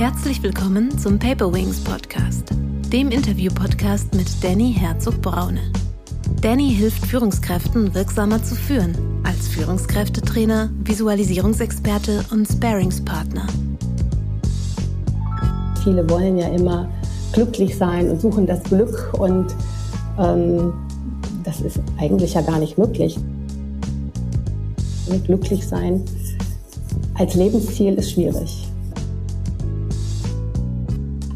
Herzlich 0.00 0.42
willkommen 0.42 0.98
zum 0.98 1.18
Paper 1.18 1.52
Wings 1.52 1.84
Podcast, 1.84 2.54
dem 2.90 3.10
Interview-Podcast 3.10 4.14
mit 4.14 4.28
Danny 4.42 4.72
Herzog-Braune. 4.72 5.60
Danny 6.40 6.70
hilft 6.70 7.04
Führungskräften 7.04 7.94
wirksamer 7.94 8.42
zu 8.42 8.54
führen, 8.54 8.96
als 9.24 9.48
Führungskräftetrainer, 9.48 10.70
Visualisierungsexperte 10.84 12.24
und 12.30 12.46
Sparingspartner. 12.48 13.46
Viele 15.84 16.08
wollen 16.08 16.38
ja 16.38 16.48
immer 16.48 16.88
glücklich 17.34 17.76
sein 17.76 18.08
und 18.08 18.22
suchen 18.22 18.46
das 18.46 18.62
Glück 18.62 19.12
und 19.18 19.54
ähm, 20.18 20.72
das 21.44 21.60
ist 21.60 21.78
eigentlich 21.98 22.32
ja 22.32 22.40
gar 22.40 22.58
nicht 22.58 22.78
möglich. 22.78 23.18
Glücklich 25.26 25.68
sein 25.68 26.02
als 27.18 27.34
Lebensziel 27.34 27.96
ist 27.96 28.12
schwierig. 28.12 28.69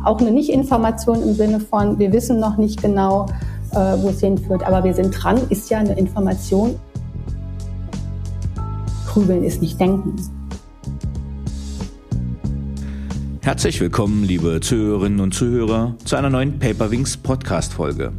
Auch 0.04 0.20
eine 0.20 0.30
Nicht-Information 0.30 1.22
im 1.22 1.32
Sinne 1.32 1.60
von, 1.60 1.98
wir 1.98 2.12
wissen 2.12 2.38
noch 2.38 2.58
nicht 2.58 2.82
genau, 2.82 3.24
äh, 3.70 3.76
wo 3.76 4.10
es 4.10 4.20
hinführt, 4.20 4.62
aber 4.62 4.84
wir 4.84 4.92
sind 4.92 5.12
dran, 5.12 5.40
ist 5.48 5.70
ja 5.70 5.78
eine 5.78 5.98
Information. 5.98 6.78
Grübeln 9.06 9.42
ist 9.44 9.62
nicht 9.62 9.80
denken. 9.80 10.14
Herzlich 13.40 13.80
willkommen, 13.80 14.24
liebe 14.24 14.60
Zuhörerinnen 14.60 15.20
und 15.20 15.32
Zuhörer, 15.32 15.94
zu 16.04 16.16
einer 16.16 16.28
neuen 16.28 16.58
Paperwings 16.58 17.16
Podcast-Folge. 17.16 18.12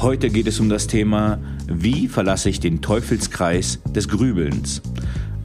Heute 0.00 0.30
geht 0.30 0.48
es 0.48 0.58
um 0.58 0.68
das 0.68 0.88
Thema, 0.88 1.38
wie 1.68 2.08
verlasse 2.08 2.48
ich 2.48 2.58
den 2.58 2.82
Teufelskreis 2.82 3.78
des 3.94 4.08
Grübelns? 4.08 4.82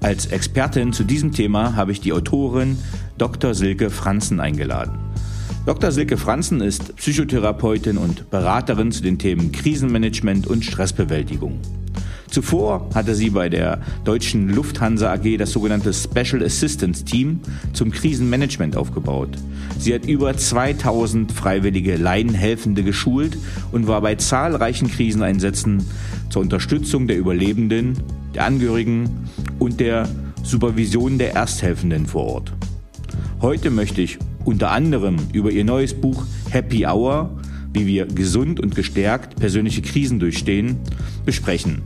Als 0.02 0.26
Expertin 0.26 0.94
zu 0.94 1.04
diesem 1.04 1.32
Thema 1.32 1.76
habe 1.76 1.92
ich 1.92 2.02
die 2.02 2.14
Autorin 2.14 2.80
Dr. 3.20 3.54
Silke 3.54 3.92
Franzen 3.92 4.40
eingeladen. 4.40 5.09
Dr. 5.70 5.92
Silke 5.92 6.18
Franzen 6.18 6.62
ist 6.62 6.96
Psychotherapeutin 6.96 7.98
und 7.98 8.32
Beraterin 8.32 8.92
zu 8.92 9.04
den 9.04 9.20
Themen 9.20 9.52
Krisenmanagement 9.52 10.48
und 10.48 10.66
Stressbewältigung. 10.66 11.60
Zuvor 12.28 12.90
hatte 12.96 13.14
sie 13.14 13.30
bei 13.30 13.50
der 13.50 13.80
deutschen 14.04 14.50
Lufthansa 14.50 15.14
AG 15.14 15.38
das 15.38 15.52
sogenannte 15.52 15.94
Special 15.94 16.44
Assistance 16.44 17.06
Team 17.06 17.42
zum 17.74 17.92
Krisenmanagement 17.92 18.76
aufgebaut. 18.76 19.38
Sie 19.78 19.94
hat 19.94 20.08
über 20.08 20.36
2000 20.36 21.32
freiwillige 21.32 21.98
Laienhelfende 21.98 22.82
geschult 22.82 23.38
und 23.72 23.86
war 23.86 24.02
bei 24.02 24.16
zahlreichen 24.16 24.90
Kriseneinsätzen 24.90 25.86
zur 26.32 26.42
Unterstützung 26.42 27.08
der 27.08 27.20
Überlebenden, 27.20 27.94
der 28.34 28.46
Angehörigen 28.46 29.30
und 29.60 29.80
der 29.80 30.10
Supervision 30.42 31.20
der 31.20 31.36
Ersthelfenden 31.36 32.08
vor 32.08 32.26
Ort. 32.26 32.54
Heute 33.40 33.70
möchte 33.70 34.02
ich 34.02 34.18
unter 34.46 34.72
anderem 34.72 35.18
über 35.34 35.52
ihr 35.52 35.66
neues 35.66 35.94
Buch 35.94 36.26
Happy 36.50 36.86
Hour, 36.86 37.30
wie 37.74 37.86
wir 37.86 38.06
gesund 38.06 38.60
und 38.60 38.76
gestärkt 38.76 39.36
persönliche 39.36 39.82
Krisen 39.82 40.20
durchstehen, 40.20 40.78
besprechen, 41.26 41.82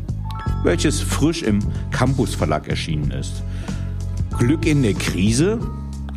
welches 0.63 1.01
frisch 1.01 1.43
im 1.43 1.59
Campus 1.91 2.35
Verlag 2.35 2.67
erschienen 2.67 3.11
ist. 3.11 3.43
Glück 4.37 4.65
in 4.65 4.83
der 4.83 4.93
Krise? 4.93 5.59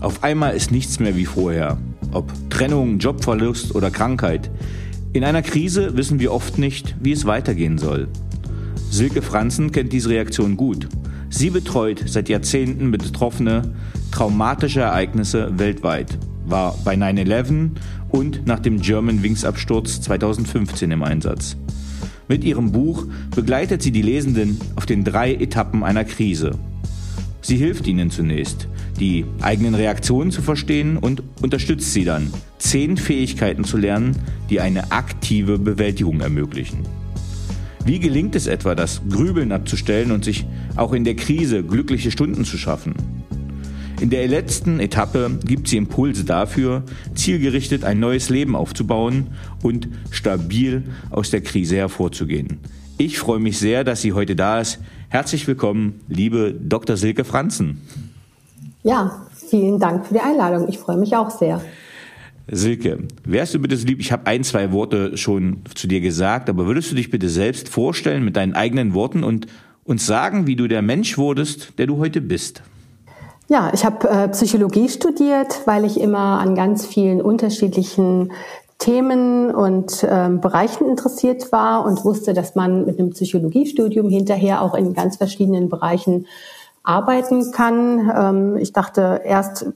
Auf 0.00 0.22
einmal 0.22 0.54
ist 0.54 0.70
nichts 0.70 1.00
mehr 1.00 1.16
wie 1.16 1.26
vorher. 1.26 1.78
Ob 2.12 2.32
Trennung, 2.50 2.98
Jobverlust 2.98 3.74
oder 3.74 3.90
Krankheit. 3.90 4.50
In 5.12 5.24
einer 5.24 5.42
Krise 5.42 5.96
wissen 5.96 6.20
wir 6.20 6.32
oft 6.32 6.58
nicht, 6.58 6.94
wie 7.00 7.12
es 7.12 7.26
weitergehen 7.26 7.78
soll. 7.78 8.08
Silke 8.90 9.22
Franzen 9.22 9.72
kennt 9.72 9.92
diese 9.92 10.10
Reaktion 10.10 10.56
gut. 10.56 10.88
Sie 11.36 11.50
betreut 11.50 12.02
seit 12.06 12.30
Jahrzehnten 12.30 12.90
Betroffene 12.90 13.74
traumatischer 14.10 14.84
Ereignisse 14.84 15.58
weltweit 15.58 16.16
war 16.46 16.78
bei 16.82 16.94
9-11 16.94 17.72
und 18.08 18.46
nach 18.46 18.58
dem 18.58 18.80
German 18.80 19.22
Wings 19.22 19.44
Absturz 19.44 20.00
2015 20.00 20.90
im 20.90 21.02
Einsatz. 21.02 21.58
Mit 22.26 22.42
ihrem 22.42 22.72
Buch 22.72 23.04
begleitet 23.34 23.82
sie 23.82 23.90
die 23.90 24.00
Lesenden 24.00 24.58
auf 24.76 24.86
den 24.86 25.04
drei 25.04 25.34
Etappen 25.34 25.84
einer 25.84 26.04
Krise. 26.04 26.52
Sie 27.42 27.58
hilft 27.58 27.86
ihnen 27.86 28.10
zunächst, 28.10 28.66
die 28.98 29.26
eigenen 29.42 29.74
Reaktionen 29.74 30.30
zu 30.30 30.40
verstehen 30.40 30.96
und 30.96 31.22
unterstützt 31.42 31.92
sie 31.92 32.06
dann, 32.06 32.32
zehn 32.56 32.96
Fähigkeiten 32.96 33.64
zu 33.64 33.76
lernen, 33.76 34.16
die 34.48 34.62
eine 34.62 34.90
aktive 34.90 35.58
Bewältigung 35.58 36.22
ermöglichen. 36.22 36.78
Wie 37.86 38.00
gelingt 38.00 38.34
es 38.34 38.48
etwa, 38.48 38.74
das 38.74 39.00
Grübeln 39.08 39.52
abzustellen 39.52 40.10
und 40.10 40.24
sich 40.24 40.44
auch 40.74 40.92
in 40.92 41.04
der 41.04 41.14
Krise 41.14 41.62
glückliche 41.62 42.10
Stunden 42.10 42.44
zu 42.44 42.58
schaffen? 42.58 42.96
In 44.00 44.10
der 44.10 44.26
letzten 44.26 44.80
Etappe 44.80 45.38
gibt 45.44 45.68
sie 45.68 45.76
Impulse 45.76 46.24
dafür, 46.24 46.82
zielgerichtet 47.14 47.84
ein 47.84 48.00
neues 48.00 48.28
Leben 48.28 48.56
aufzubauen 48.56 49.28
und 49.62 49.86
stabil 50.10 50.82
aus 51.10 51.30
der 51.30 51.42
Krise 51.42 51.76
hervorzugehen. 51.76 52.58
Ich 52.98 53.20
freue 53.20 53.38
mich 53.38 53.60
sehr, 53.60 53.84
dass 53.84 54.02
sie 54.02 54.14
heute 54.14 54.34
da 54.34 54.60
ist. 54.60 54.80
Herzlich 55.08 55.46
willkommen, 55.46 56.00
liebe 56.08 56.52
Dr. 56.60 56.96
Silke 56.96 57.22
Franzen. 57.22 57.82
Ja, 58.82 59.28
vielen 59.32 59.78
Dank 59.78 60.06
für 60.06 60.14
die 60.14 60.20
Einladung. 60.20 60.68
Ich 60.68 60.78
freue 60.78 60.96
mich 60.96 61.14
auch 61.14 61.30
sehr. 61.30 61.60
Silke, 62.48 62.98
wärst 63.24 63.54
du 63.54 63.58
bitte 63.58 63.76
so 63.76 63.86
lieb, 63.86 63.98
ich 64.00 64.12
habe 64.12 64.26
ein, 64.26 64.44
zwei 64.44 64.70
Worte 64.70 65.16
schon 65.16 65.62
zu 65.74 65.88
dir 65.88 66.00
gesagt, 66.00 66.48
aber 66.48 66.66
würdest 66.66 66.90
du 66.92 66.94
dich 66.94 67.10
bitte 67.10 67.28
selbst 67.28 67.68
vorstellen 67.68 68.24
mit 68.24 68.36
deinen 68.36 68.54
eigenen 68.54 68.94
Worten 68.94 69.24
und 69.24 69.46
uns 69.84 70.06
sagen, 70.06 70.46
wie 70.46 70.56
du 70.56 70.68
der 70.68 70.82
Mensch 70.82 71.18
wurdest, 71.18 71.78
der 71.78 71.86
du 71.86 71.98
heute 71.98 72.20
bist? 72.20 72.62
Ja, 73.48 73.70
ich 73.72 73.84
habe 73.84 74.08
äh, 74.08 74.28
Psychologie 74.28 74.88
studiert, 74.88 75.62
weil 75.66 75.84
ich 75.84 76.00
immer 76.00 76.40
an 76.40 76.54
ganz 76.54 76.84
vielen 76.84 77.20
unterschiedlichen 77.20 78.32
Themen 78.78 79.54
und 79.54 80.06
ähm, 80.08 80.40
Bereichen 80.40 80.88
interessiert 80.88 81.50
war 81.52 81.84
und 81.86 82.04
wusste, 82.04 82.34
dass 82.34 82.54
man 82.54 82.84
mit 82.84 82.98
einem 82.98 83.10
Psychologiestudium 83.10 84.10
hinterher 84.10 84.62
auch 84.62 84.74
in 84.74 84.94
ganz 84.94 85.16
verschiedenen 85.16 85.68
Bereichen 85.68 86.26
arbeiten 86.86 87.50
kann. 87.50 88.10
Ähm, 88.16 88.56
ich 88.56 88.72
dachte 88.72 89.20
erst 89.24 89.66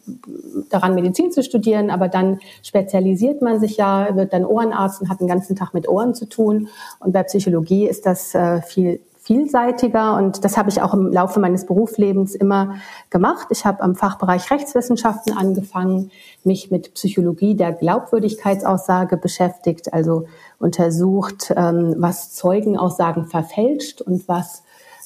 daran, 0.71 0.95
Medizin 0.95 1.33
zu 1.33 1.43
studieren, 1.43 1.91
aber 1.91 2.09
dann 2.09 2.39
spezialisiert 2.63 3.43
man 3.43 3.61
sich 3.61 3.77
ja, 3.77 4.15
wird 4.17 4.33
dann 4.33 4.45
Ohrenarzt 4.45 5.03
und 5.03 5.11
hat 5.11 5.21
den 5.21 5.29
ganzen 5.29 5.57
Tag 5.57 5.75
mit 5.75 5.89
Ohren 5.89 6.15
zu 6.15 6.27
tun. 6.27 6.69
Und 7.01 7.13
bei 7.13 7.23
Psychologie 7.25 7.87
ist 7.89 8.07
das 8.07 8.35
äh, 8.35 8.63
viel 8.63 9.01
vielseitiger 9.23 10.17
und 10.17 10.45
das 10.45 10.57
habe 10.57 10.71
ich 10.71 10.81
auch 10.81 10.95
im 10.95 11.13
Laufe 11.13 11.41
meines 11.41 11.67
Berufslebens 11.67 12.35
immer 12.35 12.77
gemacht. 13.11 13.49
Ich 13.51 13.67
habe 13.67 13.83
am 13.83 13.95
Fachbereich 13.95 14.51
Rechtswissenschaften 14.51 15.37
angefangen, 15.37 16.11
mich 16.43 16.71
mit 16.71 16.95
Psychologie 16.95 17.55
der 17.55 17.73
Glaubwürdigkeitsaussage 17.73 19.19
beschäftigt, 19.19 19.93
also 19.93 20.27
untersucht, 20.59 21.53
ähm, 21.55 21.97
was 21.99 22.33
Zeugenaussagen 22.33 23.27
verfälscht 23.27 24.01
und 24.01 24.27
was 24.27 24.65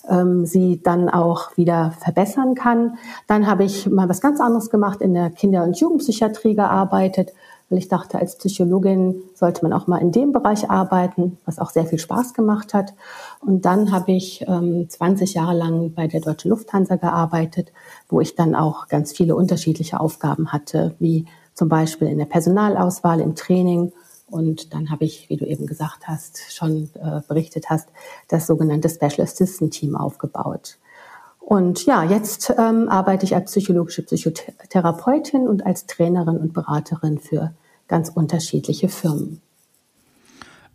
ähm, 0.08 0.46
sie 0.46 0.80
dann 0.82 1.08
auch 1.08 1.56
wieder 1.56 1.92
verbessern 2.00 2.54
kann. 2.54 2.98
Dann 3.26 3.46
habe 3.46 3.64
ich 3.64 3.88
mal 3.88 4.08
was 4.08 4.20
ganz 4.20 4.40
anderes 4.40 4.70
gemacht, 4.70 5.00
in 5.00 5.14
der 5.14 5.30
Kinder- 5.30 5.64
und 5.64 5.78
Jugendpsychiatrie 5.78 6.54
gearbeitet 6.54 7.32
weil 7.70 7.78
ich 7.78 7.88
dachte, 7.88 8.18
als 8.18 8.36
Psychologin 8.36 9.22
sollte 9.34 9.62
man 9.62 9.72
auch 9.72 9.86
mal 9.86 9.98
in 9.98 10.12
dem 10.12 10.32
Bereich 10.32 10.70
arbeiten, 10.70 11.38
was 11.44 11.58
auch 11.58 11.70
sehr 11.70 11.86
viel 11.86 11.98
Spaß 11.98 12.34
gemacht 12.34 12.74
hat. 12.74 12.94
Und 13.40 13.64
dann 13.64 13.90
habe 13.90 14.12
ich 14.12 14.44
ähm, 14.46 14.88
20 14.88 15.34
Jahre 15.34 15.56
lang 15.56 15.92
bei 15.94 16.06
der 16.06 16.20
Deutschen 16.20 16.50
Lufthansa 16.50 16.96
gearbeitet, 16.96 17.72
wo 18.08 18.20
ich 18.20 18.34
dann 18.34 18.54
auch 18.54 18.88
ganz 18.88 19.12
viele 19.12 19.34
unterschiedliche 19.34 19.98
Aufgaben 19.98 20.52
hatte, 20.52 20.94
wie 20.98 21.26
zum 21.54 21.68
Beispiel 21.68 22.08
in 22.08 22.18
der 22.18 22.26
Personalauswahl, 22.26 23.20
im 23.20 23.34
Training. 23.34 23.92
Und 24.26 24.72
dann 24.72 24.90
habe 24.90 25.04
ich, 25.04 25.28
wie 25.28 25.36
du 25.36 25.46
eben 25.46 25.66
gesagt 25.66 26.08
hast, 26.08 26.40
schon 26.52 26.90
äh, 26.94 27.20
berichtet 27.28 27.70
hast, 27.70 27.88
das 28.28 28.46
sogenannte 28.46 28.88
Special 28.88 29.20
Assistant 29.20 29.72
Team 29.72 29.96
aufgebaut. 29.96 30.78
Und 31.38 31.84
ja, 31.84 32.02
jetzt 32.04 32.54
ähm, 32.56 32.88
arbeite 32.88 33.26
ich 33.26 33.34
als 33.34 33.50
psychologische 33.50 34.02
Psychotherapeutin 34.02 35.46
und 35.46 35.66
als 35.66 35.86
Trainerin 35.86 36.38
und 36.38 36.54
Beraterin 36.54 37.18
für 37.18 37.52
ganz 37.86 38.08
unterschiedliche 38.08 38.88
Firmen. 38.88 39.42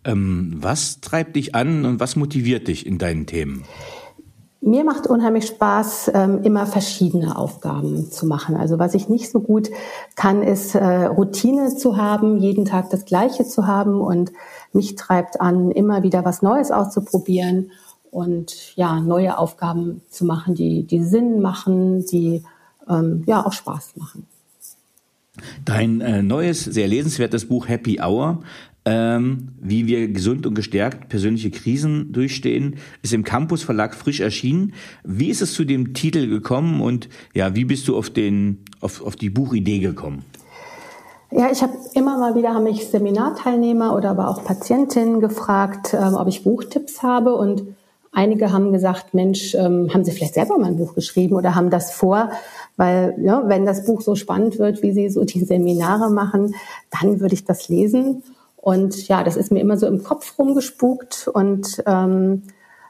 Ähm, 0.06 0.58
was 0.62 1.02
treibt 1.02 1.36
dich 1.36 1.56
an 1.56 1.86
und 1.86 2.00
was 2.00 2.16
motiviert 2.16 2.68
dich 2.68 2.86
in 2.86 3.00
deinen 3.00 3.26
Themen? 3.26 3.66
Mir 4.62 4.84
macht 4.84 5.08
unheimlich 5.08 5.48
Spaß, 5.48 6.12
ähm, 6.14 6.44
immer 6.44 6.66
verschiedene 6.66 7.38
Aufgaben 7.38 8.12
zu 8.12 8.26
machen. 8.26 8.58
Also 8.58 8.78
was 8.78 8.94
ich 8.94 9.08
nicht 9.08 9.32
so 9.32 9.40
gut 9.40 9.70
kann, 10.16 10.44
ist 10.44 10.76
äh, 10.76 11.06
Routine 11.06 11.76
zu 11.76 11.96
haben, 11.96 12.38
jeden 12.38 12.66
Tag 12.66 12.90
das 12.90 13.06
Gleiche 13.06 13.46
zu 13.46 13.68
haben. 13.68 14.02
Und 14.02 14.34
mich 14.74 14.96
treibt 14.96 15.40
an, 15.40 15.72
immer 15.72 16.04
wieder 16.04 16.26
was 16.26 16.42
Neues 16.42 16.72
auszuprobieren 16.72 17.72
und 18.12 18.76
ja, 18.76 19.00
neue 19.00 19.38
Aufgaben 19.38 20.02
zu 20.10 20.26
machen, 20.26 20.56
die, 20.56 20.84
die 20.84 21.04
Sinn 21.04 21.42
machen, 21.42 22.06
die 22.06 22.44
ähm, 22.90 23.24
ja 23.28 23.46
auch 23.46 23.54
Spaß 23.54 23.94
machen. 23.96 24.28
Dein 25.64 26.02
äh, 26.02 26.22
neues, 26.22 26.66
sehr 26.66 26.88
lesenswertes 26.88 27.48
Buch 27.48 27.68
Happy 27.68 28.02
Hour, 28.02 28.42
ähm, 28.90 29.50
wie 29.62 29.86
wir 29.86 30.08
gesund 30.08 30.48
und 30.48 30.56
gestärkt 30.56 31.10
persönliche 31.10 31.52
Krisen 31.52 32.12
durchstehen, 32.12 32.78
ist 33.04 33.14
im 33.14 33.24
Campus 33.24 33.62
Verlag 33.62 33.94
frisch 33.94 34.20
erschienen. 34.20 34.74
Wie 35.04 35.30
ist 35.30 35.44
es 35.44 35.54
zu 35.54 35.64
dem 35.64 35.94
Titel 35.94 36.28
gekommen 36.28 36.82
und 36.82 37.08
ja, 37.36 37.56
wie 37.56 37.66
bist 37.66 37.88
du 37.88 37.96
auf 37.96 38.10
den, 38.10 38.64
auf, 38.82 39.06
auf 39.06 39.16
die 39.16 39.30
Buchidee 39.30 39.78
gekommen? 39.78 40.26
Ja, 41.30 41.52
ich 41.52 41.62
habe 41.62 41.74
immer 41.94 42.18
mal 42.18 42.34
wieder, 42.34 42.56
haben 42.56 42.64
mich 42.64 42.88
Seminarteilnehmer 42.88 43.96
oder 43.96 44.10
aber 44.10 44.28
auch 44.28 44.44
Patientinnen 44.44 45.20
gefragt, 45.20 45.94
ähm, 45.94 46.16
ob 46.16 46.28
ich 46.28 46.44
Buchtipps 46.44 47.04
habe 47.04 47.36
und 47.36 47.62
einige 48.12 48.52
haben 48.52 48.72
gesagt, 48.72 49.14
Mensch, 49.14 49.54
ähm, 49.54 49.94
haben 49.94 50.04
Sie 50.04 50.12
vielleicht 50.12 50.34
selber 50.34 50.58
mal 50.58 50.66
ein 50.66 50.78
Buch 50.78 50.96
geschrieben 50.96 51.36
oder 51.36 51.54
haben 51.54 51.70
das 51.70 51.92
vor? 51.92 52.32
Weil 52.76 53.14
ja, 53.22 53.44
wenn 53.46 53.68
das 53.68 53.86
Buch 53.86 54.02
so 54.02 54.16
spannend 54.16 54.58
wird, 54.58 54.82
wie 54.82 54.94
Sie 54.94 55.10
so 55.10 55.26
die 55.26 55.46
Seminare 55.46 56.10
machen, 56.10 56.56
dann 56.90 57.20
würde 57.20 57.36
ich 57.36 57.46
das 57.46 57.70
lesen. 57.70 58.24
Und 58.62 59.08
ja, 59.08 59.24
das 59.24 59.38
ist 59.38 59.52
mir 59.52 59.62
immer 59.62 59.78
so 59.78 59.88
im 59.88 60.04
Kopf 60.04 60.38
rumgespukt. 60.38 61.28
Und 61.28 61.82
ähm, 61.86 62.44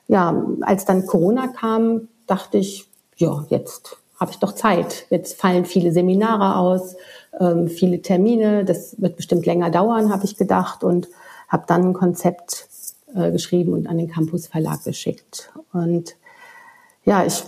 ja, 0.07 0.43
als 0.61 0.85
dann 0.85 1.05
Corona 1.05 1.47
kam, 1.47 2.07
dachte 2.25 2.57
ich, 2.57 2.89
ja, 3.17 3.45
jetzt 3.49 3.97
habe 4.19 4.31
ich 4.31 4.39
doch 4.39 4.53
Zeit. 4.53 5.05
Jetzt 5.09 5.39
fallen 5.39 5.65
viele 5.65 5.91
Seminare 5.91 6.57
aus 6.57 6.95
ähm, 7.39 7.67
viele 7.67 8.01
Termine. 8.01 8.65
Das 8.65 8.99
wird 8.99 9.15
bestimmt 9.15 9.45
länger 9.45 9.69
dauern, 9.69 10.11
habe 10.11 10.25
ich 10.25 10.35
gedacht 10.35 10.83
und 10.83 11.07
habe 11.47 11.63
dann 11.67 11.89
ein 11.89 11.93
Konzept 11.93 12.67
äh, 13.15 13.31
geschrieben 13.31 13.73
und 13.73 13.87
an 13.87 13.97
den 13.97 14.09
Campus 14.09 14.47
Verlag 14.47 14.83
geschickt. 14.83 15.51
Und 15.73 16.15
ja, 17.05 17.25
ich 17.25 17.43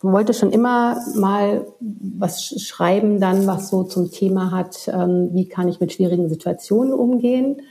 wollte 0.00 0.34
schon 0.34 0.52
immer 0.52 1.00
mal 1.14 1.66
was 1.80 2.60
schreiben, 2.62 3.20
dann 3.20 3.46
was 3.46 3.70
so 3.70 3.82
zum 3.84 4.10
Thema 4.10 4.50
hat, 4.50 4.88
ähm, 4.88 5.30
wie 5.32 5.48
kann 5.48 5.68
ich 5.68 5.80
mit 5.80 5.92
schwierigen 5.92 6.28
Situationen 6.28 6.92
umgehen, 6.92 7.62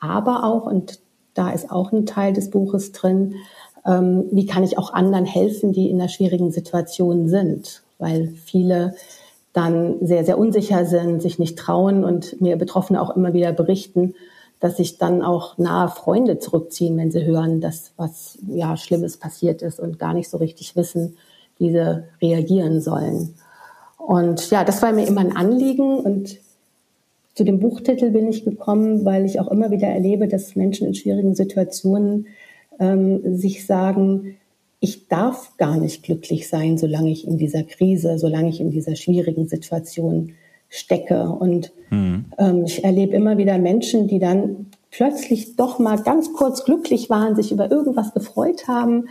aber 0.00 0.44
auch 0.44 0.66
und 0.66 1.00
da 1.34 1.50
ist 1.50 1.70
auch 1.70 1.92
ein 1.92 2.06
Teil 2.06 2.32
des 2.32 2.50
Buches 2.50 2.92
drin, 2.92 3.34
ähm, 3.84 4.26
wie 4.30 4.46
kann 4.46 4.62
ich 4.62 4.78
auch 4.78 4.92
anderen 4.92 5.26
helfen, 5.26 5.72
die 5.72 5.90
in 5.90 6.00
einer 6.00 6.08
schwierigen 6.08 6.52
Situation 6.52 7.28
sind, 7.28 7.82
weil 7.98 8.28
viele 8.44 8.94
dann 9.52 10.04
sehr, 10.04 10.24
sehr 10.24 10.38
unsicher 10.38 10.84
sind, 10.84 11.22
sich 11.22 11.38
nicht 11.38 11.58
trauen 11.58 12.04
und 12.04 12.40
mir 12.40 12.56
Betroffene 12.56 13.00
auch 13.00 13.14
immer 13.14 13.32
wieder 13.32 13.52
berichten, 13.52 14.14
dass 14.60 14.76
sich 14.76 14.98
dann 14.98 15.22
auch 15.22 15.58
nahe 15.58 15.88
Freunde 15.88 16.38
zurückziehen, 16.38 16.96
wenn 16.96 17.12
sie 17.12 17.24
hören, 17.24 17.60
dass 17.60 17.92
was 17.96 18.38
ja 18.48 18.76
Schlimmes 18.76 19.16
passiert 19.16 19.62
ist 19.62 19.78
und 19.78 19.98
gar 19.98 20.14
nicht 20.14 20.30
so 20.30 20.38
richtig 20.38 20.74
wissen, 20.76 21.16
wie 21.58 21.70
sie 21.70 22.04
reagieren 22.20 22.80
sollen. 22.80 23.34
Und 23.98 24.50
ja, 24.50 24.64
das 24.64 24.82
war 24.82 24.92
mir 24.92 25.06
immer 25.06 25.20
ein 25.20 25.36
Anliegen 25.36 25.98
und 25.98 26.38
zu 27.34 27.44
dem 27.44 27.58
Buchtitel 27.58 28.10
bin 28.10 28.28
ich 28.28 28.44
gekommen, 28.44 29.04
weil 29.04 29.24
ich 29.24 29.40
auch 29.40 29.48
immer 29.48 29.70
wieder 29.70 29.88
erlebe, 29.88 30.28
dass 30.28 30.54
Menschen 30.54 30.86
in 30.86 30.94
schwierigen 30.94 31.34
Situationen 31.34 32.28
ähm, 32.78 33.36
sich 33.36 33.66
sagen, 33.66 34.36
ich 34.78 35.08
darf 35.08 35.56
gar 35.56 35.78
nicht 35.78 36.02
glücklich 36.04 36.48
sein, 36.48 36.78
solange 36.78 37.10
ich 37.10 37.26
in 37.26 37.38
dieser 37.38 37.62
Krise, 37.62 38.18
solange 38.18 38.50
ich 38.50 38.60
in 38.60 38.70
dieser 38.70 38.94
schwierigen 38.94 39.48
Situation 39.48 40.34
stecke. 40.68 41.24
Und 41.24 41.72
mhm. 41.90 42.26
ähm, 42.38 42.64
ich 42.66 42.84
erlebe 42.84 43.16
immer 43.16 43.38
wieder 43.38 43.58
Menschen, 43.58 44.06
die 44.06 44.18
dann 44.18 44.66
plötzlich 44.90 45.56
doch 45.56 45.78
mal 45.78 45.96
ganz 46.02 46.32
kurz 46.34 46.64
glücklich 46.64 47.10
waren, 47.10 47.34
sich 47.34 47.50
über 47.50 47.70
irgendwas 47.70 48.12
gefreut 48.12 48.68
haben 48.68 49.08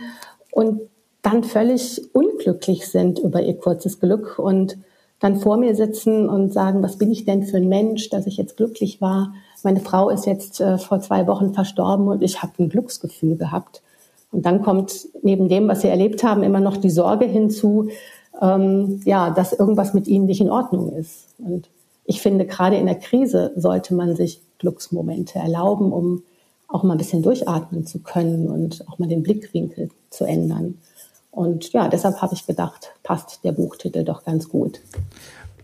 und 0.52 0.80
dann 1.24 1.42
völlig 1.42 2.02
unglücklich 2.14 2.86
sind 2.86 3.18
über 3.18 3.42
ihr 3.42 3.56
kurzes 3.56 3.98
Glück 3.98 4.38
und 4.38 4.76
dann 5.20 5.36
vor 5.36 5.56
mir 5.56 5.74
sitzen 5.74 6.28
und 6.28 6.52
sagen, 6.52 6.82
was 6.82 6.98
bin 6.98 7.10
ich 7.10 7.24
denn 7.24 7.44
für 7.44 7.56
ein 7.56 7.68
Mensch, 7.68 8.10
dass 8.10 8.26
ich 8.26 8.36
jetzt 8.36 8.58
glücklich 8.58 9.00
war. 9.00 9.32
Meine 9.62 9.80
Frau 9.80 10.10
ist 10.10 10.26
jetzt 10.26 10.60
äh, 10.60 10.76
vor 10.76 11.00
zwei 11.00 11.26
Wochen 11.26 11.54
verstorben 11.54 12.08
und 12.08 12.22
ich 12.22 12.42
habe 12.42 12.52
ein 12.58 12.68
Glücksgefühl 12.68 13.36
gehabt. 13.36 13.80
Und 14.32 14.44
dann 14.44 14.60
kommt 14.60 15.08
neben 15.22 15.48
dem, 15.48 15.66
was 15.66 15.80
sie 15.80 15.88
erlebt 15.88 16.24
haben, 16.24 16.42
immer 16.42 16.60
noch 16.60 16.76
die 16.76 16.90
Sorge 16.90 17.24
hinzu, 17.24 17.88
ähm, 18.42 19.00
ja, 19.06 19.30
dass 19.30 19.54
irgendwas 19.54 19.94
mit 19.94 20.06
ihnen 20.06 20.26
nicht 20.26 20.42
in 20.42 20.50
Ordnung 20.50 20.92
ist. 20.92 21.28
Und 21.38 21.70
ich 22.04 22.20
finde, 22.20 22.44
gerade 22.44 22.76
in 22.76 22.84
der 22.84 22.96
Krise 22.96 23.52
sollte 23.56 23.94
man 23.94 24.16
sich 24.16 24.42
Glücksmomente 24.58 25.38
erlauben, 25.38 25.90
um 25.90 26.22
auch 26.68 26.82
mal 26.82 26.94
ein 26.94 26.98
bisschen 26.98 27.22
durchatmen 27.22 27.86
zu 27.86 28.00
können 28.00 28.48
und 28.50 28.86
auch 28.88 28.98
mal 28.98 29.08
den 29.08 29.22
Blickwinkel 29.22 29.88
zu 30.10 30.24
ändern. 30.24 30.78
Und 31.34 31.72
ja, 31.72 31.88
deshalb 31.88 32.22
habe 32.22 32.34
ich 32.34 32.46
gedacht, 32.46 32.92
passt 33.02 33.40
der 33.42 33.52
Buchtitel 33.52 34.04
doch 34.04 34.24
ganz 34.24 34.48
gut. 34.48 34.80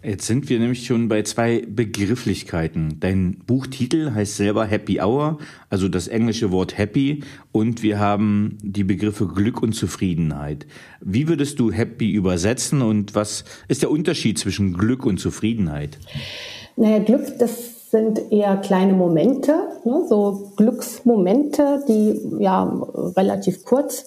Jetzt 0.02 0.26
sind 0.26 0.48
wir 0.48 0.58
nämlich 0.58 0.86
schon 0.86 1.08
bei 1.08 1.22
zwei 1.22 1.62
Begrifflichkeiten. 1.68 2.96
Dein 3.00 3.36
Buchtitel 3.46 4.12
heißt 4.14 4.36
selber 4.36 4.64
Happy 4.64 4.98
Hour, 4.98 5.38
also 5.68 5.88
das 5.88 6.08
englische 6.08 6.50
Wort 6.50 6.78
Happy, 6.78 7.22
und 7.52 7.82
wir 7.82 7.98
haben 7.98 8.56
die 8.62 8.82
Begriffe 8.82 9.26
Glück 9.26 9.62
und 9.62 9.74
Zufriedenheit. 9.74 10.66
Wie 11.02 11.28
würdest 11.28 11.60
du 11.60 11.70
Happy 11.70 12.10
übersetzen 12.10 12.80
und 12.80 13.14
was 13.14 13.44
ist 13.68 13.82
der 13.82 13.90
Unterschied 13.90 14.38
zwischen 14.38 14.72
Glück 14.72 15.04
und 15.04 15.18
Zufriedenheit? 15.18 15.98
Naja, 16.76 17.00
Glück, 17.00 17.38
das 17.38 17.90
sind 17.90 18.32
eher 18.32 18.56
kleine 18.56 18.94
Momente, 18.94 19.52
ne? 19.84 20.06
so 20.08 20.52
Glücksmomente, 20.56 21.84
die 21.86 22.42
ja 22.42 22.64
relativ 23.16 23.64
kurz 23.64 24.06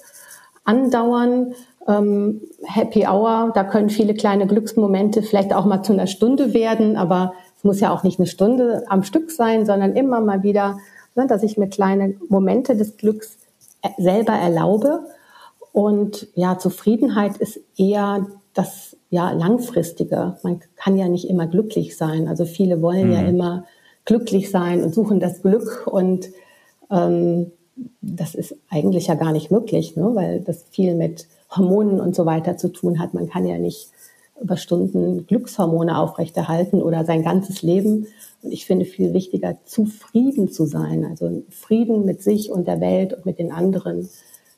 andauern 0.64 1.54
ähm, 1.88 2.42
Happy 2.64 3.06
Hour, 3.06 3.52
da 3.54 3.64
können 3.64 3.90
viele 3.90 4.14
kleine 4.14 4.48
Glücksmomente 4.48 5.22
vielleicht 5.22 5.54
auch 5.54 5.66
mal 5.66 5.84
zu 5.84 5.94
einer 5.94 6.08
Stunde 6.08 6.54
werden, 6.54 6.96
aber 6.96 7.34
es 7.58 7.64
muss 7.64 7.80
ja 7.80 7.94
auch 7.94 8.04
nicht 8.04 8.20
eine 8.20 8.28
Stunde 8.28 8.84
am 8.88 9.04
Stück 9.04 9.32
sein, 9.32 9.66
sondern 9.66 9.96
immer 9.96 10.22
mal 10.22 10.44
wieder, 10.44 10.78
ne, 11.16 11.28
dass 11.28 11.44
ich 11.44 11.58
mir 11.58 11.68
kleine 11.68 12.16
Momente 12.30 12.76
des 12.76 12.98
Glücks 12.98 13.38
äh, 13.82 13.90
selber 14.02 14.34
erlaube. 14.34 15.08
Und 15.72 16.28
ja, 16.36 16.58
Zufriedenheit 16.58 17.38
ist 17.38 17.60
eher 17.78 18.28
das 18.54 18.96
ja 19.10 19.32
langfristige. 19.32 20.38
Man 20.44 20.62
kann 20.76 20.98
ja 20.98 21.08
nicht 21.08 21.30
immer 21.30 21.48
glücklich 21.48 21.98
sein. 21.98 22.28
Also 22.28 22.46
viele 22.46 22.82
wollen 22.82 23.08
mhm. 23.08 23.14
ja 23.14 23.22
immer 23.22 23.66
glücklich 24.06 24.52
sein 24.52 24.84
und 24.84 24.94
suchen 24.94 25.20
das 25.20 25.42
Glück 25.42 25.88
und 25.88 26.30
ähm, 26.92 27.52
das 28.02 28.36
ist 28.36 28.56
eigentlich 28.70 29.08
ja 29.08 29.16
gar 29.16 29.32
nicht 29.32 29.52
möglich, 29.52 29.96
ne? 29.96 30.12
weil 30.14 30.42
das 30.42 30.66
viel 30.70 30.96
mit 30.96 31.28
Hormonen 31.50 32.00
und 32.00 32.16
so 32.16 32.26
weiter 32.26 32.58
zu 32.58 32.70
tun 32.70 33.00
hat. 33.00 33.14
Man 33.14 33.30
kann 33.30 33.46
ja 33.46 33.58
nicht 33.58 33.90
über 34.42 34.58
Stunden 34.58 35.26
Glückshormone 35.28 35.98
aufrechterhalten 35.98 36.82
oder 36.82 37.06
sein 37.06 37.24
ganzes 37.24 37.62
Leben. 37.62 38.08
Und 38.42 38.52
ich 38.52 38.66
finde 38.66 38.86
viel 38.86 39.14
wichtiger, 39.14 39.58
zufrieden 39.66 40.52
zu 40.52 40.66
sein, 40.66 41.06
also 41.06 41.44
Frieden 41.50 42.06
mit 42.06 42.22
sich 42.22 42.52
und 42.52 42.68
der 42.68 42.82
Welt 42.82 43.14
und 43.14 43.26
mit 43.26 43.40
den 43.40 43.52
anderen 43.52 44.10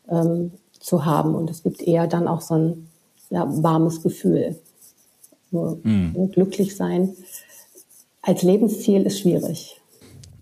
ähm, 0.10 0.52
zu 0.80 1.06
haben. 1.06 1.36
Und 1.36 1.50
es 1.50 1.64
gibt 1.64 1.82
eher 1.82 2.08
dann 2.08 2.28
auch 2.28 2.42
so 2.42 2.56
ein 2.56 2.88
ja, 3.30 3.46
warmes 3.64 4.02
Gefühl. 4.02 4.58
Nur 5.52 5.80
mhm. 5.84 6.32
glücklich 6.32 6.76
sein 6.76 7.16
als 8.26 8.42
Lebensziel 8.42 9.04
ist 9.04 9.20
schwierig. 9.20 9.80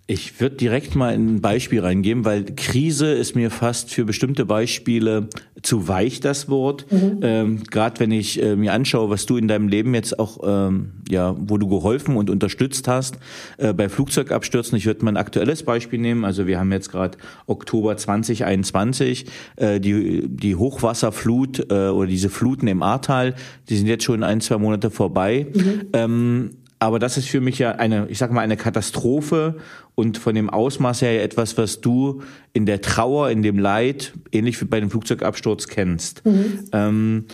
Ich 0.05 0.41
würde 0.41 0.57
direkt 0.57 0.95
mal 0.95 1.13
ein 1.13 1.39
Beispiel 1.39 1.79
reingeben, 1.79 2.25
weil 2.25 2.43
Krise 2.43 3.13
ist 3.13 3.37
mir 3.37 3.49
fast 3.49 3.89
für 3.89 4.03
bestimmte 4.03 4.45
Beispiele 4.45 5.29
zu 5.61 5.87
weich, 5.87 6.19
das 6.19 6.49
Wort. 6.49 6.85
Mhm. 6.91 7.19
Ähm, 7.21 7.63
Gerade 7.63 8.01
wenn 8.01 8.11
ich 8.11 8.41
äh, 8.43 8.57
mir 8.57 8.73
anschaue, 8.73 9.09
was 9.09 9.25
du 9.25 9.37
in 9.37 9.47
deinem 9.47 9.69
Leben 9.69 9.93
jetzt 9.95 10.19
auch, 10.19 10.39
ähm, 10.43 10.91
ja, 11.09 11.33
wo 11.39 11.57
du 11.57 11.69
geholfen 11.69 12.17
und 12.17 12.29
unterstützt 12.29 12.89
hast, 12.89 13.17
äh, 13.57 13.71
bei 13.71 13.87
Flugzeugabstürzen. 13.87 14.77
Ich 14.77 14.85
würde 14.85 15.05
mal 15.05 15.11
ein 15.11 15.17
aktuelles 15.17 15.63
Beispiel 15.63 15.99
nehmen. 15.99 16.25
Also 16.25 16.47
wir 16.47 16.59
haben 16.59 16.73
jetzt 16.73 16.91
gerade 16.91 17.17
Oktober 17.47 17.95
2021, 17.95 19.27
äh, 19.55 19.79
die, 19.79 20.27
die 20.27 20.57
Hochwasserflut 20.57 21.71
äh, 21.71 21.87
oder 21.87 22.07
diese 22.07 22.29
Fluten 22.29 22.67
im 22.67 22.83
Ahrtal, 22.83 23.35
die 23.69 23.77
sind 23.77 23.87
jetzt 23.87 24.03
schon 24.03 24.23
ein, 24.23 24.41
zwei 24.41 24.57
Monate 24.57 24.91
vorbei. 24.91 25.47
Mhm. 25.53 25.81
Ähm, 25.93 26.49
aber 26.83 26.99
das 26.99 27.15
ist 27.15 27.29
für 27.29 27.39
mich 27.39 27.59
ja 27.59 27.71
eine, 27.71 28.07
ich 28.09 28.17
sag 28.17 28.33
mal, 28.33 28.41
eine 28.41 28.57
Katastrophe 28.57 29.55
und 29.95 30.17
von 30.17 30.35
dem 30.35 30.49
Ausmaß 30.49 31.01
her 31.01 31.23
etwas, 31.23 31.57
was 31.57 31.79
du 31.79 32.23
in 32.51 32.65
der 32.65 32.81
Trauer, 32.81 33.29
in 33.29 33.41
dem 33.41 33.57
Leid, 33.57 34.11
ähnlich 34.33 34.59
wie 34.59 34.65
bei 34.65 34.81
dem 34.81 34.91
Flugzeugabsturz 34.91 35.69
kennst. 35.69 36.25
Mhm. 36.25 36.59
Ähm, 36.73 37.25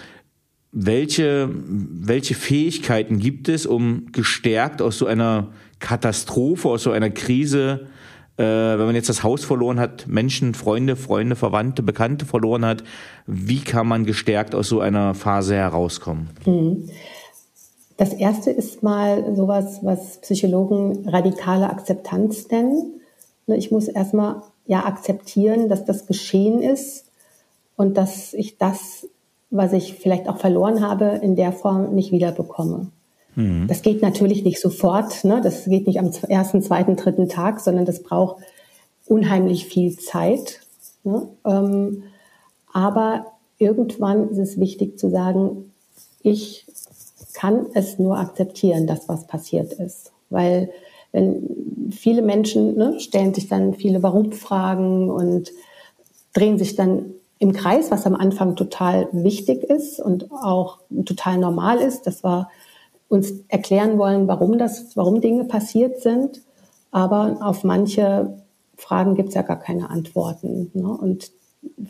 welche, 0.71 1.49
welche 1.51 2.35
Fähigkeiten 2.35 3.17
gibt 3.17 3.49
es, 3.49 3.65
um 3.65 4.11
gestärkt 4.11 4.83
aus 4.83 4.99
so 4.99 5.07
einer 5.07 5.47
Katastrophe, 5.79 6.69
aus 6.69 6.83
so 6.83 6.91
einer 6.91 7.09
Krise, 7.09 7.87
äh, 8.37 8.43
wenn 8.43 8.85
man 8.85 8.93
jetzt 8.93 9.09
das 9.09 9.23
Haus 9.23 9.43
verloren 9.43 9.79
hat, 9.79 10.05
Menschen, 10.07 10.53
Freunde, 10.53 10.95
Freunde, 10.95 11.35
Verwandte, 11.35 11.81
Bekannte 11.81 12.27
verloren 12.27 12.65
hat, 12.65 12.83
wie 13.25 13.61
kann 13.61 13.87
man 13.87 14.05
gestärkt 14.05 14.53
aus 14.53 14.69
so 14.69 14.79
einer 14.79 15.15
Phase 15.15 15.55
herauskommen? 15.55 16.29
Mhm. 16.45 16.87
Das 17.99 18.13
erste 18.13 18.49
ist 18.49 18.81
mal 18.81 19.35
sowas, 19.35 19.79
was 19.81 20.19
Psychologen 20.19 21.09
radikale 21.09 21.69
Akzeptanz 21.69 22.47
nennen. 22.49 23.01
Ne, 23.45 23.57
ich 23.57 23.71
muss 23.71 23.89
erstmal 23.89 24.41
ja 24.65 24.85
akzeptieren, 24.85 25.67
dass 25.67 25.83
das 25.83 26.07
geschehen 26.07 26.61
ist 26.61 27.07
und 27.75 27.97
dass 27.97 28.33
ich 28.33 28.57
das, 28.57 29.05
was 29.49 29.73
ich 29.73 29.95
vielleicht 29.95 30.29
auch 30.29 30.37
verloren 30.37 30.79
habe, 30.81 31.19
in 31.21 31.35
der 31.35 31.51
Form 31.51 31.93
nicht 31.93 32.13
wiederbekomme. 32.13 32.87
Mhm. 33.35 33.67
Das 33.67 33.81
geht 33.81 34.01
natürlich 34.01 34.45
nicht 34.45 34.61
sofort. 34.61 35.25
Ne? 35.25 35.41
Das 35.43 35.65
geht 35.65 35.85
nicht 35.85 35.99
am 35.99 36.09
ersten, 36.29 36.61
zweiten, 36.61 36.95
dritten 36.95 37.27
Tag, 37.27 37.59
sondern 37.59 37.83
das 37.83 38.01
braucht 38.01 38.41
unheimlich 39.07 39.65
viel 39.65 39.97
Zeit. 39.97 40.61
Ne? 41.03 41.27
Ähm, 41.45 42.03
aber 42.71 43.25
irgendwann 43.57 44.29
ist 44.29 44.37
es 44.37 44.57
wichtig 44.57 44.97
zu 44.97 45.09
sagen, 45.09 45.73
ich 46.21 46.65
kann 47.39 47.67
es 47.73 47.97
nur 47.99 48.17
akzeptieren, 48.17 48.85
dass 48.85 49.07
was 49.07 49.25
passiert 49.25 49.71
ist. 49.71 50.11
weil 50.29 50.69
wenn 51.11 51.89
viele 51.89 52.21
Menschen 52.21 52.75
ne, 52.75 52.99
stellen 52.99 53.33
sich 53.33 53.47
dann 53.47 53.73
viele 53.73 54.03
Warum-Fragen 54.03 55.09
und 55.09 55.51
drehen 56.33 56.59
sich 56.59 56.75
dann 56.75 57.13
im 57.39 57.53
Kreis, 57.53 57.89
was 57.89 58.05
am 58.05 58.13
Anfang 58.13 58.57
total 58.57 59.07
wichtig 59.13 59.63
ist 59.63 59.99
und 59.99 60.31
auch 60.31 60.79
total 61.05 61.37
normal 61.37 61.79
ist, 61.79 62.05
dass 62.05 62.23
wir 62.23 62.49
uns 63.07 63.31
erklären 63.47 63.97
wollen, 63.97 64.27
warum 64.27 64.59
das, 64.59 64.95
warum 64.95 65.21
Dinge 65.21 65.45
passiert 65.45 66.01
sind. 66.01 66.41
Aber 66.91 67.37
auf 67.41 67.63
manche 67.63 68.37
Fragen 68.75 69.15
gibt 69.15 69.29
es 69.29 69.35
ja 69.35 69.41
gar 69.43 69.59
keine 69.59 69.89
Antworten. 69.89 70.69
Ne? 70.73 70.89
Und 70.89 71.31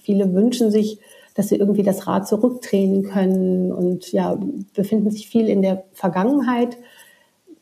viele 0.01 0.34
wünschen 0.34 0.72
sich, 0.72 1.00
dass 1.39 1.48
sie 1.48 1.55
irgendwie 1.55 1.84
das 1.84 2.05
Rad 2.05 2.27
zurückdrehen 2.27 3.03
können. 3.03 3.72
Und 3.72 4.12
ja, 4.12 4.38
befinden 4.74 5.10
sich 5.10 5.29
viel 5.29 5.48
in 5.48 5.62
der 5.62 5.86
Vergangenheit, 5.93 6.77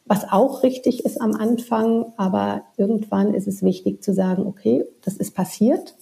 was 0.03 0.25
auch 0.31 0.63
richtig 0.63 1.05
ist 1.05 1.21
am 1.21 1.35
Anfang. 1.35 2.11
Aber 2.17 2.63
irgendwann 2.75 3.35
ist 3.35 3.47
es 3.47 3.61
wichtig 3.61 4.01
zu 4.01 4.15
sagen, 4.15 4.47
okay, 4.47 4.83
das 5.03 5.17
ist 5.17 5.35
passiert. 5.35 5.95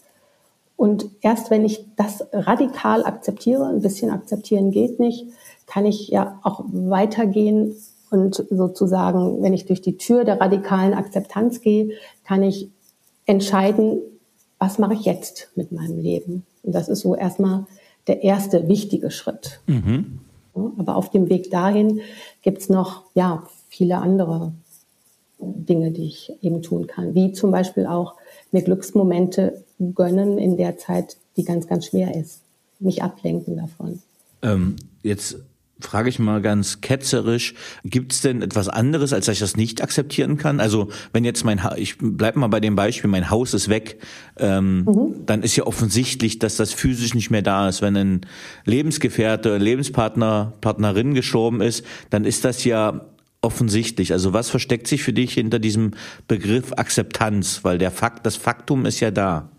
Und 0.77 1.09
erst 1.19 1.51
wenn 1.51 1.65
ich 1.65 1.85
das 1.97 2.25
radikal 2.31 3.03
akzeptiere, 3.03 3.67
ein 3.67 3.81
bisschen 3.81 4.09
akzeptieren 4.09 4.71
geht 4.71 5.01
nicht, 5.01 5.27
kann 5.65 5.85
ich 5.85 6.07
ja 6.07 6.39
auch 6.43 6.63
weitergehen. 6.71 7.75
Und 8.09 8.35
sozusagen, 8.49 9.43
wenn 9.43 9.53
ich 9.53 9.65
durch 9.65 9.81
die 9.81 9.97
Tür 9.97 10.23
der 10.23 10.39
radikalen 10.39 10.93
Akzeptanz 10.93 11.59
gehe, 11.59 11.89
kann 12.23 12.41
ich 12.41 12.71
entscheiden, 13.25 13.99
was 14.59 14.79
mache 14.79 14.93
ich 14.93 15.05
jetzt 15.05 15.51
mit 15.55 15.71
meinem 15.71 15.99
Leben. 15.99 16.45
Und 16.63 16.73
das 16.73 16.89
ist 16.89 17.01
so 17.01 17.15
erstmal 17.15 17.65
der 18.07 18.23
erste 18.23 18.67
wichtige 18.67 19.11
Schritt. 19.11 19.59
Mhm. 19.67 20.19
Aber 20.77 20.95
auf 20.95 21.11
dem 21.11 21.29
Weg 21.29 21.51
dahin 21.51 22.01
gibt 22.41 22.59
es 22.59 22.69
noch 22.69 23.03
ja, 23.13 23.43
viele 23.67 23.97
andere 23.97 24.53
Dinge, 25.39 25.91
die 25.91 26.05
ich 26.05 26.31
eben 26.41 26.61
tun 26.61 26.87
kann, 26.87 27.13
wie 27.13 27.33
zum 27.33 27.51
Beispiel 27.51 27.85
auch 27.85 28.15
mir 28.51 28.61
Glücksmomente 28.61 29.63
gönnen 29.93 30.37
in 30.37 30.55
der 30.55 30.77
Zeit, 30.77 31.17
die 31.35 31.43
ganz, 31.43 31.67
ganz 31.67 31.87
schwer 31.87 32.15
ist. 32.15 32.41
Mich 32.79 33.03
ablenken 33.03 33.57
davon. 33.57 34.01
Ähm, 34.41 34.77
jetzt 35.03 35.37
frage 35.79 36.09
ich 36.09 36.19
mal 36.19 36.41
ganz 36.41 36.79
ketzerisch, 36.81 37.53
gibt 37.83 38.13
es 38.13 38.21
denn 38.21 38.41
etwas 38.41 38.69
anderes, 38.69 39.11
als 39.11 39.25
dass 39.25 39.33
ich 39.33 39.39
das 39.39 39.57
nicht 39.57 39.83
akzeptieren 39.83 40.37
kann? 40.37 40.59
Also 40.59 40.89
wenn 41.11 41.25
jetzt 41.25 41.43
mein, 41.43 41.63
ha 41.63 41.75
ich 41.75 41.97
bleib 41.99 42.37
mal 42.37 42.47
bei 42.47 42.59
dem 42.59 42.75
Beispiel, 42.75 43.09
mein 43.09 43.29
Haus 43.29 43.53
ist 43.53 43.67
weg, 43.67 43.99
ähm, 44.37 44.85
mhm. 44.85 45.25
dann 45.25 45.43
ist 45.43 45.55
ja 45.55 45.65
offensichtlich, 45.65 46.39
dass 46.39 46.55
das 46.55 46.71
physisch 46.71 47.13
nicht 47.13 47.29
mehr 47.29 47.41
da 47.41 47.67
ist. 47.67 47.81
Wenn 47.81 47.97
ein 47.97 48.21
Lebensgefährte, 48.63 49.57
Lebenspartner, 49.57 50.53
Partnerin 50.61 51.13
gestorben 51.13 51.61
ist, 51.61 51.85
dann 52.09 52.23
ist 52.23 52.45
das 52.45 52.63
ja 52.63 53.01
offensichtlich. 53.41 54.13
Also 54.13 54.33
was 54.33 54.49
versteckt 54.49 54.87
sich 54.87 55.03
für 55.03 55.13
dich 55.13 55.33
hinter 55.33 55.59
diesem 55.59 55.91
Begriff 56.27 56.71
Akzeptanz? 56.73 57.63
Weil 57.63 57.77
der 57.77 57.91
Fakt, 57.91 58.25
das 58.25 58.37
Faktum 58.37 58.85
ist 58.85 59.01
ja 59.01 59.11
da. 59.11 59.49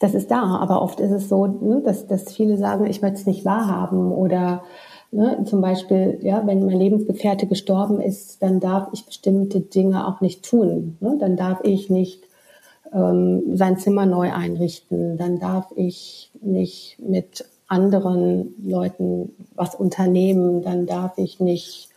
Das 0.00 0.14
ist 0.14 0.30
da, 0.30 0.42
aber 0.56 0.82
oft 0.82 1.00
ist 1.00 1.10
es 1.10 1.28
so, 1.28 1.46
ne, 1.46 1.82
dass, 1.84 2.06
dass 2.06 2.32
viele 2.32 2.56
sagen, 2.56 2.86
ich 2.86 3.02
möchte 3.02 3.18
es 3.18 3.26
nicht 3.26 3.44
wahrhaben 3.44 4.12
oder 4.12 4.62
ne, 5.16 5.44
zum 5.44 5.60
Beispiel, 5.60 6.18
ja, 6.22 6.46
wenn 6.46 6.64
mein 6.66 6.78
Lebensgefährte 6.78 7.46
gestorben 7.46 8.00
ist, 8.00 8.42
dann 8.42 8.60
darf 8.60 8.88
ich 8.92 9.06
bestimmte 9.06 9.60
Dinge 9.60 10.06
auch 10.06 10.20
nicht 10.20 10.44
tun. 10.44 10.98
Ne? 11.00 11.16
Dann 11.18 11.36
darf 11.36 11.60
ich 11.64 11.88
nicht 11.88 12.22
ähm, 12.92 13.56
sein 13.56 13.78
Zimmer 13.78 14.06
neu 14.06 14.32
einrichten, 14.32 15.16
dann 15.16 15.40
darf 15.40 15.72
ich 15.74 16.30
nicht 16.40 16.98
mit 17.00 17.46
anderen 17.66 18.54
Leuten 18.62 19.32
was 19.54 19.74
unternehmen, 19.74 20.62
dann 20.62 20.86
darf 20.86 21.16
ich 21.16 21.40
nicht 21.40 21.88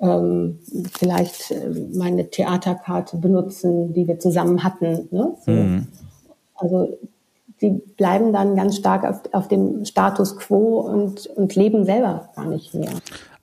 ähm, 0.00 0.58
vielleicht 0.98 1.52
äh, 1.52 1.70
meine 1.94 2.30
Theaterkarte 2.30 3.16
benutzen, 3.16 3.94
die 3.94 4.08
wir 4.08 4.18
zusammen 4.18 4.64
hatten. 4.64 5.08
Ne? 5.10 5.34
So. 5.46 5.52
Mhm. 5.52 5.86
Also 6.54 6.98
die 7.60 7.70
bleiben 7.96 8.32
dann 8.32 8.56
ganz 8.56 8.76
stark 8.76 9.04
auf, 9.04 9.20
auf 9.32 9.48
dem 9.48 9.84
Status 9.84 10.36
quo 10.36 10.80
und, 10.80 11.26
und 11.26 11.54
leben 11.54 11.84
selber 11.84 12.30
gar 12.34 12.46
nicht 12.46 12.74
mehr. 12.74 12.90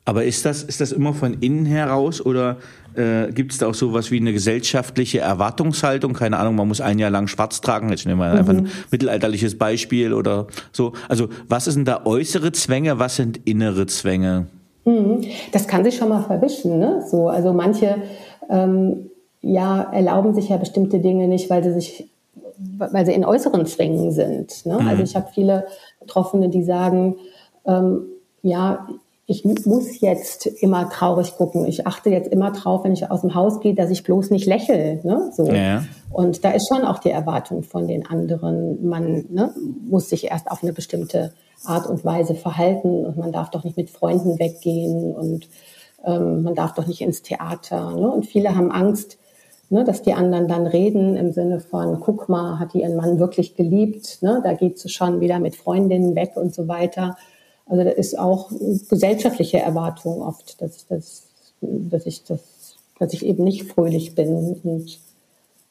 Aber 0.06 0.24
ist 0.24 0.46
das, 0.46 0.64
ist 0.64 0.80
das 0.80 0.94
immer 0.94 1.14
von 1.14 1.34
innen 1.42 1.66
heraus 1.66 2.26
oder 2.26 2.58
äh, 2.96 3.30
gibt 3.34 3.52
es 3.52 3.58
da 3.58 3.68
auch 3.68 3.74
sowas 3.74 4.10
wie 4.10 4.18
eine 4.18 4.32
gesellschaftliche 4.32 5.20
Erwartungshaltung? 5.20 6.14
Keine 6.14 6.40
Ahnung, 6.40 6.56
man 6.56 6.68
muss 6.68 6.80
ein 6.80 6.98
Jahr 6.98 7.10
lang 7.10 7.28
schwarz 7.28 7.60
tragen. 7.60 7.90
Jetzt 7.90 8.06
nehmen 8.06 8.22
wir 8.22 8.30
mhm. 8.32 8.38
einfach 8.38 8.54
ein 8.54 8.70
mittelalterliches 8.90 9.58
Beispiel 9.58 10.14
oder 10.14 10.48
so. 10.72 10.94
Also 11.10 11.28
was 11.50 11.66
sind 11.66 11.90
da 11.90 12.06
äußere 12.06 12.54
Zwänge, 12.54 13.00
was 13.00 13.18
sind 13.18 13.42
innere 13.46 13.86
Zwänge? 13.86 14.48
Mhm. 14.86 15.26
Das 15.52 15.68
kann 15.68 15.84
sich 15.84 15.98
schon 15.98 16.08
mal 16.08 16.24
verwischen. 16.24 16.80
Ne? 16.80 17.04
So, 17.06 17.28
also 17.28 17.52
manche 17.52 17.98
ähm, 18.50 19.10
ja, 19.42 19.84
erlauben 19.92 20.34
sich 20.34 20.50
ja 20.50 20.58
bestimmte 20.58 21.00
Dinge 21.00 21.28
nicht, 21.28 21.50
weil 21.50 21.64
sie 21.64 21.74
sich, 21.74 22.10
weil 22.78 23.06
sie 23.06 23.14
in 23.14 23.26
äußeren 23.26 23.66
Zwängen 23.66 24.12
sind. 24.12 24.66
Ne? 24.66 24.80
Mhm. 24.80 24.88
Also 24.88 25.04
ich 25.04 25.16
habe 25.16 25.28
viele 25.34 25.68
Betroffene, 26.00 26.50
die 26.50 26.64
sagen, 26.64 27.16
ähm, 27.66 28.06
ja, 28.42 28.88
ich 29.30 29.44
muss 29.44 30.00
jetzt 30.00 30.46
immer 30.46 30.90
traurig 30.90 31.36
gucken. 31.36 31.66
Ich 31.66 31.86
achte 31.86 32.10
jetzt 32.10 32.32
immer 32.32 32.52
drauf, 32.52 32.86
wenn 32.86 32.94
ich 32.94 33.12
aus 33.12 33.22
dem 33.22 33.36
Haus 33.36 33.60
gehe, 33.60 33.76
dass 33.76 33.92
ich 33.92 34.04
bloß 34.04 34.30
nicht 34.32 34.46
lächle. 34.46 35.02
Ne? 35.04 35.32
So. 35.34 35.46
Ja. 35.48 35.84
Und 36.12 36.46
da 36.46 36.52
ist 36.52 36.70
schon 36.70 36.86
auch 36.86 37.00
die 37.00 37.12
Erwartung 37.12 37.64
von 37.64 37.90
den 37.90 38.06
anderen. 38.06 38.88
Man 38.88 39.26
ne, 39.30 39.54
muss 39.90 40.10
sich 40.10 40.32
erst 40.32 40.50
auf 40.50 40.64
eine 40.64 40.72
bestimmte 40.72 41.34
Art 41.66 41.88
und 41.88 42.06
Weise 42.06 42.36
verhalten 42.36 43.06
und 43.06 43.18
man 43.18 43.34
darf 43.34 43.50
doch 43.50 43.66
nicht 43.66 43.76
mit 43.76 43.90
Freunden 43.90 44.40
weggehen 44.40 45.14
und 45.14 45.50
ähm, 46.06 46.44
man 46.44 46.56
darf 46.56 46.74
doch 46.74 46.88
nicht 46.88 47.02
ins 47.02 47.22
Theater. 47.22 47.92
Ne? 47.92 48.10
Und 48.10 48.26
viele 48.26 48.56
haben 48.56 48.72
Angst, 48.72 49.18
ne, 49.70 49.84
dass 49.84 50.02
die 50.02 50.14
anderen 50.14 50.48
dann 50.48 50.68
reden 50.68 51.16
im 51.16 51.32
Sinne 51.32 51.60
von, 51.60 52.00
guck 52.00 52.30
mal, 52.30 52.60
hat 52.60 52.74
die 52.74 52.82
ihren 52.82 52.96
Mann 52.96 53.20
wirklich 53.20 53.56
geliebt? 53.56 54.20
Ne? 54.22 54.42
Da 54.44 54.54
geht 54.54 54.80
sie 54.80 54.90
schon 54.90 55.20
wieder 55.20 55.40
mit 55.40 55.56
Freundinnen 55.56 56.16
weg 56.16 56.32
und 56.36 56.54
so 56.54 56.68
weiter. 56.68 57.18
Also 57.66 57.84
da 57.84 57.90
ist 57.90 58.18
auch 58.18 58.50
gesellschaftliche 58.90 59.60
Erwartung 59.60 60.22
oft, 60.22 60.62
dass 60.62 60.78
ich 60.78 60.86
das, 60.88 61.24
dass 61.62 62.06
ich 62.06 62.24
das, 62.24 62.76
dass 63.00 63.14
ich 63.14 63.26
eben 63.26 63.44
nicht 63.44 63.72
fröhlich 63.72 64.16
bin 64.16 64.30
und 64.64 65.00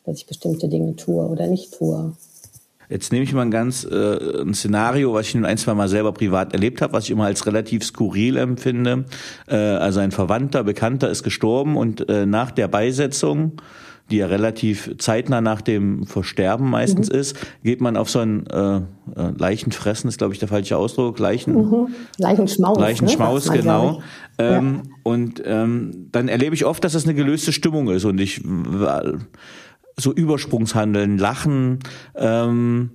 dass 0.05 0.17
ich 0.17 0.26
bestimmte 0.26 0.69
Dinge 0.69 0.97
tue 0.97 1.26
oder 1.26 1.47
nicht 1.47 1.75
tue. 1.75 2.12
Jetzt 2.88 3.11
nehme 3.11 3.25
ich 3.25 3.33
mal 3.33 3.43
ein 3.43 3.50
ganz 3.50 3.85
äh, 3.85 4.43
ein 4.43 4.55
Szenario, 4.55 5.12
was 5.12 5.26
ich 5.26 5.35
nun 5.35 5.45
ein, 5.45 5.59
zwei 5.59 5.75
Mal 5.75 5.88
selber 5.88 6.12
privat 6.12 6.53
erlebt 6.53 6.81
habe, 6.81 6.93
was 6.93 7.05
ich 7.05 7.11
immer 7.11 7.25
als 7.25 7.45
relativ 7.45 7.83
skurril 7.83 8.37
empfinde. 8.37 9.07
Äh, 9.49 9.57
also 9.57 9.99
ein 10.00 10.12
Verwandter, 10.12 10.62
Bekannter 10.62 11.11
ist 11.11 11.25
gestorben 11.25 11.76
und 11.76 12.09
äh, 12.09 12.26
nach 12.26 12.53
der 12.53 12.69
Beisetzung 12.69 13.61
die 14.10 14.18
ja 14.18 14.26
relativ 14.26 14.96
zeitnah 14.98 15.40
nach 15.40 15.60
dem 15.60 16.06
Versterben 16.06 16.68
meistens 16.70 17.10
mhm. 17.10 17.18
ist, 17.18 17.36
geht 17.64 17.80
man 17.80 17.96
auf 17.96 18.08
so 18.08 18.20
ein 18.20 18.46
äh, 18.46 18.76
äh 18.76 18.82
Leichenfressen, 19.36 20.08
ist 20.08 20.18
glaube 20.18 20.32
ich 20.32 20.38
der 20.38 20.48
falsche 20.48 20.76
Ausdruck, 20.76 21.18
Leichen, 21.18 21.54
mhm. 21.54 21.88
Leichenschmaus. 22.18 22.78
Leichenschmaus, 22.78 23.50
ne? 23.50 23.58
genau. 23.58 24.02
Ähm, 24.38 24.82
ja. 24.84 24.90
Und 25.02 25.42
ähm, 25.44 26.08
dann 26.12 26.28
erlebe 26.28 26.54
ich 26.54 26.64
oft, 26.64 26.84
dass 26.84 26.92
das 26.92 27.04
eine 27.04 27.14
gelöste 27.14 27.52
Stimmung 27.52 27.88
ist 27.90 28.04
und 28.04 28.20
ich 28.20 28.42
so 29.98 30.12
Übersprungshandeln, 30.12 31.18
Lachen, 31.18 31.78
ähm, 32.14 32.90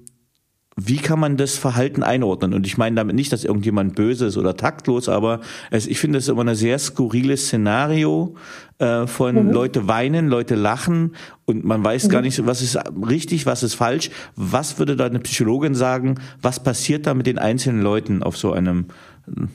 wie 0.87 0.97
kann 0.97 1.19
man 1.19 1.37
das 1.37 1.57
Verhalten 1.57 2.03
einordnen? 2.03 2.53
Und 2.53 2.65
ich 2.65 2.77
meine 2.77 2.95
damit 2.95 3.15
nicht, 3.15 3.31
dass 3.31 3.43
irgendjemand 3.43 3.95
böse 3.95 4.25
ist 4.25 4.37
oder 4.37 4.55
taktlos, 4.55 5.09
aber 5.09 5.41
es, 5.69 5.87
ich 5.87 5.99
finde 5.99 6.19
es 6.19 6.27
immer 6.27 6.45
ein 6.45 6.55
sehr 6.55 6.79
skurriles 6.79 7.45
Szenario 7.45 8.35
äh, 8.79 9.05
von 9.05 9.47
mhm. 9.47 9.51
Leute 9.51 9.87
weinen, 9.87 10.27
Leute 10.27 10.55
lachen 10.55 11.15
und 11.45 11.63
man 11.63 11.83
weiß 11.83 12.05
mhm. 12.05 12.09
gar 12.09 12.21
nicht, 12.21 12.45
was 12.45 12.61
ist 12.61 12.79
richtig, 13.07 13.45
was 13.45 13.63
ist 13.63 13.75
falsch. 13.75 14.09
Was 14.35 14.79
würde 14.79 14.95
da 14.95 15.05
eine 15.05 15.19
Psychologin 15.19 15.75
sagen? 15.75 16.15
Was 16.41 16.61
passiert 16.61 17.05
da 17.05 17.13
mit 17.13 17.27
den 17.27 17.37
einzelnen 17.37 17.81
Leuten 17.81 18.23
auf 18.23 18.37
so 18.37 18.51
einem 18.51 18.85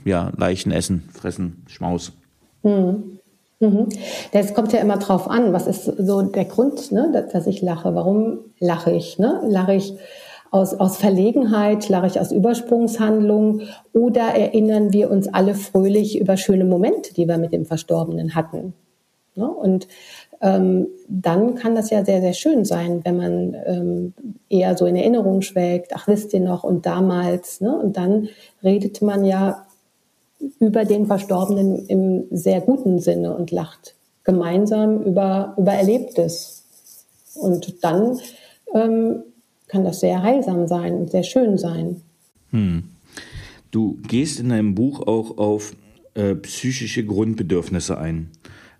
ja, 0.05 0.31
Leichenessen, 0.37 1.09
Fressen, 1.13 1.65
Schmaus? 1.67 2.13
Mhm. 2.63 3.19
Mhm. 3.59 3.89
Das 4.33 4.55
kommt 4.55 4.73
ja 4.73 4.81
immer 4.81 4.99
drauf 4.99 5.31
an, 5.31 5.53
was 5.53 5.67
ist 5.67 5.85
so 5.85 6.23
der 6.23 6.45
Grund, 6.45 6.93
ne, 6.93 7.27
dass 7.33 7.47
ich 7.47 7.63
lache. 7.63 7.95
Warum 7.95 8.39
lache 8.61 8.93
ich? 8.93 9.19
Ne? 9.19 9.41
Lache 9.49 9.75
ich 9.75 9.95
aus, 10.51 10.75
aus 10.75 10.97
Verlegenheit, 10.97 11.89
lache 11.89 12.07
ich 12.07 12.21
aus 12.21 12.33
Übersprungshandlung 12.33 13.63
oder 13.93 14.35
erinnern 14.35 14.93
wir 14.93 15.11
uns 15.11 15.29
alle 15.29 15.55
fröhlich 15.55 16.19
über 16.19 16.37
schöne 16.37 16.65
Momente, 16.65 17.15
die 17.15 17.29
wir 17.29 17.39
mit 17.39 17.53
dem 17.53 17.67
Verstorbenen 17.67 18.35
hatten? 18.35 18.75
Ne? 19.35 19.49
Und 19.49 19.89
ähm, 20.41 20.89
dann 21.09 21.55
kann 21.55 21.75
das 21.75 21.91
ja 21.91 22.05
sehr, 22.05 22.21
sehr 22.21 22.33
schön 22.33 22.65
sein, 22.65 23.01
wenn 23.05 23.17
man 23.17 23.57
ähm, 23.67 24.15
eher 24.49 24.77
so 24.77 24.87
in 24.87 24.97
Erinnerung 24.97 25.43
schwelgt, 25.43 25.93
ach 25.95 26.09
wisst 26.09 26.33
ihr 26.35 26.41
noch 26.41 26.65
und 26.65 26.87
damals, 26.87 27.61
ne? 27.61 27.77
und 27.77 27.97
dann 27.97 28.29
redet 28.63 29.03
man 29.03 29.25
ja 29.25 29.67
über 30.61 30.85
den 30.85 31.07
Verstorbenen 31.07 31.87
im 31.87 32.25
sehr 32.31 32.61
guten 32.61 32.99
Sinne 32.99 33.35
und 33.35 33.51
lacht 33.51 33.95
gemeinsam 34.25 35.03
über, 35.03 35.55
über 35.57 35.73
Erlebtes. 35.73 36.65
Und 37.35 37.83
dann 37.85 38.19
ähm, 38.75 39.23
kann 39.67 39.85
das 39.85 40.01
sehr 40.01 40.23
heilsam 40.23 40.67
sein 40.69 40.95
und 40.95 41.11
sehr 41.11 41.23
schön 41.23 41.59
sein. 41.59 42.03
Hm. 42.51 42.85
Du 43.71 43.99
gehst 44.09 44.41
in 44.41 44.49
deinem 44.49 44.75
Buch 44.75 45.07
auch 45.07 45.39
auf 45.39 45.75
äh, 46.15 46.35
psychische 46.37 47.05
Grundbedürfnisse 47.05 47.99
ein. 47.99 48.31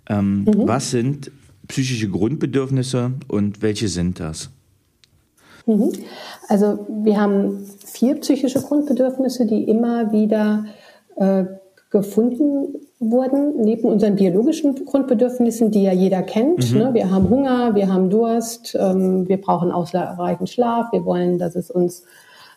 Ähm, 0.09 0.45
mhm. 0.45 0.69
Was 0.69 0.91
sind 0.91 1.31
psychische 1.69 2.09
Grundbedürfnisse 2.09 3.13
und 3.29 3.63
welche 3.63 3.89
sind 3.89 4.21
das? 4.21 4.51
Mhm. 5.67 5.93
Also 6.49 6.87
wir 7.03 7.21
haben 7.21 7.67
vier 7.85 8.15
psychische 8.21 8.63
Grundbedürfnisse, 8.63 9.47
die 9.47 9.65
immer 9.65 10.13
wieder 10.13 10.67
äh, 11.17 11.45
gefunden 11.91 12.86
wurden, 12.99 13.61
neben 13.63 13.89
unseren 13.89 14.17
biologischen 14.17 14.75
Grundbedürfnissen, 14.87 15.71
die 15.71 15.83
ja 15.83 15.93
jeder 15.93 16.23
kennt. 16.23 16.73
Mhm. 16.73 16.79
Ne? 16.79 16.95
Wir 16.95 17.11
haben 17.11 17.29
Hunger, 17.29 17.75
wir 17.75 17.93
haben 17.93 18.09
Durst, 18.09 18.77
ähm, 18.79 19.29
wir 19.29 19.41
brauchen 19.41 19.71
ausreichend 19.71 20.49
Schlaf, 20.49 20.93
wir 20.93 21.05
wollen, 21.05 21.39
dass 21.39 21.57
es 21.57 21.71
uns 21.71 22.05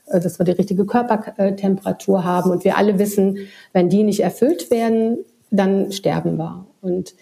äh, 0.10 0.20
dass 0.20 0.40
wir 0.40 0.46
die 0.46 0.52
richtige 0.52 0.86
Körpertemperatur 0.86 2.24
haben 2.24 2.52
und 2.52 2.64
wir 2.64 2.78
alle 2.78 3.00
wissen, 3.00 3.38
wenn 3.74 3.90
die 3.90 4.04
nicht 4.04 4.22
erfüllt 4.22 4.72
werden, 4.72 5.20
dann 5.52 5.92
sterben 5.92 6.38
wir. 6.38 6.66
Und 6.82 7.16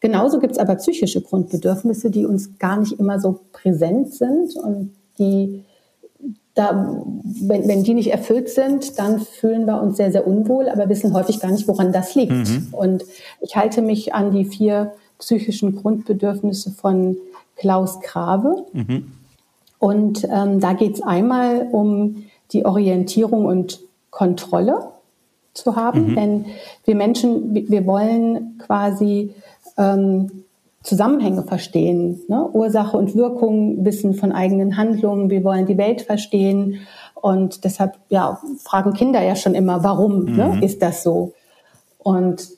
genauso 0.00 0.38
gibt 0.38 0.52
es 0.52 0.58
aber 0.58 0.74
psychische 0.76 1.20
Grundbedürfnisse, 1.20 2.10
die 2.10 2.26
uns 2.26 2.58
gar 2.58 2.78
nicht 2.78 2.98
immer 2.98 3.20
so 3.20 3.40
präsent 3.52 4.14
sind 4.14 4.56
und 4.56 4.92
die 5.18 5.64
da, 6.54 7.02
wenn, 7.24 7.66
wenn 7.66 7.82
die 7.82 7.94
nicht 7.94 8.12
erfüllt 8.12 8.48
sind, 8.48 8.98
dann 8.98 9.20
fühlen 9.20 9.66
wir 9.66 9.82
uns 9.82 9.96
sehr, 9.96 10.12
sehr 10.12 10.26
unwohl, 10.26 10.68
aber 10.68 10.88
wissen 10.88 11.12
häufig 11.12 11.40
gar 11.40 11.50
nicht, 11.50 11.66
woran 11.66 11.92
das 11.92 12.14
liegt. 12.14 12.32
Mhm. 12.32 12.68
Und 12.70 13.04
ich 13.40 13.56
halte 13.56 13.82
mich 13.82 14.14
an 14.14 14.30
die 14.30 14.44
vier 14.44 14.92
psychischen 15.18 15.74
Grundbedürfnisse 15.74 16.70
von 16.70 17.16
Klaus 17.56 18.00
Grave. 18.00 18.66
Mhm. 18.72 19.12
Und 19.78 20.24
ähm, 20.30 20.60
da 20.60 20.72
geht 20.74 20.94
es 20.94 21.02
einmal 21.02 21.68
um 21.72 22.24
die 22.52 22.64
Orientierung 22.64 23.46
und 23.46 23.80
Kontrolle 24.10 24.90
zu 25.54 25.74
haben, 25.74 26.10
mhm. 26.10 26.14
denn 26.14 26.46
wir 26.84 26.94
Menschen, 26.94 27.54
wir 27.54 27.86
wollen 27.86 28.58
quasi 28.58 29.34
ähm, 29.76 30.43
Zusammenhänge 30.84 31.42
verstehen, 31.42 32.20
ne? 32.28 32.48
Ursache 32.52 32.96
und 32.96 33.16
Wirkung 33.16 33.84
wissen 33.84 34.14
von 34.14 34.32
eigenen 34.32 34.76
Handlungen. 34.76 35.30
Wir 35.30 35.42
wollen 35.42 35.66
die 35.66 35.78
Welt 35.78 36.02
verstehen 36.02 36.80
und 37.14 37.64
deshalb 37.64 37.94
ja 38.10 38.38
fragen 38.58 38.92
Kinder 38.92 39.22
ja 39.22 39.34
schon 39.34 39.54
immer, 39.54 39.82
warum 39.82 40.24
ne? 40.24 40.30
mhm. 40.30 40.58
ne? 40.60 40.64
ist 40.64 40.82
das 40.82 41.02
so? 41.02 41.32
Und 41.98 42.48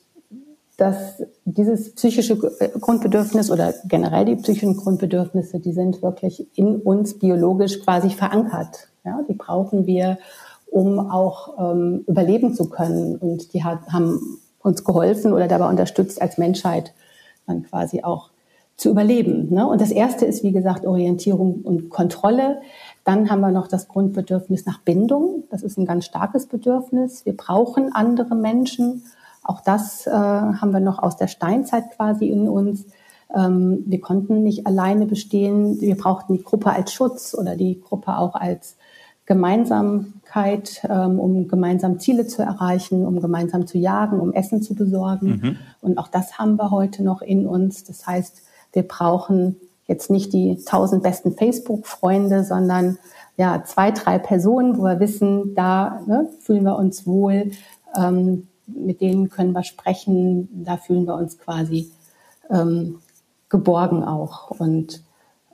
dass 0.75 1.23
dieses 1.45 1.95
psychische 1.95 2.37
Grundbedürfnis 2.37 3.49
oder 3.49 3.73
generell 3.85 4.25
die 4.25 4.35
psychischen 4.35 4.77
Grundbedürfnisse, 4.77 5.59
die 5.59 5.71
sind 5.71 6.03
wirklich 6.03 6.45
in 6.55 6.75
uns 6.75 7.17
biologisch 7.17 7.81
quasi 7.81 8.09
verankert. 8.09 8.89
Ja, 9.03 9.21
die 9.27 9.33
brauchen 9.33 9.87
wir, 9.87 10.19
um 10.69 10.99
auch 10.99 11.71
ähm, 11.71 12.03
überleben 12.05 12.53
zu 12.53 12.69
können. 12.69 13.15
Und 13.15 13.53
die 13.53 13.63
hat, 13.63 13.79
haben 13.87 14.39
uns 14.61 14.83
geholfen 14.83 15.33
oder 15.33 15.47
dabei 15.47 15.69
unterstützt 15.69 16.21
als 16.21 16.37
Menschheit 16.37 16.93
dann 17.47 17.63
quasi 17.63 18.03
auch 18.03 18.29
zu 18.77 18.91
überleben. 18.91 19.51
Ne? 19.51 19.67
Und 19.67 19.81
das 19.81 19.89
erste 19.89 20.25
ist, 20.25 20.43
wie 20.43 20.51
gesagt, 20.51 20.85
Orientierung 20.85 21.61
und 21.63 21.89
Kontrolle. 21.89 22.61
Dann 23.03 23.29
haben 23.29 23.41
wir 23.41 23.51
noch 23.51 23.67
das 23.67 23.87
Grundbedürfnis 23.87 24.65
nach 24.67 24.81
Bindung. 24.81 25.45
Das 25.49 25.63
ist 25.63 25.77
ein 25.77 25.85
ganz 25.85 26.05
starkes 26.05 26.45
Bedürfnis. 26.45 27.25
Wir 27.25 27.35
brauchen 27.35 27.91
andere 27.93 28.35
Menschen. 28.35 29.03
Auch 29.43 29.61
das 29.61 30.05
äh, 30.05 30.11
haben 30.11 30.71
wir 30.71 30.79
noch 30.79 30.99
aus 30.99 31.17
der 31.17 31.27
Steinzeit 31.27 31.85
quasi 31.95 32.27
in 32.27 32.47
uns. 32.47 32.85
Ähm, 33.35 33.83
wir 33.87 33.99
konnten 33.99 34.43
nicht 34.43 34.67
alleine 34.67 35.07
bestehen. 35.07 35.81
Wir 35.81 35.97
brauchten 35.97 36.33
die 36.33 36.43
Gruppe 36.43 36.71
als 36.71 36.93
Schutz 36.93 37.33
oder 37.33 37.55
die 37.55 37.81
Gruppe 37.81 38.17
auch 38.17 38.35
als 38.35 38.77
Gemeinsamkeit, 39.27 40.81
ähm, 40.89 41.19
um 41.19 41.47
gemeinsam 41.47 41.99
Ziele 41.99 42.25
zu 42.27 42.41
erreichen, 42.41 43.05
um 43.05 43.21
gemeinsam 43.21 43.67
zu 43.67 43.77
jagen, 43.77 44.19
um 44.19 44.33
Essen 44.33 44.61
zu 44.61 44.73
besorgen. 44.73 45.27
Mhm. 45.27 45.57
Und 45.81 45.97
auch 45.97 46.07
das 46.07 46.39
haben 46.39 46.55
wir 46.55 46.71
heute 46.71 47.03
noch 47.03 47.21
in 47.21 47.45
uns. 47.45 47.83
Das 47.83 48.07
heißt, 48.07 48.41
wir 48.71 48.83
brauchen 48.83 49.57
jetzt 49.85 50.09
nicht 50.09 50.31
die 50.31 50.63
tausend 50.63 51.03
besten 51.03 51.33
Facebook-Freunde, 51.33 52.45
sondern 52.45 52.97
ja 53.35 53.63
zwei, 53.65 53.91
drei 53.91 54.17
Personen, 54.17 54.77
wo 54.77 54.83
wir 54.83 54.99
wissen, 54.99 55.55
da 55.55 56.01
ne, 56.07 56.29
fühlen 56.39 56.63
wir 56.63 56.77
uns 56.77 57.05
wohl, 57.05 57.51
ähm, 57.97 58.47
mit 58.65 59.01
denen 59.01 59.29
können 59.29 59.51
wir 59.51 59.63
sprechen, 59.63 60.63
da 60.63 60.77
fühlen 60.77 61.05
wir 61.05 61.15
uns 61.15 61.37
quasi 61.37 61.91
ähm, 62.49 62.99
geborgen 63.49 64.03
auch. 64.05 64.51
Und 64.51 65.03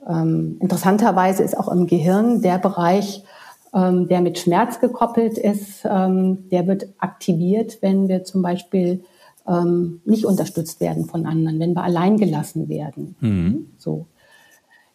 ähm, 0.08 0.58
interessanterweise 0.60 1.42
ist 1.42 1.58
auch 1.58 1.68
im 1.68 1.86
Gehirn 1.88 2.40
der 2.40 2.58
Bereich, 2.58 3.24
ähm, 3.74 4.08
der 4.08 4.20
mit 4.20 4.38
Schmerz 4.38 4.80
gekoppelt 4.80 5.36
ist, 5.36 5.84
ähm, 5.84 6.48
der 6.50 6.66
wird 6.66 6.86
aktiviert, 6.98 7.78
wenn 7.80 8.08
wir 8.08 8.24
zum 8.24 8.42
Beispiel 8.42 9.04
ähm, 9.48 10.00
nicht 10.04 10.24
unterstützt 10.24 10.80
werden 10.80 11.06
von 11.06 11.26
anderen, 11.26 11.58
wenn 11.58 11.74
wir 11.74 11.82
allein 11.82 12.16
gelassen 12.16 12.68
werden. 12.68 13.16
Mhm. 13.20 13.66
So. 13.78 14.06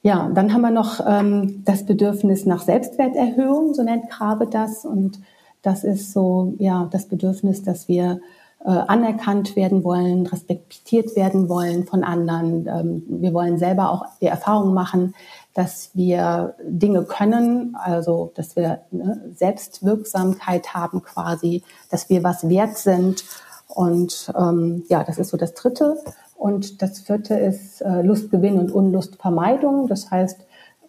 Ja, 0.01 0.31
dann 0.33 0.53
haben 0.53 0.61
wir 0.61 0.71
noch 0.71 1.01
ähm, 1.05 1.63
das 1.65 1.85
Bedürfnis 1.85 2.45
nach 2.45 2.61
Selbstwerterhöhung, 2.61 3.73
so 3.73 3.83
nennt 3.83 4.09
Grabe 4.09 4.47
das. 4.47 4.85
Und 4.85 5.19
das 5.61 5.83
ist 5.83 6.13
so, 6.13 6.53
ja, 6.57 6.87
das 6.89 7.07
Bedürfnis, 7.07 7.63
dass 7.63 7.89
wir 7.89 8.21
äh, 8.63 8.69
anerkannt 8.69 9.55
werden 9.55 9.83
wollen, 9.83 10.25
respektiert 10.25 11.15
werden 11.15 11.49
wollen 11.49 11.85
von 11.85 12.03
anderen. 12.03 12.67
Ähm, 12.67 13.03
wir 13.07 13.33
wollen 13.33 13.57
selber 13.57 13.91
auch 13.91 14.05
die 14.21 14.27
Erfahrung 14.27 14.73
machen, 14.73 15.15
dass 15.53 15.89
wir 15.93 16.55
Dinge 16.63 17.03
können, 17.03 17.75
also 17.75 18.31
dass 18.35 18.55
wir 18.55 18.81
ne, 18.91 19.31
Selbstwirksamkeit 19.35 20.73
haben 20.73 21.01
quasi, 21.01 21.63
dass 21.89 22.09
wir 22.09 22.23
was 22.23 22.47
wert 22.47 22.77
sind. 22.77 23.25
Und 23.67 24.31
ähm, 24.37 24.83
ja, 24.89 25.03
das 25.03 25.17
ist 25.17 25.29
so 25.29 25.37
das 25.37 25.53
Dritte. 25.53 25.97
Und 26.35 26.81
das 26.81 26.99
Vierte 26.99 27.35
ist 27.35 27.81
äh, 27.81 28.01
Lustgewinn 28.01 28.57
und 28.57 28.71
Unlustvermeidung. 28.71 29.87
Das 29.87 30.09
heißt, 30.09 30.39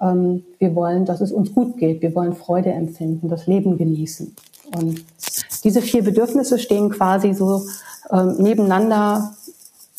ähm, 0.01 0.45
wir 0.59 0.75
wollen, 0.75 1.05
dass 1.05 1.21
es 1.21 1.33
uns 1.33 1.53
gut 1.53 1.77
geht. 1.77 2.03
Wir 2.03 2.15
wollen 2.15 2.35
Freude 2.35 2.71
empfinden, 2.71 3.29
das 3.29 3.47
Leben 3.47 3.77
genießen. 3.77 4.35
Und 4.77 5.05
diese 5.65 5.83
vier 5.83 6.05
Bedürfnisse 6.05 6.59
stehen 6.59 6.91
quasi 6.91 7.35
so 7.35 7.63
ähm, 8.11 8.37
nebeneinander 8.39 9.35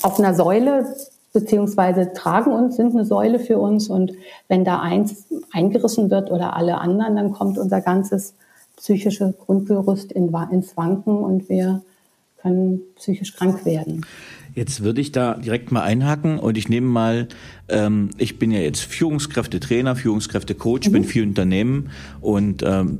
auf 0.01 0.19
einer 0.19 0.33
Säule, 0.33 0.95
beziehungsweise 1.33 2.13
tragen 2.13 2.51
uns, 2.51 2.75
sind 2.75 2.93
eine 2.93 3.05
Säule 3.05 3.39
für 3.39 3.57
uns. 3.57 3.89
Und 3.89 4.13
wenn 4.47 4.63
da 4.63 4.79
eins 4.79 5.27
eingerissen 5.51 6.09
wird 6.09 6.31
oder 6.31 6.55
alle 6.55 6.79
anderen, 6.79 7.15
dann 7.15 7.31
kommt 7.31 7.57
unser 7.57 7.81
ganzes 7.81 8.33
psychische 8.77 9.33
Grundgerüst 9.45 10.11
in, 10.11 10.33
ins 10.51 10.75
Wanken 10.75 11.17
und 11.17 11.49
wir 11.49 11.81
können 12.41 12.81
psychisch 12.95 13.35
krank 13.35 13.65
werden. 13.65 14.05
Jetzt 14.53 14.83
würde 14.83 14.99
ich 14.99 15.11
da 15.11 15.35
direkt 15.35 15.71
mal 15.71 15.83
einhaken 15.83 16.37
und 16.37 16.57
ich 16.57 16.67
nehme 16.67 16.87
mal, 16.87 17.27
ähm, 17.69 18.09
ich 18.17 18.37
bin 18.37 18.51
ja 18.51 18.59
jetzt 18.59 18.81
Führungskräftetrainer, 18.81 19.95
Führungskräftecoach, 19.95 20.87
mhm. 20.87 20.91
bin 20.91 21.03
viel 21.05 21.23
Unternehmen 21.23 21.91
und 22.19 22.63
ähm, 22.63 22.99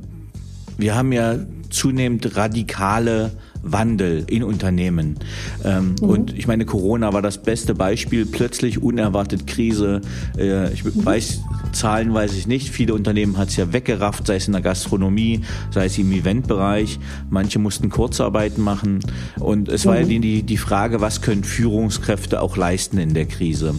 wir 0.78 0.94
haben 0.94 1.12
ja 1.12 1.36
zunehmend 1.68 2.36
radikale 2.36 3.32
Wandel 3.62 4.24
in 4.26 4.42
Unternehmen. 4.42 5.18
Ähm, 5.64 5.94
mhm. 6.00 6.08
Und 6.08 6.38
ich 6.38 6.46
meine, 6.46 6.64
Corona 6.64 7.12
war 7.12 7.22
das 7.22 7.42
beste 7.42 7.74
Beispiel. 7.74 8.26
Plötzlich 8.26 8.82
unerwartet 8.82 9.46
Krise. 9.46 10.00
Äh, 10.36 10.72
ich 10.72 10.84
mhm. 10.84 11.04
weiß, 11.04 11.40
Zahlen 11.72 12.12
weiß 12.12 12.34
ich 12.34 12.46
nicht. 12.46 12.70
Viele 12.70 12.94
Unternehmen 12.94 13.38
hat 13.38 13.48
es 13.48 13.56
ja 13.56 13.72
weggerafft, 13.72 14.26
sei 14.26 14.36
es 14.36 14.46
in 14.46 14.52
der 14.52 14.62
Gastronomie, 14.62 15.42
sei 15.70 15.86
es 15.86 15.98
im 15.98 16.12
Eventbereich. 16.12 16.98
Manche 17.30 17.58
mussten 17.58 17.88
Kurzarbeiten 17.88 18.62
machen. 18.62 19.00
Und 19.38 19.68
es 19.68 19.84
mhm. 19.84 19.88
war 19.88 20.00
ja 20.00 20.04
mhm. 20.04 20.22
die, 20.22 20.42
die 20.42 20.56
Frage, 20.56 21.00
was 21.00 21.22
können 21.22 21.44
Führungskräfte 21.44 22.40
auch 22.40 22.56
leisten 22.56 22.98
in 22.98 23.14
der 23.14 23.26
Krise? 23.26 23.74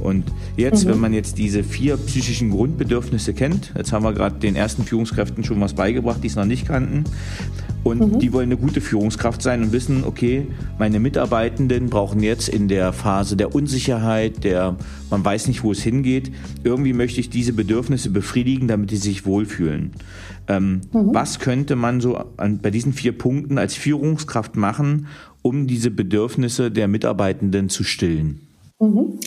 Und 0.00 0.24
jetzt, 0.56 0.84
mhm. 0.84 0.90
wenn 0.90 1.00
man 1.00 1.12
jetzt 1.12 1.38
diese 1.38 1.64
vier 1.64 1.96
psychischen 1.96 2.50
Grundbedürfnisse 2.50 3.34
kennt, 3.34 3.72
jetzt 3.76 3.92
haben 3.92 4.04
wir 4.04 4.12
gerade 4.12 4.38
den 4.38 4.56
ersten 4.56 4.84
Führungskräften 4.84 5.44
schon 5.44 5.60
was 5.60 5.74
beigebracht, 5.74 6.22
die 6.22 6.28
es 6.28 6.36
noch 6.36 6.44
nicht 6.44 6.66
kannten, 6.66 7.04
und 7.84 8.14
mhm. 8.14 8.18
die 8.18 8.32
wollen 8.32 8.48
eine 8.48 8.56
gute 8.56 8.80
Führungskraft 8.80 9.40
sein 9.40 9.62
und 9.62 9.72
wissen, 9.72 10.04
okay, 10.04 10.46
meine 10.78 11.00
Mitarbeitenden 11.00 11.88
brauchen 11.88 12.22
jetzt 12.22 12.48
in 12.48 12.68
der 12.68 12.92
Phase 12.92 13.36
der 13.36 13.54
Unsicherheit, 13.54 14.44
der 14.44 14.76
man 15.10 15.24
weiß 15.24 15.48
nicht, 15.48 15.62
wo 15.62 15.72
es 15.72 15.82
hingeht, 15.82 16.30
irgendwie 16.64 16.92
möchte 16.92 17.20
ich 17.20 17.30
diese 17.30 17.52
Bedürfnisse 17.52 18.10
befriedigen, 18.10 18.68
damit 18.68 18.90
sie 18.90 18.96
sich 18.96 19.24
wohlfühlen. 19.24 19.92
Ähm, 20.48 20.82
mhm. 20.92 21.14
Was 21.14 21.38
könnte 21.38 21.76
man 21.76 22.00
so 22.00 22.16
an, 22.36 22.58
bei 22.58 22.70
diesen 22.70 22.92
vier 22.92 23.16
Punkten 23.16 23.58
als 23.58 23.74
Führungskraft 23.74 24.56
machen, 24.56 25.06
um 25.42 25.66
diese 25.66 25.90
Bedürfnisse 25.90 26.70
der 26.70 26.88
Mitarbeitenden 26.88 27.68
zu 27.68 27.84
stillen? 27.84 28.40
Mhm. 28.80 29.20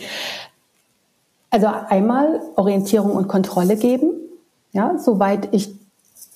Also 1.52 1.68
einmal 1.68 2.42
Orientierung 2.56 3.12
und 3.12 3.28
Kontrolle 3.28 3.76
geben, 3.76 4.14
ja, 4.72 4.98
soweit 4.98 5.50
ich 5.52 5.76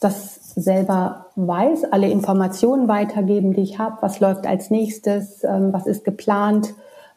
das 0.01 0.53
selber 0.55 1.27
weiß, 1.35 1.85
alle 1.91 2.09
Informationen 2.09 2.87
weitergeben, 2.87 3.53
die 3.53 3.61
ich 3.61 3.79
habe, 3.79 3.97
was 4.01 4.19
läuft 4.19 4.45
als 4.45 4.69
nächstes, 4.69 5.43
ähm, 5.43 5.71
was 5.71 5.87
ist 5.87 6.03
geplant. 6.03 6.73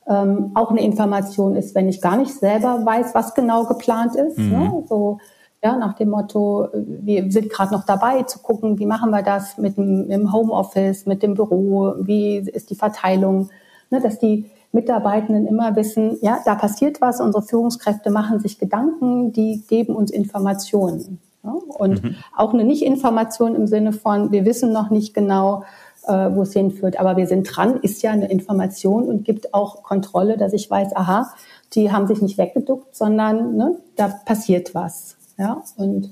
Ähm, 0.06 0.52
auch 0.54 0.70
eine 0.70 0.82
Information 0.82 1.54
ist, 1.54 1.74
wenn 1.74 1.88
ich 1.88 2.00
gar 2.00 2.16
nicht 2.16 2.34
selber 2.34 2.84
weiß, 2.84 3.14
was 3.14 3.34
genau 3.34 3.64
geplant 3.64 4.14
ist. 4.14 4.38
Mhm. 4.38 4.50
Ne? 4.50 4.84
So 4.88 5.18
ja, 5.62 5.76
nach 5.76 5.94
dem 5.94 6.10
Motto, 6.10 6.68
wir 6.72 7.30
sind 7.32 7.50
gerade 7.50 7.74
noch 7.74 7.84
dabei 7.84 8.22
zu 8.22 8.38
gucken, 8.38 8.78
wie 8.78 8.86
machen 8.86 9.10
wir 9.10 9.22
das 9.22 9.58
mit 9.58 9.76
dem 9.76 10.08
im 10.08 10.32
Homeoffice, 10.32 11.04
mit 11.06 11.22
dem 11.22 11.34
Büro, 11.34 11.94
wie 12.00 12.38
ist 12.38 12.70
die 12.70 12.76
Verteilung, 12.76 13.50
ne? 13.90 14.00
dass 14.00 14.18
die 14.20 14.48
Mitarbeitenden 14.72 15.46
immer 15.46 15.76
wissen, 15.76 16.18
ja, 16.20 16.40
da 16.44 16.54
passiert 16.54 17.00
was, 17.00 17.20
unsere 17.20 17.42
Führungskräfte 17.42 18.10
machen 18.10 18.40
sich 18.40 18.58
Gedanken, 18.58 19.32
die 19.32 19.62
geben 19.66 19.94
uns 19.94 20.10
Informationen. 20.10 21.20
Ja? 21.42 21.52
Und 21.52 22.02
mhm. 22.02 22.16
auch 22.36 22.52
eine 22.52 22.64
Nicht-Information 22.64 23.54
im 23.54 23.66
Sinne 23.66 23.92
von, 23.92 24.30
wir 24.30 24.44
wissen 24.44 24.72
noch 24.72 24.90
nicht 24.90 25.14
genau, 25.14 25.64
äh, 26.06 26.30
wo 26.32 26.42
es 26.42 26.52
hinführt, 26.52 27.00
aber 27.00 27.16
wir 27.16 27.26
sind 27.26 27.44
dran, 27.44 27.78
ist 27.80 28.02
ja 28.02 28.10
eine 28.10 28.30
Information 28.30 29.04
und 29.04 29.24
gibt 29.24 29.54
auch 29.54 29.82
Kontrolle, 29.82 30.36
dass 30.36 30.52
ich 30.52 30.70
weiß, 30.70 30.94
aha, 30.96 31.32
die 31.74 31.92
haben 31.92 32.06
sich 32.06 32.22
nicht 32.22 32.38
weggeduckt, 32.38 32.94
sondern 32.94 33.56
ne, 33.56 33.76
da 33.96 34.08
passiert 34.08 34.74
was. 34.74 35.16
Ja? 35.38 35.62
Und 35.76 36.10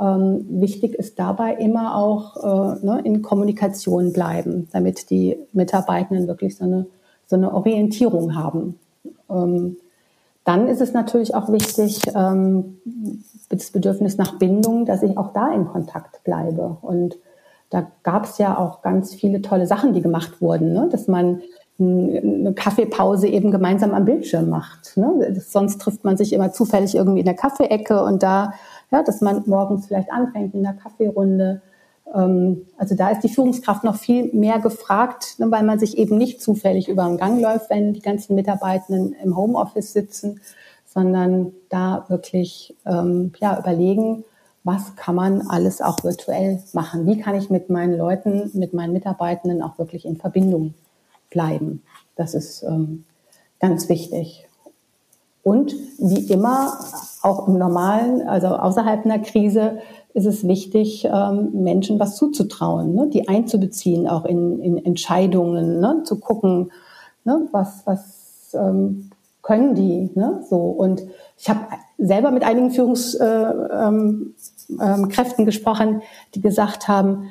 ähm, 0.00 0.46
wichtig 0.48 0.94
ist 0.94 1.18
dabei 1.18 1.54
immer 1.54 1.96
auch 1.96 2.36
äh, 2.36 2.86
ne, 2.86 3.00
in 3.04 3.22
Kommunikation 3.22 4.12
bleiben, 4.12 4.68
damit 4.72 5.10
die 5.10 5.36
Mitarbeitenden 5.52 6.28
wirklich 6.28 6.56
so 6.56 6.64
eine, 6.64 6.86
so 7.28 7.36
eine 7.36 7.54
Orientierung 7.54 8.34
haben. 8.34 8.78
Ähm, 9.30 9.76
dann 10.44 10.66
ist 10.66 10.80
es 10.80 10.94
natürlich 10.94 11.34
auch 11.34 11.52
wichtig, 11.52 12.00
ähm, 12.14 12.78
das 13.50 13.70
Bedürfnis 13.70 14.16
nach 14.16 14.38
Bindung, 14.38 14.86
dass 14.86 15.02
ich 15.02 15.16
auch 15.16 15.32
da 15.32 15.52
in 15.52 15.66
Kontakt 15.66 16.24
bleibe. 16.24 16.78
Und 16.80 17.18
da 17.70 17.86
gab 18.02 18.24
es 18.24 18.38
ja 18.38 18.58
auch 18.58 18.80
ganz 18.80 19.14
viele 19.14 19.42
tolle 19.42 19.66
Sachen, 19.66 19.92
die 19.92 20.00
gemacht 20.00 20.40
wurden, 20.40 20.72
ne? 20.72 20.88
dass 20.90 21.06
man 21.06 21.42
eine 21.78 22.54
Kaffeepause 22.54 23.28
eben 23.28 23.50
gemeinsam 23.50 23.94
am 23.94 24.04
Bildschirm 24.04 24.48
macht. 24.48 24.96
Ne? 24.96 25.36
Sonst 25.38 25.80
trifft 25.80 26.02
man 26.02 26.16
sich 26.16 26.32
immer 26.32 26.50
zufällig 26.50 26.94
irgendwie 26.94 27.20
in 27.20 27.26
der 27.26 27.36
Kaffeeecke 27.36 28.02
und 28.02 28.22
da, 28.22 28.54
ja, 28.90 29.02
dass 29.02 29.20
man 29.20 29.42
morgens 29.46 29.86
vielleicht 29.86 30.10
anfängt 30.10 30.54
in 30.54 30.62
der 30.62 30.72
Kaffeerunde. 30.72 31.60
Ähm, 32.14 32.66
also 32.76 32.94
da 32.94 33.10
ist 33.10 33.22
die 33.22 33.28
Führungskraft 33.28 33.84
noch 33.84 33.96
viel 33.96 34.32
mehr 34.32 34.58
gefragt, 34.58 35.38
ne, 35.38 35.50
weil 35.50 35.62
man 35.62 35.78
sich 35.78 35.98
eben 35.98 36.18
nicht 36.18 36.40
zufällig 36.42 36.88
über 36.88 37.04
den 37.04 37.18
Gang 37.18 37.40
läuft, 37.40 37.70
wenn 37.70 37.92
die 37.92 38.02
ganzen 38.02 38.34
Mitarbeitenden 38.34 39.14
im 39.22 39.36
Homeoffice 39.36 39.92
sitzen, 39.92 40.40
sondern 40.86 41.52
da 41.68 42.04
wirklich 42.08 42.74
ähm, 42.86 43.32
ja, 43.40 43.58
überlegen, 43.58 44.24
was 44.64 44.96
kann 44.96 45.14
man 45.14 45.48
alles 45.48 45.80
auch 45.80 46.02
virtuell 46.04 46.62
machen? 46.72 47.06
Wie 47.06 47.18
kann 47.18 47.36
ich 47.36 47.48
mit 47.48 47.70
meinen 47.70 47.96
Leuten, 47.96 48.50
mit 48.54 48.74
meinen 48.74 48.92
Mitarbeitenden 48.92 49.62
auch 49.62 49.78
wirklich 49.78 50.04
in 50.04 50.16
Verbindung 50.16 50.74
bleiben. 51.30 51.82
Das 52.16 52.34
ist 52.34 52.62
ähm, 52.62 53.04
ganz 53.60 53.88
wichtig. 53.88 54.46
Und 55.42 55.74
wie 55.98 56.30
immer, 56.32 56.78
auch 57.22 57.48
im 57.48 57.58
normalen, 57.58 58.28
also 58.28 58.48
außerhalb 58.48 59.04
einer 59.04 59.20
Krise, 59.20 59.78
ist 60.14 60.26
es 60.26 60.46
wichtig, 60.46 61.04
ähm, 61.04 61.50
Menschen 61.52 62.00
was 62.00 62.16
zuzutrauen, 62.16 62.94
ne? 62.94 63.08
die 63.08 63.28
einzubeziehen, 63.28 64.08
auch 64.08 64.24
in, 64.24 64.60
in 64.60 64.84
Entscheidungen, 64.84 65.80
ne? 65.80 66.02
zu 66.04 66.18
gucken, 66.18 66.72
ne? 67.24 67.46
was, 67.52 67.82
was 67.86 68.54
ähm, 68.54 69.10
können 69.42 69.74
die. 69.74 70.10
Ne? 70.14 70.42
So. 70.48 70.56
Und 70.56 71.02
ich 71.36 71.48
habe 71.48 71.60
selber 71.98 72.30
mit 72.30 72.42
einigen 72.42 72.70
Führungskräften 72.70 74.34
äh, 74.78 75.38
ähm, 75.38 75.44
gesprochen, 75.44 76.02
die 76.34 76.40
gesagt 76.40 76.88
haben, 76.88 77.30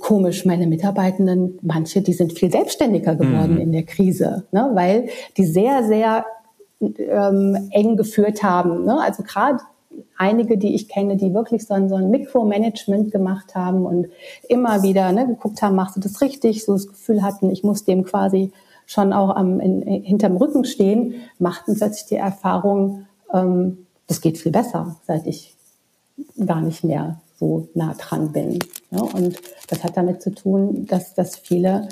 komisch, 0.00 0.44
meine 0.44 0.66
Mitarbeitenden, 0.66 1.58
manche, 1.62 2.02
die 2.02 2.12
sind 2.12 2.34
viel 2.34 2.52
selbstständiger 2.52 3.14
geworden 3.14 3.54
mhm. 3.54 3.60
in 3.60 3.72
der 3.72 3.84
Krise, 3.84 4.44
ne, 4.52 4.72
weil 4.74 5.08
die 5.38 5.46
sehr, 5.46 5.84
sehr 5.84 6.26
ähm, 6.80 7.68
eng 7.70 7.96
geführt 7.96 8.42
haben. 8.42 8.84
Ne? 8.84 9.00
Also 9.00 9.22
gerade 9.22 9.60
einige, 10.16 10.58
die 10.58 10.74
ich 10.74 10.88
kenne, 10.88 11.16
die 11.16 11.34
wirklich 11.34 11.66
so 11.66 11.74
ein, 11.74 11.88
so 11.88 11.96
ein 11.96 12.10
Mikromanagement 12.10 13.10
gemacht 13.10 13.54
haben 13.54 13.86
und 13.86 14.08
immer 14.48 14.82
wieder 14.82 15.12
ne, 15.12 15.26
geguckt 15.26 15.62
haben, 15.62 15.76
machst 15.76 15.96
du 15.96 16.00
das 16.00 16.20
richtig, 16.20 16.64
so 16.64 16.72
das 16.72 16.88
Gefühl 16.88 17.22
hatten, 17.22 17.50
ich 17.50 17.62
muss 17.62 17.84
dem 17.84 18.04
quasi 18.04 18.52
schon 18.86 19.12
auch 19.12 19.36
am, 19.36 19.60
in, 19.60 19.82
hinterm 19.82 20.36
Rücken 20.36 20.64
stehen, 20.64 21.14
machten 21.38 21.76
plötzlich 21.76 22.06
die 22.06 22.16
Erfahrung, 22.16 23.06
ähm, 23.32 23.86
das 24.06 24.20
geht 24.20 24.38
viel 24.38 24.52
besser, 24.52 24.96
seit 25.06 25.26
ich 25.26 25.54
gar 26.44 26.60
nicht 26.60 26.84
mehr 26.84 27.20
so 27.38 27.68
nah 27.74 27.94
dran 27.94 28.32
bin. 28.32 28.58
Ja, 28.90 29.02
und 29.02 29.36
das 29.68 29.84
hat 29.84 29.96
damit 29.96 30.22
zu 30.22 30.34
tun, 30.34 30.86
dass, 30.86 31.14
dass 31.14 31.36
viele 31.36 31.88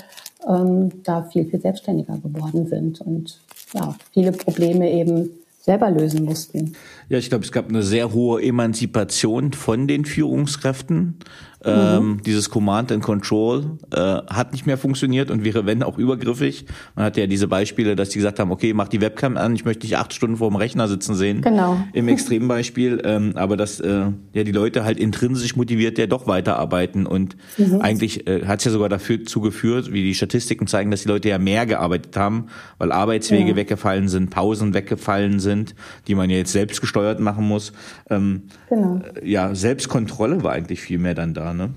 ähm, 0.49 1.03
da 1.05 1.23
viel, 1.25 1.45
viel 1.45 1.61
selbstständiger 1.61 2.19
geworden 2.19 2.66
sind 2.66 3.01
und 3.01 3.40
ja, 3.75 3.95
viele 4.12 4.33
Probleme 4.33 4.90
eben 4.90 5.31
selber 5.67 5.91
lösen 5.91 6.25
mussten. 6.25 6.77
Ja, 7.09 7.19
ich 7.19 7.29
glaube, 7.29 7.45
es 7.45 7.51
gab 7.51 7.69
eine 7.69 7.83
sehr 7.83 8.13
hohe 8.13 8.41
Emanzipation 8.41 9.53
von 9.53 9.89
den 9.89 10.05
Führungskräften. 10.05 11.19
Ähm, 11.67 12.09
mhm. 12.09 12.23
Dieses 12.23 12.49
Command 12.51 12.93
and 12.93 13.03
Control 13.03 13.79
äh, 13.93 13.99
hat 13.99 14.53
nicht 14.53 14.67
mehr 14.67 14.79
funktioniert 14.79 15.31
und 15.31 15.45
wäre, 15.45 15.67
wenn, 15.67 15.83
auch 15.83 15.99
übergriffig. 15.99 16.67
Man 16.95 17.07
hatte 17.07 17.21
ja 17.21 17.27
diese 17.27 17.49
Beispiele, 17.49 17.97
dass 17.97 18.11
die 18.11 18.19
gesagt 18.19 18.39
haben, 18.39 18.53
okay, 18.53 18.73
mach 18.73 18.89
die 18.89 19.01
Webcam 19.01 19.37
an, 19.37 19.55
ich 19.55 19.65
möchte 19.65 19.81
dich 19.81 19.97
acht 19.97 20.15
Stunden 20.15 20.37
vor 20.37 20.49
dem 20.49 20.57
Rechner 20.57 20.87
sitzen 20.87 21.15
sehen. 21.15 21.41
Genau. 21.41 21.79
Im 21.93 22.09
Extrembeispiel. 22.09 23.03
Ähm, 23.05 23.33
aber 23.35 23.57
dass 23.57 23.81
äh, 23.81 24.07
ja 24.33 24.45
die 24.45 24.53
Leute 24.53 24.85
halt 24.85 24.99
intrinsisch 24.99 25.57
motiviert 25.57 25.99
ja 25.99 26.07
doch 26.07 26.27
weiterarbeiten. 26.29 27.07
Und 27.07 27.37
mhm. 27.59 27.81
eigentlich 27.81 28.29
äh, 28.29 28.45
hat 28.47 28.61
es 28.61 28.67
ja 28.67 28.71
sogar 28.71 28.89
dafür 28.89 29.25
zugeführt, 29.25 29.93
wie 29.93 30.03
die 30.03 30.15
Statistiken 30.15 30.69
zeigen, 30.69 30.91
dass 30.91 31.03
die 31.03 31.09
Leute 31.09 31.29
ja 31.29 31.39
mehr 31.39 31.67
gearbeitet 31.67 32.17
haben, 32.17 32.47
weil 32.79 32.93
Arbeitswege 32.93 33.51
ja. 33.51 33.57
weggefallen 33.57 34.09
sind, 34.09 34.31
Pausen 34.31 34.73
weggefallen 34.73 35.41
sind, 35.41 35.75
die 36.07 36.15
man 36.15 36.31
ja 36.31 36.37
jetzt 36.37 36.53
selbst 36.53 36.81
gesteuert 36.81 37.19
machen 37.19 37.47
muss. 37.47 37.73
Ähm, 38.09 38.45
genau. 38.69 39.01
Äh, 39.21 39.29
ja, 39.29 39.55
Selbstkontrolle 39.55 40.45
war 40.45 40.53
eigentlich 40.53 40.81
viel 40.81 40.99
mehr 40.99 41.15
dann 41.15 41.35
da 41.35 41.56
ne? 41.57 41.71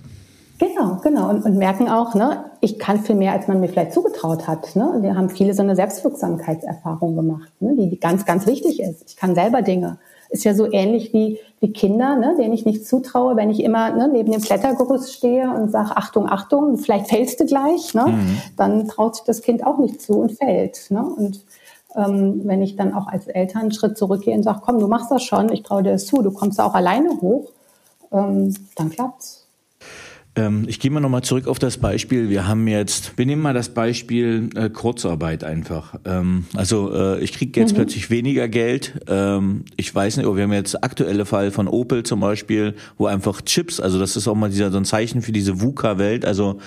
Genau, 0.59 0.97
genau. 1.01 1.29
Und, 1.29 1.45
und 1.45 1.57
merken 1.57 1.87
auch, 1.87 2.15
ne, 2.15 2.45
ich 2.59 2.77
kann 2.77 2.99
viel 2.99 3.15
mehr, 3.15 3.31
als 3.31 3.47
man 3.47 3.61
mir 3.61 3.69
vielleicht 3.69 3.93
zugetraut 3.93 4.47
hat. 4.47 4.75
Ne? 4.75 4.97
Wir 4.99 5.15
haben 5.15 5.29
viele 5.29 5.53
so 5.53 5.63
eine 5.63 5.75
Selbstwirksamkeitserfahrung 5.75 7.15
gemacht, 7.15 7.49
ne, 7.61 7.75
die, 7.77 7.89
die 7.89 7.99
ganz, 7.99 8.25
ganz 8.25 8.45
wichtig 8.45 8.81
ist. 8.81 9.03
Ich 9.07 9.15
kann 9.15 9.35
selber 9.35 9.61
Dinge. 9.61 9.97
Ist 10.29 10.43
ja 10.43 10.53
so 10.53 10.71
ähnlich 10.71 11.13
wie, 11.13 11.39
wie 11.61 11.71
Kinder, 11.71 12.17
ne, 12.17 12.35
denen 12.37 12.53
ich 12.53 12.65
nicht 12.65 12.85
zutraue, 12.85 13.37
wenn 13.37 13.49
ich 13.49 13.63
immer 13.63 13.91
ne, 13.91 14.09
neben 14.11 14.31
dem 14.31 14.41
Klettergerüst 14.41 15.13
stehe 15.13 15.49
und 15.49 15.71
sage, 15.71 15.95
Achtung, 15.95 16.29
Achtung, 16.29 16.77
vielleicht 16.77 17.07
fällst 17.07 17.39
du 17.39 17.45
gleich, 17.45 17.93
ne? 17.93 18.07
Mhm. 18.07 18.37
dann 18.57 18.87
traut 18.87 19.15
sich 19.15 19.23
das 19.23 19.41
Kind 19.41 19.65
auch 19.65 19.79
nicht 19.79 20.01
zu 20.01 20.19
und 20.19 20.33
fällt. 20.33 20.91
Ne? 20.91 21.03
Und 21.03 21.45
ähm, 21.95 22.41
wenn 22.43 22.61
ich 22.61 22.75
dann 22.75 22.93
auch 22.93 23.07
als 23.07 23.27
Eltern 23.27 23.63
einen 23.63 23.71
Schritt 23.71 23.97
zurückgehe 23.97 24.35
und 24.35 24.43
sage, 24.43 24.59
komm, 24.63 24.79
du 24.79 24.87
machst 24.87 25.09
das 25.09 25.23
schon, 25.23 25.51
ich 25.51 25.63
traue 25.63 25.83
dir 25.83 25.93
das 25.93 26.05
zu, 26.05 26.21
du 26.21 26.31
kommst 26.31 26.59
da 26.59 26.65
auch 26.65 26.75
alleine 26.75 27.09
hoch, 27.21 27.49
ähm, 28.11 28.53
dann 28.75 28.89
klappt's. 28.89 29.38
Ähm, 30.35 30.65
ich 30.67 30.79
gehe 30.79 30.91
mal 30.91 30.99
nochmal 30.99 31.23
zurück 31.23 31.47
auf 31.47 31.57
das 31.57 31.77
Beispiel. 31.77 32.29
Wir 32.29 32.47
haben 32.47 32.67
jetzt, 32.67 33.17
wir 33.17 33.25
nehmen 33.25 33.41
mal 33.41 33.53
das 33.53 33.69
Beispiel 33.69 34.49
äh, 34.55 34.69
Kurzarbeit 34.69 35.43
einfach. 35.43 35.95
Ähm, 36.05 36.45
also 36.55 36.93
äh, 36.93 37.19
ich 37.19 37.33
kriege 37.33 37.59
jetzt 37.59 37.71
mhm. 37.71 37.77
plötzlich 37.77 38.11
weniger 38.11 38.47
Geld. 38.47 39.01
Ähm, 39.07 39.65
ich 39.75 39.93
weiß 39.93 40.17
nicht, 40.17 40.27
wir 40.27 40.43
haben 40.43 40.53
jetzt 40.53 40.83
aktuelle 40.83 41.25
Fall 41.25 41.49
von 41.49 41.67
Opel 41.67 42.03
zum 42.03 42.19
Beispiel, 42.19 42.75
wo 42.97 43.07
einfach 43.07 43.41
Chips, 43.41 43.79
also 43.79 43.97
das 43.99 44.15
ist 44.15 44.27
auch 44.27 44.35
mal 44.35 44.51
dieser 44.51 44.69
so 44.69 44.77
ein 44.77 44.85
Zeichen 44.85 45.23
für 45.23 45.31
diese 45.31 45.61
VUCA-Welt, 45.61 46.25
also 46.25 46.59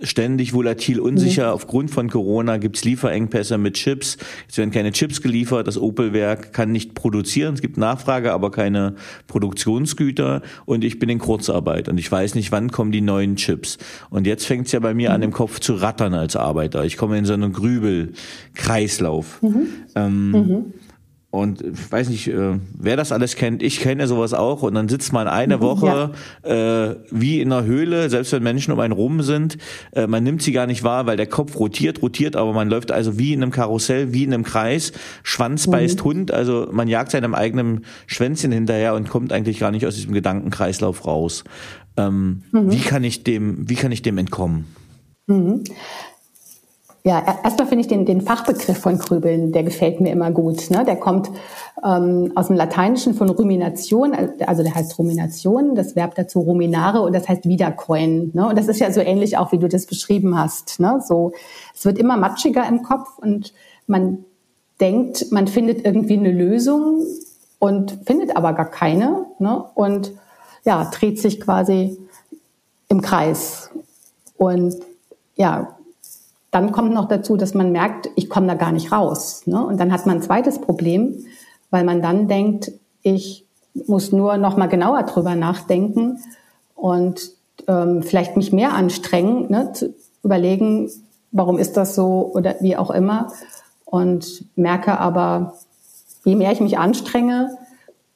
ständig 0.00 0.52
volatil 0.52 1.00
unsicher. 1.00 1.48
Mhm. 1.48 1.54
Aufgrund 1.54 1.90
von 1.90 2.08
Corona 2.08 2.58
gibt's 2.58 2.84
Lieferengpässe 2.84 3.58
mit 3.58 3.74
Chips. 3.74 4.16
Jetzt 4.46 4.58
werden 4.58 4.70
keine 4.70 4.92
Chips 4.92 5.22
geliefert, 5.22 5.66
das 5.66 5.76
Opel-Werk 5.76 6.52
kann 6.52 6.70
nicht 6.70 6.94
produzieren. 6.94 7.54
Es 7.54 7.62
gibt 7.62 7.78
Nachfrage, 7.78 8.32
aber 8.32 8.52
keine 8.52 8.94
Produktionsgüter 9.26 10.42
und 10.66 10.84
ich 10.84 11.00
bin 11.00 11.08
in 11.08 11.18
Kurzarbeit 11.18 11.88
und 11.88 11.98
ich 11.98 12.10
weiß 12.10 12.36
nicht, 12.36 12.52
wann 12.52 12.70
kommen 12.70 12.92
die 12.92 13.07
neuen 13.08 13.36
Chips. 13.36 13.78
Und 14.10 14.26
jetzt 14.26 14.46
fängt 14.46 14.66
es 14.66 14.72
ja 14.72 14.80
bei 14.80 14.94
mir 14.94 15.08
mhm. 15.08 15.14
an, 15.16 15.22
im 15.22 15.32
Kopf 15.32 15.58
zu 15.58 15.74
rattern 15.74 16.14
als 16.14 16.36
Arbeiter. 16.36 16.84
Ich 16.84 16.96
komme 16.96 17.18
in 17.18 17.24
so 17.24 17.32
einen 17.32 17.52
Grübelkreislauf. 17.52 19.42
Mhm. 19.42 19.66
Ähm, 19.96 20.30
mhm. 20.30 20.64
Und 21.30 21.60
ich 21.60 21.92
weiß 21.92 22.08
nicht, 22.08 22.28
äh, 22.28 22.58
wer 22.72 22.96
das 22.96 23.12
alles 23.12 23.36
kennt. 23.36 23.62
Ich 23.62 23.80
kenne 23.80 24.06
sowas 24.06 24.32
auch. 24.32 24.62
Und 24.62 24.74
dann 24.74 24.88
sitzt 24.88 25.12
man 25.12 25.28
eine 25.28 25.58
mhm, 25.58 25.60
Woche 25.60 26.12
ja. 26.42 26.90
äh, 26.90 26.96
wie 27.10 27.42
in 27.42 27.52
einer 27.52 27.66
Höhle, 27.66 28.08
selbst 28.08 28.32
wenn 28.32 28.42
Menschen 28.42 28.72
um 28.72 28.80
einen 28.80 28.94
rum 28.94 29.20
sind. 29.20 29.58
Äh, 29.92 30.06
man 30.06 30.24
nimmt 30.24 30.40
sie 30.40 30.52
gar 30.52 30.66
nicht 30.66 30.84
wahr, 30.84 31.04
weil 31.04 31.18
der 31.18 31.26
Kopf 31.26 31.58
rotiert, 31.60 32.00
rotiert, 32.00 32.34
aber 32.34 32.54
man 32.54 32.70
läuft 32.70 32.90
also 32.90 33.18
wie 33.18 33.34
in 33.34 33.42
einem 33.42 33.52
Karussell, 33.52 34.14
wie 34.14 34.24
in 34.24 34.32
einem 34.32 34.42
Kreis. 34.42 34.92
Schwanz 35.22 35.66
mhm. 35.66 35.72
beißt 35.72 36.02
Hund. 36.02 36.32
Also 36.32 36.68
man 36.72 36.88
jagt 36.88 37.10
seinem 37.10 37.34
eigenen 37.34 37.84
Schwänzchen 38.06 38.50
hinterher 38.50 38.94
und 38.94 39.10
kommt 39.10 39.30
eigentlich 39.30 39.58
gar 39.58 39.70
nicht 39.70 39.86
aus 39.86 39.96
diesem 39.96 40.14
Gedankenkreislauf 40.14 41.06
raus. 41.06 41.44
Ähm, 41.98 42.44
mhm. 42.52 42.70
Wie 42.70 42.80
kann 42.80 43.04
ich 43.04 43.24
dem, 43.24 43.68
wie 43.68 43.74
kann 43.74 43.92
ich 43.92 44.02
dem 44.02 44.16
entkommen? 44.16 44.66
Mhm. 45.26 45.64
Ja, 47.04 47.38
erstmal 47.42 47.68
finde 47.68 47.82
ich 47.82 47.88
den, 47.88 48.04
den 48.04 48.20
Fachbegriff 48.20 48.76
von 48.76 48.98
Grübeln, 48.98 49.52
der 49.52 49.62
gefällt 49.62 50.00
mir 50.00 50.12
immer 50.12 50.30
gut. 50.30 50.70
Ne? 50.70 50.84
Der 50.84 50.96
kommt 50.96 51.30
ähm, 51.82 52.32
aus 52.34 52.48
dem 52.48 52.56
Lateinischen 52.56 53.14
von 53.14 53.30
Rumination, 53.30 54.14
also 54.44 54.62
der 54.62 54.74
heißt 54.74 54.98
Rumination, 54.98 55.74
das 55.74 55.96
Verb 55.96 56.16
dazu 56.16 56.40
ruminare 56.40 57.00
und 57.00 57.14
das 57.14 57.28
heißt 57.28 57.48
wiedercoin. 57.48 58.32
Ne? 58.34 58.48
Und 58.48 58.58
das 58.58 58.68
ist 58.68 58.80
ja 58.80 58.92
so 58.92 59.00
ähnlich 59.00 59.38
auch, 59.38 59.52
wie 59.52 59.58
du 59.58 59.68
das 59.68 59.86
beschrieben 59.86 60.36
hast. 60.38 60.80
Ne? 60.80 61.00
So, 61.06 61.32
es 61.74 61.84
wird 61.84 61.98
immer 61.98 62.16
matschiger 62.16 62.68
im 62.68 62.82
Kopf 62.82 63.16
und 63.18 63.54
man 63.86 64.24
denkt, 64.80 65.30
man 65.30 65.46
findet 65.46 65.86
irgendwie 65.86 66.18
eine 66.18 66.32
Lösung 66.32 67.06
und 67.58 67.98
findet 68.06 68.36
aber 68.36 68.52
gar 68.52 68.70
keine. 68.70 69.26
Ne? 69.38 69.64
Und 69.74 70.12
ja, 70.68 70.84
dreht 70.84 71.18
sich 71.18 71.40
quasi 71.40 71.96
im 72.88 73.00
Kreis. 73.00 73.70
Und 74.36 74.76
ja, 75.34 75.78
dann 76.50 76.72
kommt 76.72 76.92
noch 76.92 77.08
dazu, 77.08 77.38
dass 77.38 77.54
man 77.54 77.72
merkt, 77.72 78.10
ich 78.16 78.28
komme 78.28 78.48
da 78.48 78.54
gar 78.54 78.70
nicht 78.72 78.92
raus. 78.92 79.46
Ne? 79.46 79.64
Und 79.64 79.80
dann 79.80 79.90
hat 79.92 80.04
man 80.04 80.16
ein 80.16 80.22
zweites 80.22 80.60
Problem, 80.60 81.24
weil 81.70 81.84
man 81.84 82.02
dann 82.02 82.28
denkt, 82.28 82.70
ich 83.00 83.46
muss 83.86 84.12
nur 84.12 84.36
noch 84.36 84.58
mal 84.58 84.66
genauer 84.66 85.04
drüber 85.04 85.34
nachdenken 85.36 86.18
und 86.74 87.30
ähm, 87.66 88.02
vielleicht 88.02 88.36
mich 88.36 88.52
mehr 88.52 88.74
anstrengen, 88.74 89.50
ne? 89.50 89.72
zu 89.72 89.94
überlegen, 90.22 90.90
warum 91.32 91.58
ist 91.58 91.78
das 91.78 91.94
so 91.94 92.30
oder 92.34 92.56
wie 92.60 92.76
auch 92.76 92.90
immer. 92.90 93.32
Und 93.86 94.44
merke 94.54 94.98
aber, 95.00 95.54
je 96.26 96.36
mehr 96.36 96.52
ich 96.52 96.60
mich 96.60 96.76
anstrenge, 96.76 97.56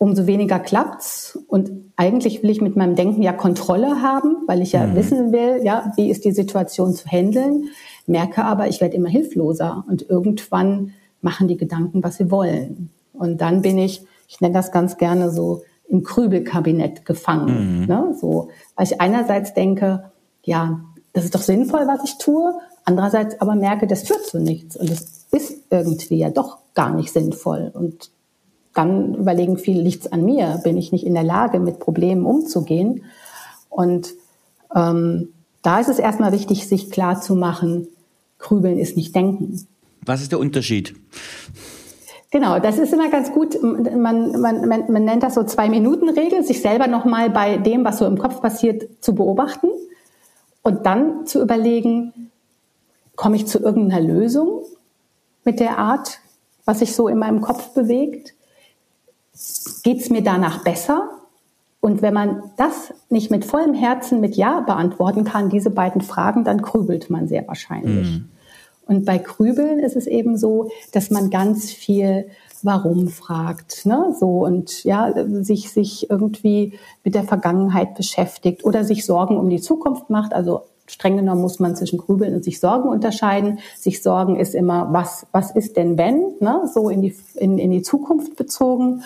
umso 0.02 0.26
weniger 0.26 0.58
klappt's. 0.58 1.38
Und 1.46 1.70
eigentlich 1.94 2.42
will 2.42 2.50
ich 2.50 2.60
mit 2.60 2.74
meinem 2.74 2.96
Denken 2.96 3.22
ja 3.22 3.32
Kontrolle 3.32 4.02
haben, 4.02 4.36
weil 4.48 4.60
ich 4.60 4.72
ja 4.72 4.84
mhm. 4.84 4.96
wissen 4.96 5.32
will, 5.32 5.60
ja, 5.62 5.92
wie 5.94 6.10
ist 6.10 6.24
die 6.24 6.32
Situation 6.32 6.92
zu 6.92 7.06
handeln. 7.06 7.68
Merke 8.08 8.44
aber, 8.44 8.66
ich 8.66 8.80
werde 8.80 8.96
immer 8.96 9.08
hilfloser 9.08 9.84
und 9.88 10.10
irgendwann 10.10 10.94
machen 11.20 11.46
die 11.46 11.56
Gedanken, 11.56 12.02
was 12.02 12.16
sie 12.16 12.32
wollen. 12.32 12.90
Und 13.12 13.40
dann 13.40 13.62
bin 13.62 13.78
ich, 13.78 14.04
ich 14.26 14.40
nenne 14.40 14.54
das 14.54 14.72
ganz 14.72 14.96
gerne 14.96 15.30
so, 15.30 15.62
im 15.88 16.02
Krübelkabinett 16.02 17.04
gefangen. 17.04 17.82
Mhm. 17.82 17.86
Ne? 17.86 18.16
So, 18.20 18.48
weil 18.74 18.86
ich 18.86 19.00
einerseits 19.00 19.54
denke, 19.54 20.10
ja, 20.42 20.80
das 21.12 21.24
ist 21.24 21.34
doch 21.36 21.42
sinnvoll, 21.42 21.86
was 21.86 22.02
ich 22.02 22.18
tue, 22.18 22.52
andererseits 22.84 23.40
aber 23.40 23.54
merke, 23.54 23.86
das 23.86 24.02
führt 24.02 24.26
zu 24.26 24.40
nichts 24.40 24.76
und 24.76 24.90
es 24.90 25.26
ist 25.30 25.58
irgendwie 25.70 26.16
ja 26.16 26.30
doch 26.30 26.58
gar 26.74 26.92
nicht 26.92 27.12
sinnvoll. 27.12 27.70
Und 27.72 28.10
dann 28.74 29.14
überlegen 29.14 29.58
viele, 29.58 29.82
liegt's 29.82 30.10
an 30.10 30.24
mir? 30.24 30.60
Bin 30.64 30.76
ich 30.76 30.92
nicht 30.92 31.04
in 31.04 31.14
der 31.14 31.22
Lage, 31.22 31.60
mit 31.60 31.78
Problemen 31.78 32.24
umzugehen? 32.24 33.04
Und 33.68 34.14
ähm, 34.74 35.28
da 35.62 35.80
ist 35.80 35.88
es 35.88 35.98
erstmal 35.98 36.32
wichtig, 36.32 36.66
sich 36.66 36.90
klar 36.90 37.20
zu 37.20 37.34
machen, 37.34 37.88
Grübeln 38.38 38.78
ist 38.78 38.96
nicht 38.96 39.14
Denken. 39.14 39.66
Was 40.04 40.20
ist 40.20 40.32
der 40.32 40.40
Unterschied? 40.40 40.94
Genau, 42.32 42.58
das 42.58 42.78
ist 42.78 42.92
immer 42.92 43.10
ganz 43.10 43.30
gut. 43.30 43.62
Man, 43.62 44.40
man, 44.40 44.66
man, 44.66 44.90
man 44.90 45.04
nennt 45.04 45.22
das 45.22 45.34
so 45.34 45.44
Zwei-Minuten-Regel, 45.44 46.42
sich 46.42 46.62
selber 46.62 46.86
nochmal 46.86 47.30
bei 47.30 47.58
dem, 47.58 47.84
was 47.84 47.98
so 47.98 48.06
im 48.06 48.18
Kopf 48.18 48.40
passiert, 48.40 48.88
zu 49.00 49.14
beobachten 49.14 49.68
und 50.62 50.86
dann 50.86 51.26
zu 51.26 51.42
überlegen, 51.42 52.30
komme 53.16 53.36
ich 53.36 53.46
zu 53.46 53.58
irgendeiner 53.58 54.00
Lösung 54.00 54.62
mit 55.44 55.60
der 55.60 55.78
Art, 55.78 56.20
was 56.64 56.78
sich 56.78 56.94
so 56.94 57.06
in 57.08 57.18
meinem 57.18 57.42
Kopf 57.42 57.74
bewegt? 57.74 58.34
Geht 59.82 60.00
es 60.00 60.10
mir 60.10 60.22
danach 60.22 60.62
besser? 60.64 61.08
Und 61.80 62.00
wenn 62.00 62.14
man 62.14 62.42
das 62.56 62.94
nicht 63.10 63.30
mit 63.30 63.44
vollem 63.44 63.74
Herzen 63.74 64.20
mit 64.20 64.36
Ja 64.36 64.60
beantworten 64.60 65.24
kann, 65.24 65.50
diese 65.50 65.70
beiden 65.70 66.00
Fragen, 66.00 66.44
dann 66.44 66.62
grübelt 66.62 67.10
man 67.10 67.26
sehr 67.26 67.46
wahrscheinlich. 67.48 68.08
Mhm. 68.08 68.28
Und 68.86 69.04
bei 69.04 69.18
Grübeln 69.18 69.78
ist 69.78 69.96
es 69.96 70.06
eben 70.06 70.36
so, 70.36 70.70
dass 70.92 71.10
man 71.10 71.30
ganz 71.30 71.70
viel 71.72 72.26
Warum 72.64 73.08
fragt, 73.08 73.86
ne? 73.86 74.14
So 74.20 74.44
und 74.44 74.84
ja, 74.84 75.12
sich 75.42 75.72
sich 75.72 76.08
irgendwie 76.08 76.78
mit 77.02 77.16
der 77.16 77.24
Vergangenheit 77.24 77.96
beschäftigt 77.96 78.64
oder 78.64 78.84
sich 78.84 79.04
Sorgen 79.04 79.36
um 79.36 79.50
die 79.50 79.60
Zukunft 79.60 80.10
macht. 80.10 80.32
Also 80.32 80.62
streng 80.92 81.16
genommen 81.16 81.40
muss 81.40 81.58
man 81.58 81.74
zwischen 81.74 81.98
Grübeln 81.98 82.34
und 82.34 82.44
sich 82.44 82.60
Sorgen 82.60 82.88
unterscheiden. 82.88 83.58
Sich 83.78 84.02
Sorgen 84.02 84.36
ist 84.36 84.54
immer, 84.54 84.92
was 84.92 85.26
was 85.32 85.50
ist 85.50 85.76
denn 85.76 85.98
wenn, 85.98 86.34
ne? 86.40 86.68
So 86.72 86.88
in 86.88 87.02
die 87.02 87.14
in, 87.34 87.58
in 87.58 87.70
die 87.70 87.82
Zukunft 87.82 88.36
bezogen. 88.36 89.02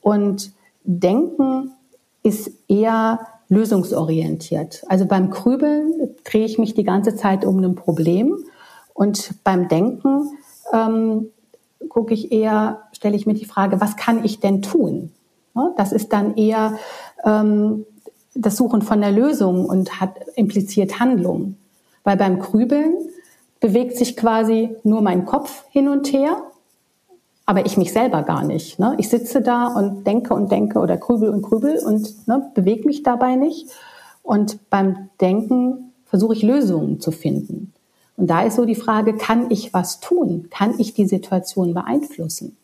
Und 0.00 0.52
Denken 0.84 1.72
ist 2.22 2.50
eher 2.68 3.20
lösungsorientiert. 3.48 4.84
Also 4.88 5.06
beim 5.06 5.30
Grübeln 5.30 6.14
drehe 6.24 6.44
ich 6.44 6.58
mich 6.58 6.74
die 6.74 6.84
ganze 6.84 7.16
Zeit 7.16 7.44
um 7.44 7.58
ein 7.58 7.74
Problem 7.74 8.38
und 8.94 9.34
beim 9.44 9.68
Denken 9.68 10.30
ähm, 10.72 11.30
gucke 11.88 12.14
ich 12.14 12.32
eher, 12.32 12.82
stelle 12.92 13.16
ich 13.16 13.26
mir 13.26 13.34
die 13.34 13.44
Frage, 13.44 13.80
was 13.80 13.96
kann 13.96 14.24
ich 14.24 14.40
denn 14.40 14.62
tun? 14.62 15.12
Das 15.76 15.92
ist 15.92 16.12
dann 16.12 16.36
eher 16.36 16.78
ähm, 17.24 17.84
das 18.34 18.56
Suchen 18.56 18.82
von 18.82 19.00
der 19.00 19.12
Lösung 19.12 19.66
und 19.66 20.00
hat 20.00 20.16
impliziert 20.36 21.00
Handlung. 21.00 21.56
Weil 22.04 22.16
beim 22.16 22.38
Grübeln 22.38 22.94
bewegt 23.60 23.96
sich 23.96 24.16
quasi 24.16 24.76
nur 24.82 25.02
mein 25.02 25.24
Kopf 25.24 25.64
hin 25.70 25.88
und 25.88 26.12
her, 26.12 26.36
aber 27.46 27.66
ich 27.66 27.76
mich 27.76 27.92
selber 27.92 28.22
gar 28.22 28.44
nicht. 28.44 28.78
Ne? 28.78 28.94
Ich 28.98 29.08
sitze 29.08 29.40
da 29.40 29.68
und 29.68 30.06
denke 30.06 30.34
und 30.34 30.50
denke 30.50 30.78
oder 30.78 30.96
grübel 30.96 31.30
und 31.30 31.42
grübel 31.42 31.78
und 31.84 32.26
ne, 32.26 32.50
bewege 32.54 32.86
mich 32.86 33.02
dabei 33.02 33.36
nicht. 33.36 33.68
Und 34.22 34.58
beim 34.70 35.10
Denken 35.20 35.92
versuche 36.06 36.34
ich 36.34 36.42
Lösungen 36.42 37.00
zu 37.00 37.10
finden. 37.10 37.72
Und 38.16 38.28
da 38.28 38.42
ist 38.42 38.56
so 38.56 38.64
die 38.64 38.74
Frage, 38.74 39.16
kann 39.16 39.50
ich 39.50 39.72
was 39.72 40.00
tun? 40.00 40.48
Kann 40.50 40.74
ich 40.78 40.94
die 40.94 41.06
Situation 41.06 41.74
beeinflussen? 41.74 42.56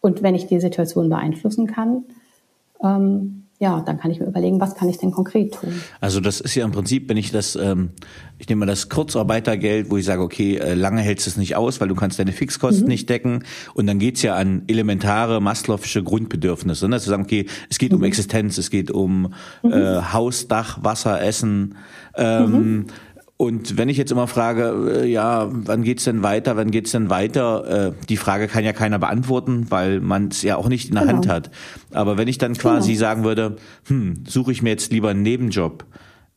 Und 0.00 0.22
wenn 0.22 0.34
ich 0.34 0.46
die 0.46 0.60
Situation 0.60 1.08
beeinflussen 1.08 1.66
kann, 1.66 2.04
ähm, 2.82 3.45
ja, 3.58 3.80
dann 3.80 3.98
kann 3.98 4.10
ich 4.10 4.20
mir 4.20 4.26
überlegen, 4.26 4.60
was 4.60 4.74
kann 4.74 4.88
ich 4.88 4.98
denn 4.98 5.10
konkret 5.10 5.54
tun. 5.54 5.80
Also 6.00 6.20
das 6.20 6.40
ist 6.40 6.54
ja 6.54 6.64
im 6.64 6.72
Prinzip, 6.72 7.08
wenn 7.08 7.16
ich 7.16 7.32
das, 7.32 7.56
ähm, 7.56 7.90
ich 8.38 8.48
nehme 8.48 8.60
mal 8.60 8.66
das 8.66 8.90
Kurzarbeitergeld, 8.90 9.90
wo 9.90 9.96
ich 9.96 10.04
sage, 10.04 10.20
okay, 10.20 10.56
äh, 10.56 10.74
lange 10.74 11.00
hältst 11.00 11.26
du 11.26 11.30
es 11.30 11.36
nicht 11.38 11.56
aus, 11.56 11.80
weil 11.80 11.88
du 11.88 11.94
kannst 11.94 12.18
deine 12.18 12.32
Fixkosten 12.32 12.84
mhm. 12.84 12.88
nicht 12.88 13.08
decken. 13.08 13.44
Und 13.72 13.86
dann 13.86 13.98
geht's 13.98 14.20
ja 14.20 14.34
an 14.34 14.64
elementare 14.66 15.38
Maslow'sche 15.38 16.02
Grundbedürfnisse. 16.02 16.86
Ne? 16.88 17.00
Zu 17.00 17.08
sagen, 17.08 17.22
okay, 17.22 17.46
es 17.70 17.78
geht 17.78 17.92
mhm. 17.92 17.98
um 17.98 18.04
Existenz, 18.04 18.58
es 18.58 18.70
geht 18.70 18.90
um 18.90 19.32
mhm. 19.62 19.72
äh, 19.72 20.02
Haus, 20.12 20.48
Dach, 20.48 20.84
Wasser, 20.84 21.22
Essen. 21.22 21.76
Ähm, 22.14 22.50
mhm. 22.50 22.86
Und 23.38 23.76
wenn 23.76 23.90
ich 23.90 23.98
jetzt 23.98 24.10
immer 24.10 24.28
frage, 24.28 25.02
äh, 25.02 25.06
ja, 25.06 25.48
wann 25.50 25.82
geht's 25.82 26.04
denn 26.04 26.22
weiter, 26.22 26.56
wann 26.56 26.70
geht's 26.70 26.92
denn 26.92 27.10
weiter, 27.10 27.88
äh, 27.88 27.92
die 28.08 28.16
Frage 28.16 28.48
kann 28.48 28.64
ja 28.64 28.72
keiner 28.72 28.98
beantworten, 28.98 29.66
weil 29.68 30.00
man 30.00 30.28
es 30.28 30.40
ja 30.40 30.56
auch 30.56 30.68
nicht 30.68 30.88
in 30.88 30.94
der 30.94 31.02
genau. 31.02 31.14
Hand 31.16 31.28
hat. 31.28 31.50
Aber 31.92 32.16
wenn 32.16 32.28
ich 32.28 32.38
dann 32.38 32.54
quasi 32.54 32.92
genau. 32.92 33.00
sagen 33.00 33.24
würde, 33.24 33.56
hm, 33.88 34.24
suche 34.26 34.52
ich 34.52 34.62
mir 34.62 34.70
jetzt 34.70 34.90
lieber 34.90 35.10
einen 35.10 35.22
Nebenjob, 35.22 35.84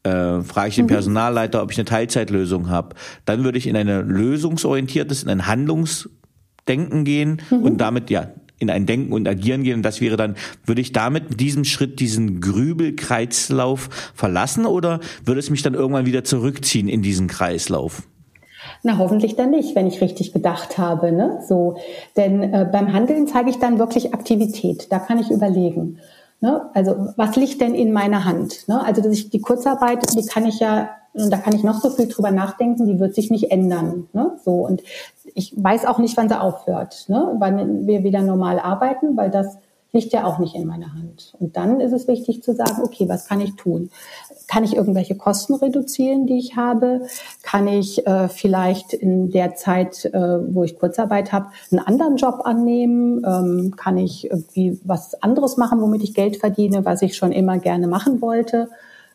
äh, 0.04 0.42
frage 0.42 0.70
ich 0.70 0.76
den 0.76 0.86
mhm. 0.86 0.90
Personalleiter, 0.90 1.64
ob 1.64 1.72
ich 1.72 1.78
eine 1.78 1.86
Teilzeitlösung 1.86 2.70
habe, 2.70 2.96
dann 3.24 3.46
würde 3.46 3.58
ich 3.58 3.68
in 3.68 3.78
eine 3.78 4.02
lösungsorientiertes, 4.02 5.24
in 5.24 5.30
ein 5.30 5.48
Handlungsdenken 5.48 7.06
gehen 7.06 7.42
mhm. 7.50 7.64
und 7.64 7.78
damit 7.78 8.10
ja 8.10 8.28
in 8.60 8.70
ein 8.70 8.86
Denken 8.86 9.14
und 9.14 9.28
Agieren 9.28 9.64
gehen. 9.64 9.78
Und 9.78 9.84
das 9.84 10.02
wäre 10.02 10.18
dann, 10.18 10.36
würde 10.66 10.82
ich 10.82 10.92
damit 10.92 11.30
mit 11.30 11.40
diesem 11.40 11.64
Schritt 11.66 12.00
diesen 12.00 12.42
Grübelkreislauf 12.42 13.90
verlassen 14.14 14.66
oder 14.66 15.00
würde 15.26 15.40
es 15.40 15.50
mich 15.50 15.62
dann 15.62 15.74
irgendwann 15.74 16.06
wieder 16.06 16.24
zurückziehen 16.24 16.88
in 16.88 17.02
diesen 17.02 17.28
Kreislauf? 17.28 18.04
Na, 18.84 18.98
hoffentlich 18.98 19.36
dann 19.36 19.52
nicht, 19.52 19.76
wenn 19.76 19.88
ich 19.88 20.02
richtig 20.02 20.34
gedacht 20.34 20.78
habe. 20.78 21.12
Ne? 21.12 21.42
So, 21.48 21.78
denn 22.18 22.44
äh, 22.54 22.68
beim 22.70 22.94
Handeln 22.94 23.28
zeige 23.28 23.50
ich 23.50 23.58
dann 23.58 23.80
wirklich 23.80 24.14
Aktivität. 24.14 24.92
Da 24.92 25.00
kann 25.00 25.20
ich 25.20 25.32
überlegen. 25.32 26.00
Ne? 26.42 26.70
Also 26.74 27.10
was 27.18 27.36
liegt 27.36 27.62
denn 27.62 27.74
in 27.74 27.92
meiner 27.92 28.26
Hand? 28.26 28.68
Ne? 28.68 28.84
Also 28.84 29.02
dass 29.02 29.14
ich 29.14 29.30
die 29.30 29.42
Kurzarbeit, 29.42 30.00
die 30.14 30.26
kann 30.26 30.46
ich 30.46 30.60
ja 30.60 30.90
und 31.14 31.32
da 31.32 31.38
kann 31.38 31.56
ich 31.56 31.64
noch 31.64 31.82
so 31.82 31.90
viel 31.90 32.08
drüber 32.08 32.32
nachdenken, 32.32 32.86
die 32.86 33.00
wird 33.00 33.16
sich 33.16 33.32
nicht 33.32 33.52
ändern. 33.52 34.08
Ne? 34.14 34.38
So 34.44 34.66
und 34.66 34.84
ich 35.36 35.54
weiß 35.56 35.86
auch 35.86 36.00
nicht, 36.00 36.18
wann 36.18 36.30
sie 36.30 36.40
aufhört, 36.40 37.06
ne? 37.08 37.36
wann 37.40 37.88
wir 37.88 38.04
wieder 38.04 38.22
normal 38.22 38.60
arbeiten, 38.60 39.18
weil 39.18 39.30
das 39.30 39.58
liegt 39.92 40.14
ja 40.14 40.26
auch 40.26 40.38
nicht 40.38 40.56
in 40.56 40.68
meiner 40.68 40.94
Hand. 40.94 41.34
Und 41.40 41.58
dann 41.58 41.80
ist 41.80 41.94
es 41.94 42.08
wichtig 42.08 42.44
zu 42.44 42.54
sagen, 42.54 42.84
okay, 42.84 43.10
was 43.10 43.28
kann 43.28 43.42
ich 43.42 43.56
tun? 43.56 43.90
Kann 44.48 44.64
ich 44.64 44.76
irgendwelche 44.76 45.16
Kosten 45.16 45.56
reduzieren, 45.56 46.28
die 46.28 46.38
ich 46.38 46.56
habe? 46.56 47.08
Kann 47.42 47.68
ich 47.68 48.06
äh, 48.06 48.30
vielleicht 48.30 48.94
in 48.94 49.32
der 49.32 49.56
Zeit, 49.56 50.06
äh, 50.06 50.54
wo 50.54 50.64
ich 50.64 50.78
Kurzarbeit 50.78 51.32
habe, 51.32 51.48
einen 51.72 51.80
anderen 51.80 52.18
Job 52.18 52.42
annehmen? 52.44 53.24
Ähm, 53.26 53.74
kann 53.76 53.98
ich 53.98 54.30
irgendwie 54.30 54.80
was 54.84 55.22
anderes 55.24 55.58
machen, 55.58 55.82
womit 55.82 56.04
ich 56.04 56.14
Geld 56.14 56.38
verdiene, 56.38 56.86
was 56.86 57.02
ich 57.02 57.16
schon 57.16 57.32
immer 57.32 57.58
gerne 57.58 57.88
machen 57.88 58.22
wollte? 58.22 58.70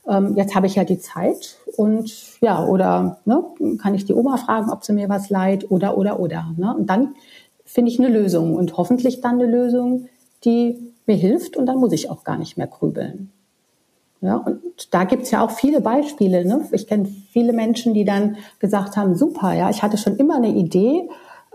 Ähm, 0.09 0.37
jetzt 0.37 0.55
habe 0.55 0.67
ich 0.67 0.75
ja 0.75 0.85
die 0.85 0.99
Zeit 0.99 1.57
und 1.77 2.40
ja, 2.40 2.64
oder 2.64 3.19
ne, 3.25 3.45
kann 3.81 3.95
ich 3.95 4.05
die 4.05 4.14
Oma 4.14 4.37
fragen, 4.37 4.71
ob 4.71 4.85
sie 4.85 4.93
mir 4.93 5.09
was 5.09 5.31
leiht 5.31 5.71
oder, 5.71 5.97
oder, 5.97 6.21
oder. 6.21 6.53
Ne? 6.57 6.75
Und 6.77 6.88
dann 6.88 7.14
finde 7.64 7.90
ich 7.90 7.99
eine 7.99 8.09
Lösung 8.09 8.55
und 8.55 8.77
hoffentlich 8.77 9.21
dann 9.21 9.40
eine 9.40 9.47
Lösung, 9.47 10.09
die 10.45 10.93
mir 11.07 11.17
hilft 11.17 11.57
und 11.57 11.67
dann 11.67 11.79
muss 11.79 11.93
ich 11.93 12.11
auch 12.11 12.25
gar 12.25 12.38
nicht 12.38 12.57
mehr 12.57 12.67
grübeln. 12.67 13.31
Ja, 14.21 14.37
und 14.37 14.95
da 14.95 15.05
gibt's 15.05 15.31
ja 15.31 15.45
auch 15.45 15.51
viele 15.51 15.83
Beispiele. 15.83 16.47
Ne? 16.47 16.67
Ich 16.73 16.87
kenne 16.87 17.07
viele 17.31 17.53
Menschen, 17.53 17.93
die 17.93 18.07
dann 18.07 18.37
gesagt 18.59 18.97
haben, 18.97 19.17
super, 19.17 19.53
ja, 19.53 19.69
ich 19.69 19.83
hatte 19.83 19.99
schon 19.99 20.17
immer 20.17 20.37
eine 20.37 20.49
Idee, 20.49 21.11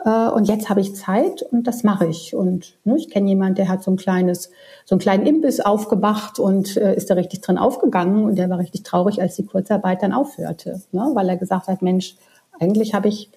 und 0.05 0.47
jetzt 0.47 0.69
habe 0.69 0.81
ich 0.81 0.95
Zeit 0.95 1.41
und 1.41 1.67
das 1.67 1.83
mache 1.83 2.07
ich. 2.07 2.33
Und 2.33 2.77
ne, 2.85 2.95
ich 2.97 3.09
kenne 3.09 3.27
jemand, 3.27 3.57
der 3.57 3.67
hat 3.67 3.83
so 3.83 3.91
ein 3.91 3.97
kleines, 3.97 4.49
so 4.85 4.95
einen 4.95 5.01
kleinen 5.01 5.25
Imbiss 5.25 5.59
aufgemacht 5.59 6.39
und 6.39 6.77
äh, 6.77 6.95
ist 6.95 7.09
da 7.09 7.15
richtig 7.15 7.41
drin 7.41 7.57
aufgegangen 7.57 8.23
und 8.23 8.35
der 8.35 8.49
war 8.49 8.59
richtig 8.59 8.83
traurig, 8.83 9.21
als 9.21 9.35
die 9.35 9.45
Kurzarbeit 9.45 10.01
dann 10.01 10.13
aufhörte, 10.13 10.81
ne, 10.91 11.11
weil 11.13 11.27
er 11.27 11.37
gesagt 11.37 11.67
hat, 11.67 11.81
Mensch, 11.81 12.15
eigentlich 12.59 12.93
habe 12.93 13.09
ich 13.09 13.29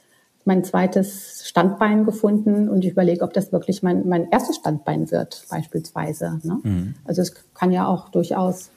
mein 0.44 0.64
zweites 0.64 1.42
Standbein 1.46 2.05
gefunden 2.05 2.68
und 2.68 2.85
ich 2.85 2.90
überlege, 2.90 3.25
ob 3.25 3.33
das 3.33 3.53
wirklich 3.53 3.83
mein, 3.83 4.09
mein 4.09 4.31
erstes 4.31 4.57
Standbein 4.57 5.11
wird, 5.11 5.44
beispielsweise. 5.48 6.40
Ne? 6.42 6.59
Mhm. 6.62 6.94
Also 7.05 7.22
es 7.22 7.35
kann 7.55 7.70
ja 7.70 7.87
auch 7.87 8.09
durchaus 8.09 8.70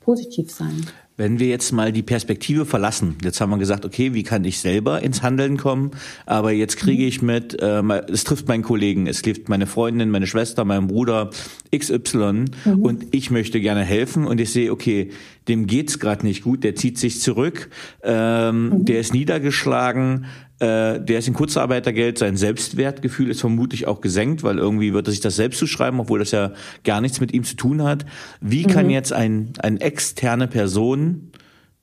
positiv 0.00 0.52
sein. 0.52 0.86
Wenn 1.18 1.40
wir 1.40 1.48
jetzt 1.48 1.72
mal 1.72 1.90
die 1.90 2.04
Perspektive 2.04 2.64
verlassen, 2.64 3.16
jetzt 3.24 3.40
haben 3.40 3.50
wir 3.50 3.58
gesagt, 3.58 3.84
okay, 3.84 4.14
wie 4.14 4.22
kann 4.22 4.44
ich 4.44 4.60
selber 4.60 5.02
ins 5.02 5.20
Handeln 5.22 5.56
kommen? 5.56 5.90
Aber 6.26 6.52
jetzt 6.52 6.76
kriege 6.76 7.04
ich 7.04 7.22
mit, 7.22 7.60
äh, 7.60 7.82
es 8.08 8.22
trifft 8.22 8.46
meinen 8.46 8.62
Kollegen, 8.62 9.08
es 9.08 9.20
trifft 9.20 9.48
meine 9.48 9.66
Freundin, 9.66 10.10
meine 10.10 10.28
Schwester, 10.28 10.64
meinen 10.64 10.86
Bruder 10.86 11.30
XY 11.76 12.44
mhm. 12.64 12.82
und 12.82 13.06
ich 13.10 13.32
möchte 13.32 13.60
gerne 13.60 13.82
helfen 13.82 14.28
und 14.28 14.40
ich 14.40 14.52
sehe, 14.52 14.70
okay, 14.70 15.10
dem 15.48 15.66
geht's 15.66 15.98
gerade 15.98 16.24
nicht 16.24 16.44
gut, 16.44 16.62
der 16.62 16.76
zieht 16.76 16.98
sich 16.98 17.20
zurück, 17.20 17.68
ähm, 18.04 18.68
mhm. 18.68 18.84
der 18.84 19.00
ist 19.00 19.12
niedergeschlagen, 19.12 20.26
äh, 20.60 21.00
der 21.00 21.18
ist 21.18 21.28
in 21.28 21.34
Kurzarbeitergeld, 21.34 22.18
sein 22.18 22.36
Selbstwertgefühl 22.36 23.30
ist 23.30 23.40
vermutlich 23.40 23.86
auch 23.86 24.00
gesenkt, 24.00 24.42
weil 24.42 24.58
irgendwie 24.58 24.92
wird 24.92 25.06
er 25.06 25.12
sich 25.12 25.20
das 25.20 25.36
selbst 25.36 25.58
zuschreiben, 25.58 26.00
obwohl 26.00 26.18
das 26.18 26.32
ja 26.32 26.52
gar 26.84 27.00
nichts 27.00 27.20
mit 27.20 27.32
ihm 27.32 27.44
zu 27.44 27.54
tun 27.54 27.82
hat. 27.82 28.04
Wie 28.40 28.64
mhm. 28.64 28.70
kann 28.70 28.90
jetzt 28.90 29.12
ein, 29.12 29.52
ein 29.60 29.80
externe 29.80 30.48
Person 30.48 31.30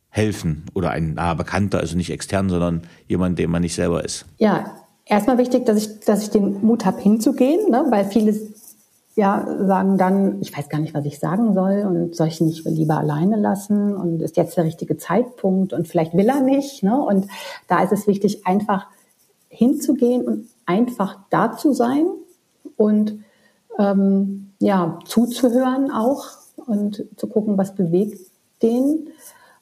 helfen 0.09 0.65
oder 0.73 0.91
ein 0.91 1.13
naher 1.13 1.35
Bekannter, 1.35 1.79
also 1.79 1.95
nicht 1.95 2.09
extern, 2.09 2.49
sondern 2.49 2.81
jemand, 3.07 3.39
dem 3.39 3.51
man 3.51 3.61
nicht 3.61 3.75
selber 3.75 4.03
ist? 4.03 4.25
Ja, 4.37 4.75
erstmal 5.05 5.37
wichtig, 5.37 5.65
dass 5.65 5.77
ich, 5.77 5.99
dass 6.01 6.23
ich 6.23 6.29
den 6.29 6.65
Mut 6.65 6.85
habe, 6.85 7.01
hinzugehen, 7.01 7.69
ne? 7.69 7.85
weil 7.89 8.05
viele 8.05 8.33
ja, 9.15 9.45
sagen 9.65 9.97
dann, 9.97 10.41
ich 10.41 10.55
weiß 10.55 10.67
gar 10.67 10.79
nicht, 10.79 10.93
was 10.93 11.05
ich 11.05 11.19
sagen 11.19 11.53
soll 11.53 11.85
und 11.87 12.15
soll 12.15 12.27
ich 12.27 12.41
ihn 12.41 12.47
nicht 12.47 12.65
lieber 12.65 12.97
alleine 12.97 13.37
lassen 13.37 13.95
und 13.95 14.21
ist 14.21 14.35
jetzt 14.35 14.57
der 14.57 14.65
richtige 14.65 14.97
Zeitpunkt 14.97 15.71
und 15.71 15.87
vielleicht 15.87 16.13
will 16.15 16.27
er 16.27 16.41
nicht. 16.41 16.83
Ne? 16.83 17.01
Und 17.01 17.27
da 17.69 17.81
ist 17.81 17.93
es 17.93 18.07
wichtig, 18.07 18.45
einfach 18.45 18.87
hinzugehen 19.47 20.25
und 20.25 20.47
einfach 20.65 21.17
da 21.29 21.55
zu 21.55 21.71
sein 21.71 22.07
und 22.75 23.19
ähm, 23.79 24.51
ja, 24.59 24.99
zuzuhören 25.05 25.91
auch 25.91 26.25
und 26.65 27.05
zu 27.15 27.27
gucken, 27.27 27.57
was 27.57 27.73
bewegt 27.73 28.19
den. 28.61 29.09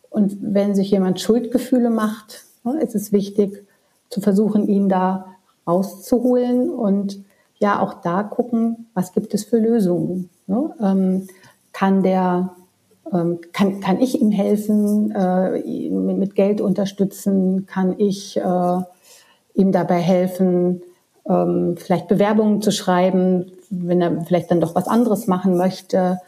Und 0.10 0.38
wenn 0.42 0.74
sich 0.74 0.90
jemand 0.90 1.22
Schuldgefühle 1.22 1.92
macht, 1.92 2.46
ne, 2.64 2.82
ist 2.82 2.96
es 2.96 3.12
wichtig 3.12 3.68
zu 4.10 4.20
versuchen, 4.20 4.68
ihn 4.68 4.90
da 4.90 5.28
rauszuholen 5.68 6.70
und 6.70 7.24
ja 7.64 7.80
auch 7.80 7.96
da 7.96 8.22
gucken, 8.22 8.88
was 8.94 9.14
gibt 9.14 9.34
es 9.34 9.44
für 9.44 9.58
Lösungen. 9.58 10.30
Ne? 10.46 10.70
Ähm, 10.80 11.28
kann 11.72 12.04
der 12.04 12.52
ähm, 13.12 13.40
kann, 13.52 13.80
kann 13.80 14.00
ich 14.00 14.22
ihm 14.22 14.32
helfen, 14.32 15.12
äh, 15.12 15.90
mit 15.90 16.36
Geld 16.36 16.62
unterstützen? 16.62 17.66
Kann 17.66 17.96
ich 18.00 18.38
äh, 18.38 18.78
ihm 19.54 19.72
dabei 19.72 20.00
helfen, 20.00 20.82
ähm, 21.28 21.76
vielleicht 21.78 22.08
Bewerbungen 22.08 22.62
zu 22.62 22.72
schreiben, 22.72 23.52
wenn 23.70 24.02
er 24.02 24.22
vielleicht 24.26 24.52
dann 24.52 24.62
doch 24.62 24.76
was 24.76 24.88
anderes 24.88 25.28
machen 25.28 25.58
möchte? 25.58 26.20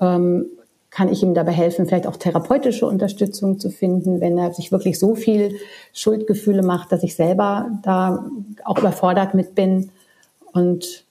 Ähm, 0.00 0.46
kann 0.90 1.08
ich 1.08 1.24
ihm 1.24 1.34
dabei 1.34 1.50
helfen, 1.50 1.86
vielleicht 1.86 2.06
auch 2.06 2.16
therapeutische 2.16 2.86
Unterstützung 2.86 3.58
zu 3.58 3.70
finden, 3.70 4.20
wenn 4.20 4.38
er 4.38 4.52
sich 4.52 4.70
wirklich 4.70 5.00
so 5.00 5.16
viel 5.16 5.56
Schuldgefühle 5.92 6.62
macht, 6.62 6.92
dass 6.92 7.02
ich 7.02 7.16
selber 7.16 7.68
da 7.82 8.24
auch 8.64 8.78
überfordert 8.78 9.34
mit 9.34 9.56
bin? 9.56 9.90
Und 10.54 11.04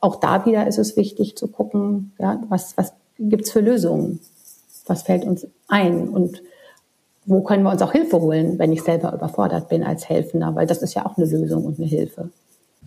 auch 0.00 0.16
da 0.16 0.44
wieder 0.44 0.66
ist 0.66 0.78
es 0.78 0.96
wichtig 0.96 1.36
zu 1.36 1.46
gucken, 1.46 2.12
ja, 2.18 2.42
was, 2.48 2.76
was 2.76 2.92
gibt's 3.18 3.52
für 3.52 3.60
Lösungen? 3.60 4.20
Was 4.86 5.02
fällt 5.02 5.24
uns 5.24 5.46
ein? 5.68 6.08
Und 6.08 6.42
wo 7.24 7.42
können 7.42 7.62
wir 7.62 7.70
uns 7.70 7.80
auch 7.80 7.92
Hilfe 7.92 8.20
holen, 8.20 8.58
wenn 8.58 8.72
ich 8.72 8.82
selber 8.82 9.14
überfordert 9.14 9.68
bin 9.68 9.84
als 9.84 10.08
Helfender? 10.08 10.54
Weil 10.56 10.66
das 10.66 10.82
ist 10.82 10.94
ja 10.94 11.06
auch 11.06 11.16
eine 11.16 11.26
Lösung 11.26 11.64
und 11.64 11.78
eine 11.78 11.86
Hilfe. 11.86 12.30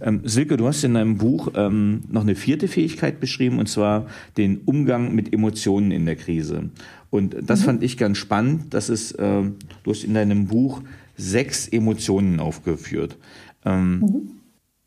Ähm, 0.01 0.21
Silke, 0.25 0.57
du 0.57 0.67
hast 0.67 0.83
in 0.83 0.95
deinem 0.95 1.17
Buch 1.17 1.49
ähm, 1.55 2.01
noch 2.09 2.23
eine 2.23 2.35
vierte 2.35 2.67
Fähigkeit 2.67 3.21
beschrieben, 3.21 3.59
und 3.59 3.67
zwar 3.67 4.07
den 4.35 4.61
Umgang 4.65 5.15
mit 5.15 5.31
Emotionen 5.31 5.91
in 5.91 6.05
der 6.05 6.17
Krise. 6.17 6.71
Und 7.09 7.37
das 7.41 7.61
mhm. 7.61 7.65
fand 7.65 7.83
ich 7.83 7.97
ganz 7.97 8.17
spannend, 8.17 8.73
dass 8.73 8.89
es, 8.89 9.13
äh, 9.13 9.43
du 9.83 9.91
hast 9.91 10.03
in 10.03 10.13
deinem 10.13 10.47
Buch 10.47 10.81
sechs 11.15 11.69
Emotionen 11.69 12.41
aufgeführt. 12.41 13.15
Ähm, 13.63 13.99
mhm. 13.99 14.40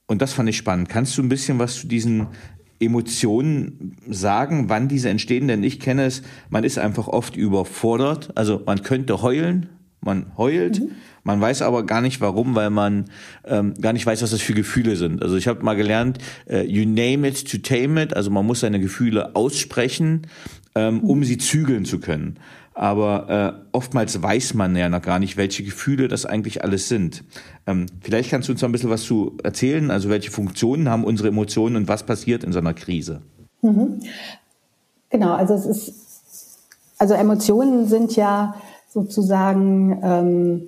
Und 0.07 0.21
das 0.21 0.33
fand 0.33 0.49
ich 0.49 0.57
spannend. 0.57 0.89
Kannst 0.89 1.17
du 1.17 1.23
ein 1.23 1.29
bisschen 1.29 1.59
was 1.59 1.81
zu 1.81 1.87
diesen 1.87 2.29
Emotionen 2.79 3.97
sagen, 4.09 4.69
wann 4.69 4.89
diese 4.89 5.09
entstehen? 5.09 5.49
Denn 5.49 5.63
ich 5.63 5.81
kenne 5.81 6.05
es, 6.05 6.23
man 6.51 6.65
ist 6.65 6.79
einfach 6.79 7.09
oft 7.09 7.37
überfordert. 7.37 8.31
Also 8.35 8.63
man 8.67 8.83
könnte 8.83 9.23
heulen, 9.23 9.69
man 10.01 10.37
heult, 10.37 10.81
mhm. 10.81 10.91
man 11.23 11.41
weiß 11.41 11.63
aber 11.63 11.87
gar 11.87 12.03
nicht 12.03 12.21
warum, 12.21 12.55
weil 12.55 12.71
man 12.71 13.07
ähm, 13.45 13.75
gar 13.81 13.95
nicht 13.95 14.05
weiß, 14.05 14.23
was 14.23 14.31
das 14.31 14.43
für 14.43 14.55
Gefühle 14.55 14.97
sind. 14.97 15.23
Also 15.23 15.37
ich 15.37 15.49
habe 15.49 15.65
mal 15.65 15.75
gelernt, 15.75 16.19
äh, 16.47 16.63
you 16.67 16.85
name 16.85 17.27
it 17.27 17.51
to 17.51 17.59
tame 17.59 18.03
it, 18.03 18.15
also 18.15 18.31
man 18.31 18.45
muss 18.45 18.61
seine 18.61 18.81
Gefühle 18.81 19.35
aussprechen, 19.35 20.27
ähm, 20.75 21.01
um 21.01 21.21
mhm. 21.21 21.25
sie 21.25 21.39
zügeln 21.39 21.87
zu 21.87 22.01
können 22.01 22.39
aber 22.75 23.31
äh, 23.31 23.67
oftmals 23.73 24.21
weiß 24.21 24.55
man 24.55 24.75
ja 24.75 24.89
noch 24.89 25.01
gar 25.01 25.21
nicht, 25.21 25.37
welche 25.37 25.63
Gefühle 25.63 26.09
das 26.09 26.27
eigentlich 26.27 26.65
alles 26.65 26.89
sind. 26.89 27.23
Ähm, 27.67 27.87
vielleicht 28.01 28.31
kannst 28.31 28.49
du 28.49 28.53
uns 28.53 28.61
noch 28.61 28.69
ein 28.69 28.73
bisschen 28.73 28.91
was 28.91 29.05
zu 29.05 29.39
erzählen, 29.43 29.91
also 29.91 30.11
welche 30.11 30.31
Funktionen 30.31 30.89
haben 30.89 31.05
unsere 31.05 31.29
Emotionen 31.29 31.77
und 31.77 31.89
was 31.89 32.05
passiert 32.05 32.43
in 32.43 32.53
so 32.53 32.59
einer 32.59 32.75
Krise? 32.75 33.23
Mhm. 33.63 34.01
Genau, 35.11 35.35
also 35.35 35.55
es 35.55 35.67
ist, 35.67 35.95
also 36.99 37.15
Emotionen 37.15 37.87
sind 37.87 38.17
ja 38.17 38.57
sozusagen 38.89 40.01
ähm, 40.03 40.63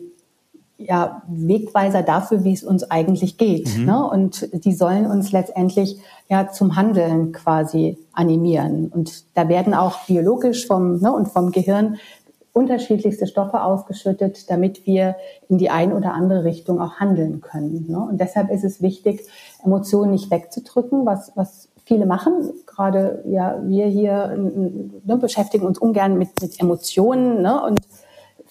ja, 0.79 1.23
Wegweiser 1.29 2.03
dafür, 2.03 2.45
wie 2.45 2.53
es 2.53 2.63
uns 2.63 2.91
eigentlich 2.91 3.39
geht. 3.39 3.77
Mhm. 3.77 3.85
Ne? 3.87 4.11
Und 4.11 4.49
die 4.53 4.73
sollen 4.73 5.07
uns 5.07 5.33
letztendlich 5.33 5.99
ja 6.29 6.49
zum 6.49 6.77
Handeln 6.77 7.33
quasi 7.33 7.99
animieren. 8.13 8.89
Und 8.89 9.25
da 9.35 9.49
werden 9.49 9.75
auch 9.75 10.05
biologisch 10.07 10.67
vom 10.67 10.99
ne, 11.01 11.13
und 11.13 11.29
vom 11.29 11.51
Gehirn 11.51 11.97
unterschiedlichste 12.53 13.27
Stoffe 13.27 13.63
ausgeschüttet, 13.63 14.51
damit 14.51 14.87
wir 14.87 15.17
in 15.49 15.59
die 15.59 15.69
eine 15.69 15.95
oder 15.95 16.15
andere 16.15 16.45
Richtung 16.45 16.81
auch 16.81 16.95
handeln 16.95 17.43
können. 17.43 17.87
Ne? 17.89 17.99
Und 17.99 18.21
deshalb 18.21 18.51
ist 18.51 18.65
es 18.65 18.81
wichtig, 18.81 19.27
Emotionen 19.63 20.13
nicht 20.13 20.31
wegzudrücken, 20.31 21.05
was, 21.05 21.33
was 21.35 21.69
viele 21.85 22.07
machen. 22.07 22.51
Gerade 22.67 23.23
ja, 23.27 23.59
wir 23.63 23.87
hier 23.87 24.37
ne, 24.37 25.17
beschäftigen 25.17 25.67
uns 25.67 25.79
ungern 25.79 26.19
mit, 26.19 26.31
mit 26.41 26.59
Emotionen 26.61 27.43
ne? 27.43 27.63
und 27.63 27.81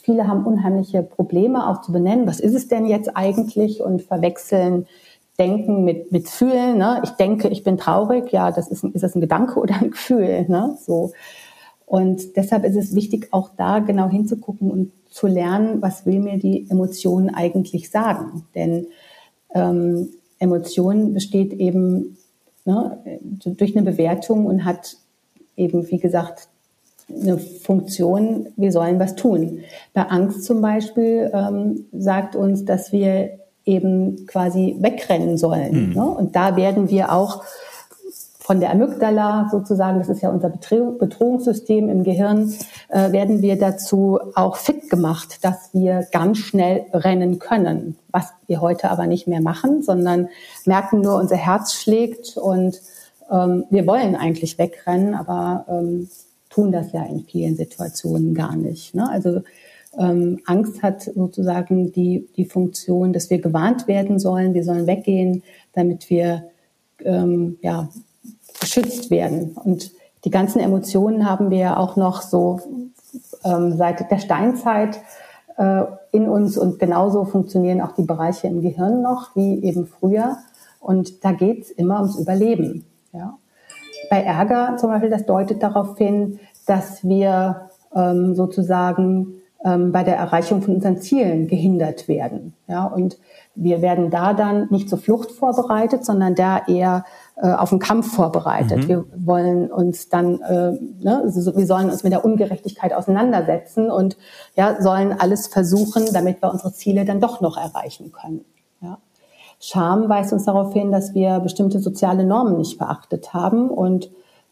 Viele 0.06 0.28
haben 0.28 0.46
unheimliche 0.46 1.02
Probleme 1.02 1.68
auch 1.68 1.82
zu 1.82 1.92
benennen, 1.92 2.28
was 2.28 2.40
ist 2.40 2.54
es 2.54 2.68
denn 2.68 2.86
jetzt 2.86 3.18
eigentlich 3.18 3.82
und 3.82 4.04
verwechseln 4.04 4.86
Denken 5.40 5.84
mit, 5.84 6.12
mit 6.12 6.30
Fühlen. 6.30 6.78
Ne? 6.78 7.02
Ich 7.04 7.10
denke, 7.10 7.48
ich 7.48 7.64
bin 7.64 7.76
traurig, 7.76 8.32
ja, 8.32 8.52
das 8.52 8.68
ist, 8.68 8.84
ist 8.84 9.02
das 9.02 9.16
ein 9.16 9.22
Gedanke 9.22 9.60
oder 9.60 9.74
ein 9.82 9.90
Gefühl? 9.90 10.46
Ne? 10.48 10.78
So. 10.80 11.12
Und 11.88 12.38
deshalb 12.38 12.66
ist 12.66 12.76
es 12.76 12.94
wichtig, 12.94 13.30
auch 13.32 13.50
da 13.58 13.80
genau 13.80 14.08
hinzugucken 14.08 14.70
und 14.70 14.92
zu 15.10 15.26
lernen, 15.26 15.82
was 15.82 16.06
will 16.06 16.20
mir 16.20 16.38
die 16.38 16.70
Emotion 16.70 17.32
eigentlich 17.32 17.90
sagen. 17.90 18.46
Denn 18.54 18.86
ähm, 19.56 20.10
Emotion 20.38 21.16
besteht 21.16 21.52
eben 21.52 22.16
ne, 22.64 23.20
durch 23.44 23.76
eine 23.76 23.90
Bewertung 23.90 24.46
und 24.46 24.66
hat 24.66 24.98
eben, 25.58 25.90
wie 25.90 26.00
gesagt, 26.00 26.50
eine 27.10 27.38
Funktion, 27.38 28.48
wir 28.56 28.72
sollen 28.72 29.00
was 29.00 29.16
tun. 29.16 29.60
Bei 29.94 30.04
Angst 30.04 30.44
zum 30.44 30.62
Beispiel 30.62 31.32
ähm, 31.34 31.86
sagt 31.92 32.36
uns, 32.36 32.66
dass 32.66 32.92
wir 32.92 33.40
eben 33.66 34.26
quasi 34.28 34.76
wegrennen 34.80 35.38
sollen. 35.38 35.90
Mhm. 35.90 35.94
Ne? 35.94 36.06
Und 36.06 36.36
da 36.36 36.56
werden 36.56 36.90
wir 36.90 37.12
auch 37.12 37.44
von 38.46 38.60
der 38.60 38.70
Amygdala 38.70 39.50
sozusagen, 39.52 39.98
das 39.98 40.08
ist 40.08 40.22
ja 40.22 40.30
unser 40.30 40.50
Bedrohungssystem 40.50 41.90
im 41.90 42.04
Gehirn, 42.04 42.54
äh, 42.90 43.12
werden 43.12 43.42
wir 43.42 43.58
dazu 43.58 44.20
auch 44.36 44.58
fit 44.58 44.88
gemacht, 44.92 45.40
dass 45.44 45.72
wir 45.74 46.06
ganz 46.12 46.38
schnell 46.38 46.86
rennen 46.94 47.40
können, 47.40 47.98
was 48.12 48.34
wir 48.46 48.62
heute 48.62 48.92
aber 48.92 49.08
nicht 49.08 49.28
mehr 49.28 49.42
machen, 49.42 49.82
sondern 49.82 50.30
merken 50.66 51.02
nur, 51.02 51.16
unser 51.16 51.38
Herz 51.38 51.74
schlägt 51.74 52.38
und 52.38 52.80
ähm, 53.32 53.66
wir 53.72 53.88
wollen 53.88 54.16
eigentlich 54.16 54.60
wegrennen, 54.60 55.16
aber 55.16 55.66
ähm, 55.68 56.08
tun 56.56 56.72
das 56.72 56.94
ja 56.94 57.04
in 57.04 57.26
vielen 57.26 57.58
Situationen 57.58 58.34
gar 58.34 58.56
nicht. 58.56 58.96
Ne? 58.96 59.10
Also 59.10 59.42
ähm, 59.98 60.40
Angst 60.46 60.82
hat 60.82 61.02
sozusagen 61.02 61.92
die, 61.92 62.30
die 62.38 62.46
Funktion, 62.46 63.12
dass 63.12 63.30
wir 63.30 63.40
gewarnt 63.40 63.90
werden 63.90 64.20
sollen, 64.20 64.54
wir 64.54 64.64
sollen 64.64 64.88
weggehen, 64.88 65.44
damit 65.74 66.10
wir 66.10 66.46
ähm, 67.04 67.58
ja, 67.62 67.90
geschützt 68.60 69.12
werden. 69.12 69.52
Und 69.52 69.92
die 70.24 70.30
ganzen 70.30 70.60
Emotionen 70.60 71.30
haben 71.30 71.50
wir 71.50 71.58
ja 71.58 71.78
auch 71.78 71.98
noch 71.98 72.22
so 72.22 72.62
ähm, 73.44 73.76
seit 73.78 74.10
der 74.10 74.20
Steinzeit 74.20 75.00
äh, 75.58 75.84
in 76.14 76.30
uns 76.30 76.58
und 76.58 76.80
genauso 76.80 77.26
funktionieren 77.26 77.82
auch 77.82 77.96
die 77.96 78.04
Bereiche 78.04 78.48
im 78.48 78.62
Gehirn 78.62 79.02
noch 79.02 79.36
wie 79.36 79.62
eben 79.62 79.88
früher. 79.88 80.38
Und 80.80 81.26
da 81.26 81.34
geht's 81.34 81.70
immer 81.70 82.00
ums 82.00 82.18
Überleben. 82.18 82.86
Ja? 83.12 83.38
Bei 84.10 84.22
Ärger 84.22 84.78
zum 84.78 84.90
Beispiel, 84.90 85.10
das 85.10 85.26
deutet 85.26 85.62
darauf 85.62 85.98
hin, 85.98 86.40
dass 86.66 87.04
wir 87.04 87.70
ähm, 87.96 88.36
sozusagen 88.36 89.42
ähm, 89.64 89.92
bei 89.92 90.04
der 90.04 90.16
Erreichung 90.16 90.62
von 90.62 90.76
unseren 90.76 90.98
Zielen 90.98 91.48
gehindert 91.48 92.08
werden. 92.08 92.54
Ja, 92.68 92.86
und 92.86 93.18
wir 93.56 93.82
werden 93.82 94.12
da 94.12 94.34
dann 94.34 94.68
nicht 94.70 94.90
zur 94.90 95.00
Flucht 95.00 95.32
vorbereitet, 95.32 96.06
sondern 96.06 96.36
da 96.36 96.62
eher 96.68 97.06
äh, 97.38 97.52
auf 97.52 97.70
den 97.70 97.80
Kampf 97.80 98.14
vorbereitet. 98.14 98.84
Mhm. 98.84 98.88
Wir 98.88 99.06
wollen 99.16 99.72
uns 99.72 100.10
dann, 100.10 100.42
äh, 100.42 100.72
ne, 101.04 101.22
also 101.24 101.56
wir 101.58 101.66
sollen 101.66 101.90
uns 101.90 102.04
mit 102.04 102.14
der 102.14 102.24
Ungerechtigkeit 102.24 102.94
auseinandersetzen 102.94 103.90
und 103.90 104.18
ja, 104.56 104.82
sollen 104.82 105.14
alles 105.18 105.48
versuchen, 105.48 106.06
damit 106.14 106.42
wir 106.42 106.52
unsere 106.52 106.74
Ziele 106.74 107.06
dann 107.06 107.20
doch 107.20 107.42
noch 107.42 107.58
erreichen 107.58 108.12
können. 108.12 108.46
Scham 109.68 110.10
weist 110.10 110.32
uns 110.32 110.46
darauf 110.46 110.74
hin, 110.74 110.92
dass 110.92 111.16
wir 111.16 111.40
bestimmte 111.40 111.80
soziale 111.80 112.24
Normen 112.24 112.58
nicht 112.58 112.78
beachtet 112.78 113.34
haben 113.34 113.72
und 113.72 114.12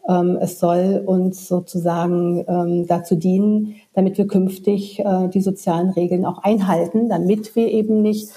ähm, 0.09 0.39
es 0.41 0.59
soll 0.59 1.03
uns 1.05 1.47
sozusagen 1.47 2.43
ähm, 2.47 2.87
dazu 2.87 3.13
dienen, 3.13 3.75
damit 3.93 4.17
wir 4.17 4.25
künftig 4.25 4.99
äh, 4.99 5.27
die 5.27 5.41
sozialen 5.41 5.91
Regeln 5.91 6.25
auch 6.25 6.39
einhalten, 6.39 7.09
damit 7.09 7.55
wir 7.55 7.67
eben 7.67 8.01
nicht 8.01 8.31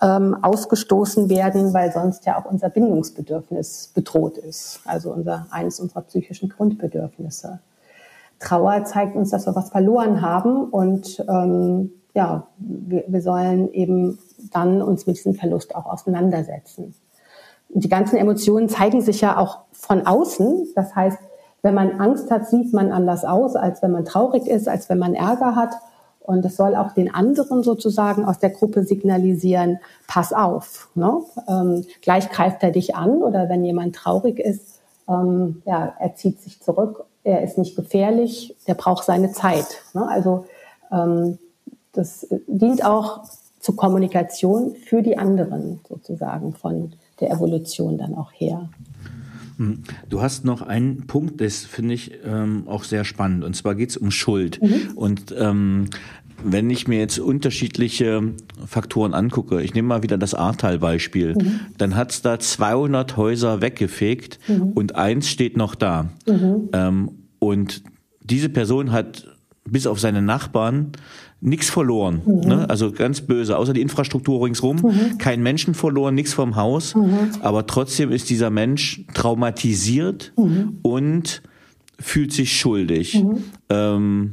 ähm, 0.00 0.34
ausgestoßen 0.40 1.28
werden, 1.28 1.74
weil 1.74 1.92
sonst 1.92 2.24
ja 2.24 2.40
auch 2.40 2.50
unser 2.50 2.70
Bindungsbedürfnis 2.70 3.90
bedroht 3.92 4.38
ist, 4.38 4.80
also 4.86 5.12
unser 5.12 5.46
eines 5.50 5.80
unserer 5.80 6.00
psychischen 6.00 6.48
Grundbedürfnisse. 6.48 7.60
Trauer 8.38 8.84
zeigt 8.84 9.16
uns, 9.16 9.28
dass 9.28 9.46
wir 9.46 9.54
was 9.54 9.68
verloren 9.68 10.22
haben 10.22 10.64
und 10.64 11.22
ähm, 11.28 11.90
ja, 12.16 12.46
wir, 12.56 13.04
wir 13.06 13.20
sollen 13.20 13.70
eben 13.72 14.18
dann 14.50 14.80
uns 14.80 15.06
mit 15.06 15.18
diesem 15.18 15.34
Verlust 15.34 15.76
auch 15.76 15.84
auseinandersetzen. 15.84 16.94
Die 17.68 17.90
ganzen 17.90 18.16
Emotionen 18.16 18.70
zeigen 18.70 19.02
sich 19.02 19.20
ja 19.20 19.36
auch 19.36 19.58
von 19.72 20.06
außen. 20.06 20.68
Das 20.74 20.96
heißt, 20.96 21.18
wenn 21.60 21.74
man 21.74 22.00
Angst 22.00 22.30
hat, 22.30 22.48
sieht 22.48 22.72
man 22.72 22.90
anders 22.90 23.26
aus, 23.26 23.54
als 23.54 23.82
wenn 23.82 23.92
man 23.92 24.06
traurig 24.06 24.46
ist, 24.46 24.66
als 24.66 24.88
wenn 24.88 24.98
man 24.98 25.14
Ärger 25.14 25.56
hat. 25.56 25.74
Und 26.20 26.42
es 26.46 26.56
soll 26.56 26.74
auch 26.74 26.92
den 26.92 27.14
anderen 27.14 27.62
sozusagen 27.62 28.24
aus 28.24 28.38
der 28.38 28.50
Gruppe 28.50 28.84
signalisieren, 28.84 29.78
pass 30.08 30.32
auf. 30.32 30.88
Ne? 30.94 31.20
Ähm, 31.48 31.84
gleich 32.00 32.30
greift 32.30 32.62
er 32.62 32.70
dich 32.70 32.96
an 32.96 33.22
oder 33.22 33.50
wenn 33.50 33.62
jemand 33.62 33.94
traurig 33.94 34.38
ist, 34.38 34.80
ähm, 35.06 35.60
ja, 35.66 35.94
er 35.98 36.14
zieht 36.14 36.40
sich 36.40 36.62
zurück, 36.62 37.04
er 37.24 37.42
ist 37.42 37.58
nicht 37.58 37.76
gefährlich, 37.76 38.56
der 38.66 38.74
braucht 38.74 39.04
seine 39.04 39.32
Zeit. 39.32 39.82
Ne? 39.92 40.08
Also 40.08 40.46
ähm, 40.90 41.38
das 41.96 42.26
dient 42.46 42.84
auch 42.84 43.24
zur 43.60 43.76
Kommunikation 43.76 44.76
für 44.76 45.02
die 45.02 45.18
anderen 45.18 45.80
sozusagen 45.88 46.52
von 46.54 46.92
der 47.20 47.30
Evolution 47.30 47.98
dann 47.98 48.14
auch 48.14 48.32
her. 48.32 48.68
Hm. 49.56 49.82
Du 50.08 50.20
hast 50.20 50.44
noch 50.44 50.62
einen 50.62 51.06
Punkt, 51.06 51.40
das 51.40 51.64
finde 51.64 51.94
ich 51.94 52.12
ähm, 52.24 52.64
auch 52.66 52.84
sehr 52.84 53.04
spannend. 53.04 53.42
Und 53.44 53.56
zwar 53.56 53.74
geht 53.74 53.90
es 53.90 53.96
um 53.96 54.10
Schuld. 54.10 54.60
Mhm. 54.62 54.92
Und 54.96 55.34
ähm, 55.36 55.86
wenn 56.44 56.68
ich 56.68 56.86
mir 56.86 56.98
jetzt 56.98 57.18
unterschiedliche 57.18 58.22
Faktoren 58.66 59.14
angucke, 59.14 59.62
ich 59.62 59.74
nehme 59.74 59.88
mal 59.88 60.02
wieder 60.02 60.18
das 60.18 60.34
Ahrtal-Beispiel, 60.34 61.34
mhm. 61.34 61.60
dann 61.78 61.96
hat 61.96 62.12
es 62.12 62.22
da 62.22 62.38
200 62.38 63.16
Häuser 63.16 63.62
weggefegt 63.62 64.38
mhm. 64.46 64.72
und 64.74 64.94
eins 64.94 65.28
steht 65.28 65.56
noch 65.56 65.74
da. 65.74 66.10
Mhm. 66.26 66.68
Ähm, 66.72 67.10
und 67.38 67.82
diese 68.22 68.48
Person 68.48 68.92
hat 68.92 69.26
bis 69.64 69.86
auf 69.86 69.98
seine 69.98 70.22
Nachbarn 70.22 70.92
nichts 71.40 71.70
verloren. 71.70 72.22
Mhm. 72.24 72.40
Ne? 72.40 72.70
Also 72.70 72.92
ganz 72.92 73.20
böse, 73.20 73.56
außer 73.56 73.72
die 73.72 73.82
Infrastruktur 73.82 74.44
ringsrum, 74.44 74.76
mhm. 74.76 75.18
kein 75.18 75.42
Menschen 75.42 75.74
verloren, 75.74 76.14
nichts 76.14 76.34
vom 76.34 76.56
Haus. 76.56 76.94
Mhm. 76.94 77.30
Aber 77.40 77.66
trotzdem 77.66 78.10
ist 78.10 78.30
dieser 78.30 78.50
Mensch 78.50 79.04
traumatisiert 79.14 80.32
mhm. 80.36 80.78
und 80.82 81.42
fühlt 81.98 82.32
sich 82.32 82.58
schuldig. 82.58 83.22
Mhm. 83.22 83.44
Ähm, 83.70 84.32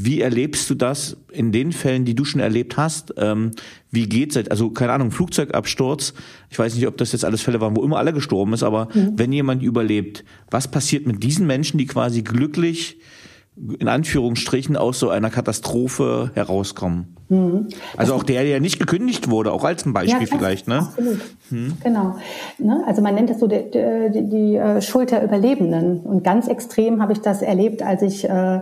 wie 0.00 0.20
erlebst 0.20 0.70
du 0.70 0.74
das 0.74 1.16
in 1.32 1.50
den 1.50 1.72
Fällen, 1.72 2.04
die 2.04 2.14
du 2.14 2.24
schon 2.24 2.40
erlebt 2.40 2.76
hast? 2.76 3.14
Ähm, 3.16 3.50
wie 3.90 4.08
geht's? 4.08 4.36
Also 4.36 4.70
keine 4.70 4.92
Ahnung, 4.92 5.10
Flugzeugabsturz. 5.10 6.14
Ich 6.50 6.58
weiß 6.58 6.74
nicht, 6.74 6.86
ob 6.86 6.96
das 6.98 7.12
jetzt 7.12 7.24
alles 7.24 7.40
Fälle 7.40 7.60
waren, 7.60 7.74
wo 7.74 7.82
immer 7.82 7.96
alle 7.98 8.12
gestorben 8.12 8.52
ist, 8.52 8.62
aber 8.62 8.88
mhm. 8.94 9.14
wenn 9.16 9.32
jemand 9.32 9.62
überlebt, 9.62 10.24
was 10.50 10.68
passiert 10.68 11.06
mit 11.06 11.22
diesen 11.22 11.46
Menschen, 11.46 11.78
die 11.78 11.86
quasi 11.86 12.22
glücklich 12.22 12.98
in 13.78 13.88
Anführungsstrichen 13.88 14.76
aus 14.76 14.98
so 14.98 15.10
einer 15.10 15.30
Katastrophe 15.30 16.30
herauskommen. 16.34 17.16
Mhm. 17.28 17.68
Also 17.96 18.14
auch 18.14 18.22
der, 18.22 18.44
der 18.44 18.60
nicht 18.60 18.78
gekündigt 18.78 19.30
wurde, 19.30 19.52
auch 19.52 19.64
als 19.64 19.84
ein 19.84 19.92
Beispiel 19.92 20.28
ja, 20.28 20.36
vielleicht, 20.36 20.68
ne? 20.68 20.78
Absolut. 20.78 21.20
Hm. 21.50 21.72
Genau. 21.82 22.16
Ne? 22.58 22.82
Also 22.86 23.02
man 23.02 23.14
nennt 23.14 23.30
das 23.30 23.40
so 23.40 23.46
die, 23.46 23.64
die, 23.70 24.28
die 24.28 24.56
äh, 24.56 24.80
Schuld 24.80 25.10
der 25.10 25.22
Überlebenden. 25.22 26.00
Und 26.00 26.24
ganz 26.24 26.48
extrem 26.48 27.02
habe 27.02 27.12
ich 27.12 27.20
das 27.20 27.42
erlebt, 27.42 27.82
als 27.82 28.02
ich 28.02 28.28
äh, 28.28 28.60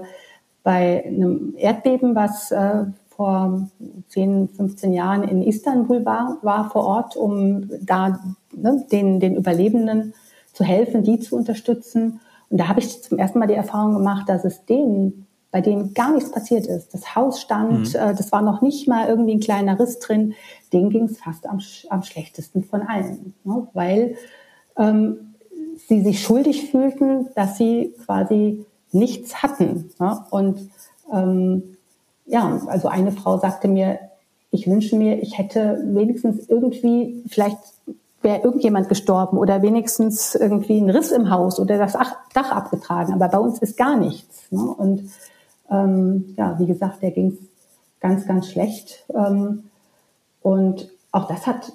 bei 0.63 1.05
einem 1.07 1.55
Erdbeben, 1.57 2.15
was 2.15 2.51
äh, 2.51 2.85
vor 3.11 3.69
10, 4.09 4.49
15 4.49 4.93
Jahren 4.93 5.23
in 5.23 5.43
Istanbul 5.43 6.05
war, 6.05 6.39
war 6.43 6.71
vor 6.71 6.85
Ort, 6.85 7.17
um 7.17 7.71
da 7.81 8.21
ne, 8.53 8.85
den, 8.91 9.21
den 9.21 9.37
Überlebenden 9.37 10.13
zu 10.53 10.65
helfen, 10.65 11.03
die 11.03 11.21
zu 11.21 11.37
unterstützen. 11.37 12.21
Und 12.51 12.59
da 12.59 12.69
habe 12.69 12.81
ich 12.81 13.03
zum 13.03 13.19
ersten 13.19 13.39
Mal 13.39 13.47
die 13.47 13.55
Erfahrung 13.55 13.95
gemacht, 13.95 14.29
dass 14.29 14.45
es 14.45 14.65
denen, 14.65 15.27
bei 15.51 15.61
denen 15.61 15.95
gar 15.95 16.13
nichts 16.13 16.31
passiert 16.31 16.67
ist. 16.67 16.95
Das 16.95 17.15
Haus 17.17 17.41
stand, 17.41 17.95
mhm. 17.95 17.99
äh, 17.99 18.15
das 18.15 18.33
war 18.33 18.43
noch 18.43 18.63
nicht 18.63 18.89
mal 18.89 19.09
irgendwie 19.09 19.35
ein 19.35 19.41
kleiner 19.41 19.79
Riss 19.79 19.99
drin. 19.99 20.35
Denen 20.73 20.91
ging 20.91 21.05
es 21.05 21.19
fast 21.19 21.47
am, 21.47 21.61
am 21.91 22.03
schlechtesten 22.03 22.65
von 22.65 22.83
allen, 22.83 23.35
ne? 23.45 23.67
weil 23.73 24.17
ähm, 24.77 25.35
sie 25.89 26.03
sich 26.03 26.23
schuldig 26.23 26.71
fühlten, 26.71 27.29
dass 27.35 27.59
sie 27.59 27.95
quasi 28.05 28.65
nichts 28.93 29.43
hatten. 29.43 29.91
Ne? 29.99 30.25
Und 30.31 30.71
ähm, 31.13 31.77
ja, 32.27 32.61
also 32.67 32.89
eine 32.89 33.13
Frau 33.13 33.39
sagte 33.39 33.69
mir, 33.69 33.99
ich 34.51 34.67
wünsche 34.67 34.97
mir, 34.97 35.21
ich 35.23 35.39
hätte 35.39 35.83
wenigstens 35.85 36.49
irgendwie 36.49 37.23
vielleicht 37.29 37.59
wäre 38.27 38.43
irgendjemand 38.43 38.89
gestorben 38.89 39.39
oder 39.39 39.63
wenigstens 39.63 40.35
irgendwie 40.35 40.81
ein 40.81 40.91
Riss 40.91 41.13
im 41.13 41.31
Haus 41.31 41.61
oder 41.61 41.79
das 41.79 41.93
Dach 41.93 42.51
abgetragen. 42.51 43.15
Aber 43.15 43.29
bei 43.29 43.39
uns 43.39 43.61
ist 43.61 43.77
gar 43.77 43.97
nichts. 43.97 44.51
Ne? 44.51 44.63
Und 44.63 45.09
ähm, 45.71 46.35
ja, 46.37 46.59
wie 46.59 46.67
gesagt, 46.67 47.03
der 47.03 47.13
ging 47.13 47.39
ganz, 48.01 48.27
ganz 48.27 48.49
schlecht. 48.49 49.05
Ähm, 49.15 49.71
und 50.43 50.91
auch 51.13 51.29
das 51.29 51.47
hat 51.47 51.73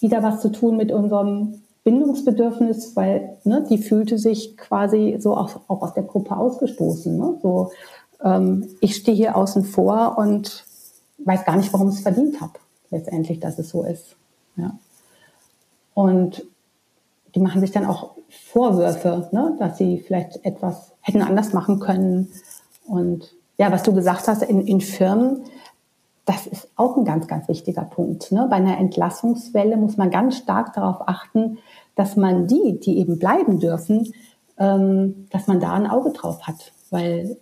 wieder 0.00 0.24
was 0.24 0.40
zu 0.40 0.50
tun 0.50 0.76
mit 0.76 0.90
unserem 0.90 1.62
Bindungsbedürfnis, 1.84 2.96
weil 2.96 3.36
ne, 3.44 3.64
die 3.70 3.78
fühlte 3.78 4.18
sich 4.18 4.56
quasi 4.56 5.18
so 5.20 5.36
auch, 5.36 5.60
auch 5.68 5.82
aus 5.82 5.94
der 5.94 6.02
Gruppe 6.02 6.36
ausgestoßen. 6.36 7.16
Ne? 7.16 7.38
So, 7.42 7.70
ähm, 8.24 8.66
ich 8.80 8.96
stehe 8.96 9.16
hier 9.16 9.36
außen 9.36 9.62
vor 9.64 10.18
und 10.18 10.64
weiß 11.18 11.44
gar 11.44 11.56
nicht, 11.56 11.72
warum 11.72 11.90
ich 11.90 11.96
es 11.96 12.00
verdient 12.00 12.40
habe, 12.40 12.54
letztendlich, 12.90 13.38
dass 13.38 13.56
es 13.60 13.68
so 13.70 13.84
ist. 13.84 14.16
Ja. 14.56 14.72
Und 16.00 16.46
die 17.34 17.40
machen 17.40 17.60
sich 17.60 17.72
dann 17.72 17.84
auch 17.84 18.12
Vorwürfe, 18.30 19.28
ne, 19.32 19.54
dass 19.58 19.76
sie 19.76 19.98
vielleicht 19.98 20.42
etwas 20.46 20.92
hätten 21.02 21.20
anders 21.20 21.52
machen 21.52 21.78
können. 21.78 22.32
Und 22.86 23.34
ja, 23.58 23.70
was 23.70 23.82
du 23.82 23.92
gesagt 23.92 24.26
hast, 24.26 24.42
in, 24.42 24.66
in 24.66 24.80
Firmen, 24.80 25.42
das 26.24 26.46
ist 26.46 26.68
auch 26.76 26.96
ein 26.96 27.04
ganz, 27.04 27.26
ganz 27.26 27.48
wichtiger 27.48 27.82
Punkt. 27.82 28.32
Ne? 28.32 28.46
Bei 28.48 28.56
einer 28.56 28.78
Entlassungswelle 28.78 29.76
muss 29.76 29.98
man 29.98 30.10
ganz 30.10 30.38
stark 30.38 30.72
darauf 30.72 31.06
achten, 31.06 31.58
dass 31.96 32.16
man 32.16 32.46
die, 32.46 32.80
die 32.80 32.96
eben 32.96 33.18
bleiben 33.18 33.60
dürfen, 33.60 34.14
ähm, 34.56 35.26
dass 35.30 35.48
man 35.48 35.60
da 35.60 35.74
ein 35.74 35.86
Auge 35.86 36.12
drauf 36.12 36.46
hat. 36.46 36.72
Weil 36.88 37.36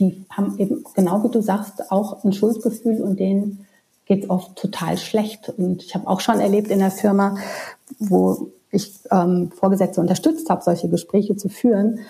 die 0.00 0.24
haben 0.30 0.58
eben, 0.58 0.82
genau 0.94 1.22
wie 1.22 1.30
du 1.30 1.40
sagst, 1.42 1.92
auch 1.92 2.24
ein 2.24 2.32
Schuldgefühl 2.32 3.02
und 3.02 3.20
denen 3.20 3.67
geht 4.08 4.24
es 4.24 4.30
oft 4.30 4.56
total 4.56 4.96
schlecht. 4.96 5.50
Und 5.50 5.84
ich 5.84 5.94
habe 5.94 6.08
auch 6.08 6.20
schon 6.20 6.40
erlebt 6.40 6.68
in 6.70 6.80
der 6.80 6.90
Firma, 6.90 7.36
wo 7.98 8.48
ich 8.70 8.92
ähm, 9.10 9.50
Vorgesetzte 9.54 10.00
unterstützt 10.00 10.50
habe, 10.50 10.62
solche 10.62 10.88
Gespräche 10.88 11.36
zu 11.36 11.48
führen, 11.48 12.00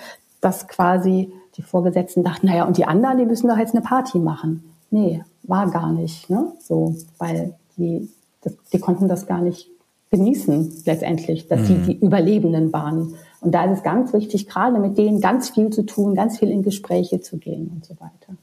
dass 0.41 0.69
quasi 0.69 1.33
die 1.57 1.63
Vorgesetzten 1.63 2.23
dachten, 2.23 2.47
naja, 2.47 2.65
und 2.65 2.79
die 2.79 2.85
anderen, 2.85 3.19
die 3.19 3.27
müssen 3.27 3.49
doch 3.49 3.59
jetzt 3.59 3.75
eine 3.75 3.85
Party 3.85 4.19
machen. 4.19 4.63
Nee, 4.91 5.23
war 5.43 5.71
gar 5.71 5.93
nicht. 5.93 6.31
Ne? 6.31 6.53
So, 6.61 6.97
weil 7.19 7.55
die, 7.77 8.09
das, 8.43 8.55
die 8.73 8.79
konnten 8.79 9.09
das 9.09 9.27
gar 9.27 9.41
nicht 9.41 9.69
genießen 10.11 10.83
letztendlich, 10.87 11.49
dass 11.49 11.61
mhm. 11.61 11.67
sie 11.67 11.75
die 11.95 12.05
Überlebenden 12.05 12.73
waren. 12.73 13.15
Und 13.41 13.53
da 13.53 13.65
ist 13.65 13.79
es 13.79 13.83
ganz 13.83 14.13
wichtig, 14.13 14.49
gerade 14.49 14.79
mit 14.79 14.97
denen 14.97 15.21
ganz 15.21 15.51
viel 15.51 15.71
zu 15.71 15.83
tun, 15.83 16.15
ganz 16.15 16.39
viel 16.39 16.51
in 16.51 16.63
Gespräche 16.63 17.21
zu 17.21 17.39
gehen 17.39 17.71
und 17.75 17.85
so 17.85 17.95
weiter. 17.95 18.39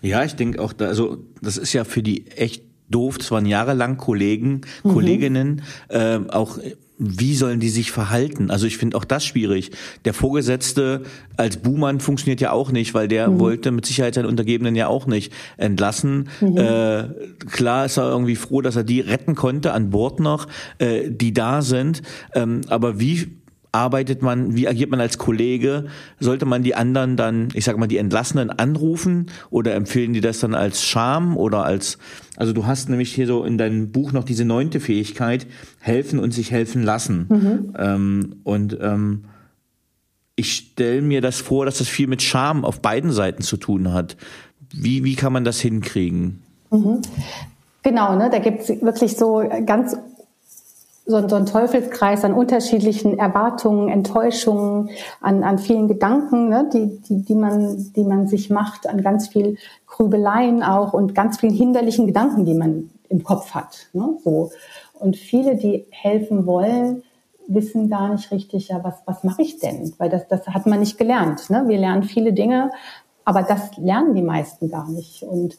Ja, 0.00 0.24
ich 0.24 0.36
denke 0.36 0.62
auch, 0.62 0.72
da, 0.72 0.86
also 0.86 1.18
das 1.42 1.56
ist 1.56 1.72
ja 1.72 1.84
für 1.84 2.02
die 2.02 2.28
echt 2.28 2.64
doof. 2.90 3.18
Das 3.18 3.30
waren 3.30 3.46
jahrelang 3.46 3.96
Kollegen, 3.96 4.62
mhm. 4.82 4.92
Kolleginnen, 4.92 5.62
äh, 5.88 6.18
auch 6.28 6.58
wie 6.98 7.36
sollen 7.36 7.60
die 7.60 7.68
sich 7.68 7.92
verhalten? 7.92 8.50
Also 8.50 8.66
ich 8.66 8.76
finde 8.76 8.96
auch 8.96 9.04
das 9.04 9.24
schwierig. 9.24 9.70
Der 10.04 10.12
Vorgesetzte 10.14 11.02
als 11.36 11.58
Buhmann 11.58 12.00
funktioniert 12.00 12.40
ja 12.40 12.50
auch 12.50 12.72
nicht, 12.72 12.92
weil 12.92 13.06
der 13.06 13.30
mhm. 13.30 13.38
wollte 13.38 13.70
mit 13.70 13.86
Sicherheit 13.86 14.14
seinen 14.14 14.26
Untergebenen 14.26 14.74
ja 14.74 14.88
auch 14.88 15.06
nicht 15.06 15.32
entlassen. 15.56 16.28
Mhm. 16.40 16.56
Äh, 16.56 17.04
klar 17.48 17.86
ist 17.86 17.98
er 17.98 18.10
irgendwie 18.10 18.34
froh, 18.34 18.62
dass 18.62 18.74
er 18.74 18.82
die 18.82 19.00
retten 19.00 19.36
konnte 19.36 19.72
an 19.72 19.90
Bord 19.90 20.18
noch, 20.18 20.48
äh, 20.78 21.08
die 21.08 21.32
da 21.32 21.62
sind. 21.62 22.02
Ähm, 22.34 22.62
aber 22.68 22.98
wie 22.98 23.37
arbeitet 23.72 24.22
man, 24.22 24.56
wie 24.56 24.68
agiert 24.68 24.90
man 24.90 25.00
als 25.00 25.18
Kollege? 25.18 25.86
Sollte 26.20 26.46
man 26.46 26.62
die 26.62 26.74
anderen 26.74 27.16
dann, 27.16 27.48
ich 27.54 27.64
sage 27.64 27.78
mal, 27.78 27.86
die 27.86 27.98
Entlassenen 27.98 28.50
anrufen 28.50 29.26
oder 29.50 29.74
empfehlen 29.74 30.12
die 30.12 30.20
das 30.20 30.40
dann 30.40 30.54
als 30.54 30.84
Scham 30.84 31.36
oder 31.36 31.64
als, 31.64 31.98
also 32.36 32.52
du 32.52 32.66
hast 32.66 32.88
nämlich 32.88 33.14
hier 33.14 33.26
so 33.26 33.44
in 33.44 33.58
deinem 33.58 33.92
Buch 33.92 34.12
noch 34.12 34.24
diese 34.24 34.44
neunte 34.44 34.80
Fähigkeit, 34.80 35.46
helfen 35.80 36.18
und 36.18 36.32
sich 36.32 36.50
helfen 36.50 36.82
lassen. 36.82 37.26
Mhm. 37.28 37.74
Ähm, 37.78 38.36
und 38.44 38.78
ähm, 38.80 39.24
ich 40.36 40.54
stelle 40.54 41.02
mir 41.02 41.20
das 41.20 41.40
vor, 41.40 41.66
dass 41.66 41.78
das 41.78 41.88
viel 41.88 42.06
mit 42.06 42.22
Scham 42.22 42.64
auf 42.64 42.80
beiden 42.80 43.10
Seiten 43.10 43.42
zu 43.42 43.56
tun 43.56 43.92
hat. 43.92 44.16
Wie, 44.72 45.02
wie 45.04 45.16
kann 45.16 45.32
man 45.32 45.44
das 45.44 45.60
hinkriegen? 45.60 46.42
Mhm. 46.70 47.02
Genau, 47.82 48.16
ne, 48.16 48.28
da 48.30 48.38
gibt 48.38 48.62
es 48.62 48.68
wirklich 48.82 49.16
so 49.16 49.42
ganz 49.64 49.96
so, 51.08 51.26
so 51.26 51.36
ein 51.36 51.46
Teufelskreis 51.46 52.22
an 52.22 52.34
unterschiedlichen 52.34 53.18
Erwartungen, 53.18 53.88
Enttäuschungen, 53.88 54.90
an, 55.20 55.42
an 55.42 55.58
vielen 55.58 55.88
Gedanken, 55.88 56.50
ne, 56.50 56.68
die, 56.72 57.00
die, 57.00 57.22
die, 57.22 57.34
man, 57.34 57.92
die 57.96 58.04
man 58.04 58.28
sich 58.28 58.50
macht, 58.50 58.86
an 58.86 59.02
ganz 59.02 59.28
viel 59.28 59.56
Grübeleien 59.86 60.62
auch 60.62 60.92
und 60.92 61.14
ganz 61.14 61.40
vielen 61.40 61.54
hinderlichen 61.54 62.06
Gedanken, 62.06 62.44
die 62.44 62.54
man 62.54 62.90
im 63.08 63.24
Kopf 63.24 63.54
hat. 63.54 63.88
Ne, 63.94 64.18
so. 64.22 64.50
Und 64.98 65.16
viele, 65.16 65.56
die 65.56 65.86
helfen 65.90 66.44
wollen, 66.44 67.02
wissen 67.46 67.88
gar 67.88 68.10
nicht 68.10 68.30
richtig, 68.30 68.68
ja, 68.68 68.84
was, 68.84 68.96
was 69.06 69.24
mache 69.24 69.40
ich 69.40 69.58
denn? 69.58 69.94
Weil 69.96 70.10
das, 70.10 70.28
das 70.28 70.46
hat 70.48 70.66
man 70.66 70.80
nicht 70.80 70.98
gelernt. 70.98 71.48
Ne? 71.48 71.64
Wir 71.66 71.78
lernen 71.78 72.02
viele 72.02 72.34
Dinge, 72.34 72.70
aber 73.24 73.42
das 73.42 73.74
lernen 73.78 74.14
die 74.14 74.22
meisten 74.22 74.70
gar 74.70 74.90
nicht. 74.90 75.22
Und 75.22 75.58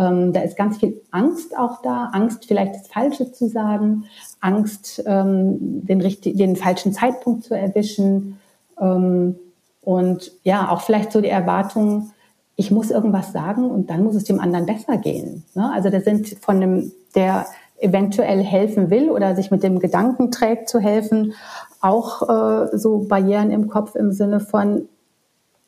ähm, 0.00 0.32
da 0.32 0.40
ist 0.40 0.56
ganz 0.56 0.78
viel 0.78 1.00
Angst 1.10 1.56
auch 1.58 1.82
da, 1.82 2.10
Angst 2.12 2.46
vielleicht 2.46 2.74
das 2.74 2.88
Falsche 2.88 3.32
zu 3.32 3.48
sagen, 3.48 4.04
Angst 4.40 5.02
ähm, 5.06 5.84
den, 5.86 6.00
richtig, 6.00 6.36
den 6.36 6.56
falschen 6.56 6.92
Zeitpunkt 6.92 7.44
zu 7.44 7.54
erwischen 7.54 8.38
ähm, 8.80 9.36
und 9.82 10.32
ja, 10.42 10.70
auch 10.70 10.80
vielleicht 10.80 11.12
so 11.12 11.20
die 11.20 11.28
Erwartung, 11.28 12.12
ich 12.56 12.70
muss 12.70 12.90
irgendwas 12.90 13.32
sagen 13.32 13.70
und 13.70 13.90
dann 13.90 14.02
muss 14.02 14.14
es 14.14 14.24
dem 14.24 14.40
anderen 14.40 14.66
besser 14.66 14.96
gehen. 14.96 15.44
Ne? 15.54 15.70
Also 15.72 15.90
da 15.90 16.00
sind 16.00 16.28
von 16.40 16.60
dem, 16.60 16.92
der 17.14 17.46
eventuell 17.78 18.42
helfen 18.42 18.90
will 18.90 19.10
oder 19.10 19.34
sich 19.36 19.50
mit 19.50 19.62
dem 19.62 19.80
Gedanken 19.80 20.30
trägt 20.30 20.68
zu 20.68 20.80
helfen, 20.80 21.34
auch 21.80 22.22
äh, 22.22 22.76
so 22.76 23.00
Barrieren 23.00 23.50
im 23.50 23.68
Kopf 23.68 23.94
im 23.94 24.12
Sinne 24.12 24.40
von, 24.40 24.88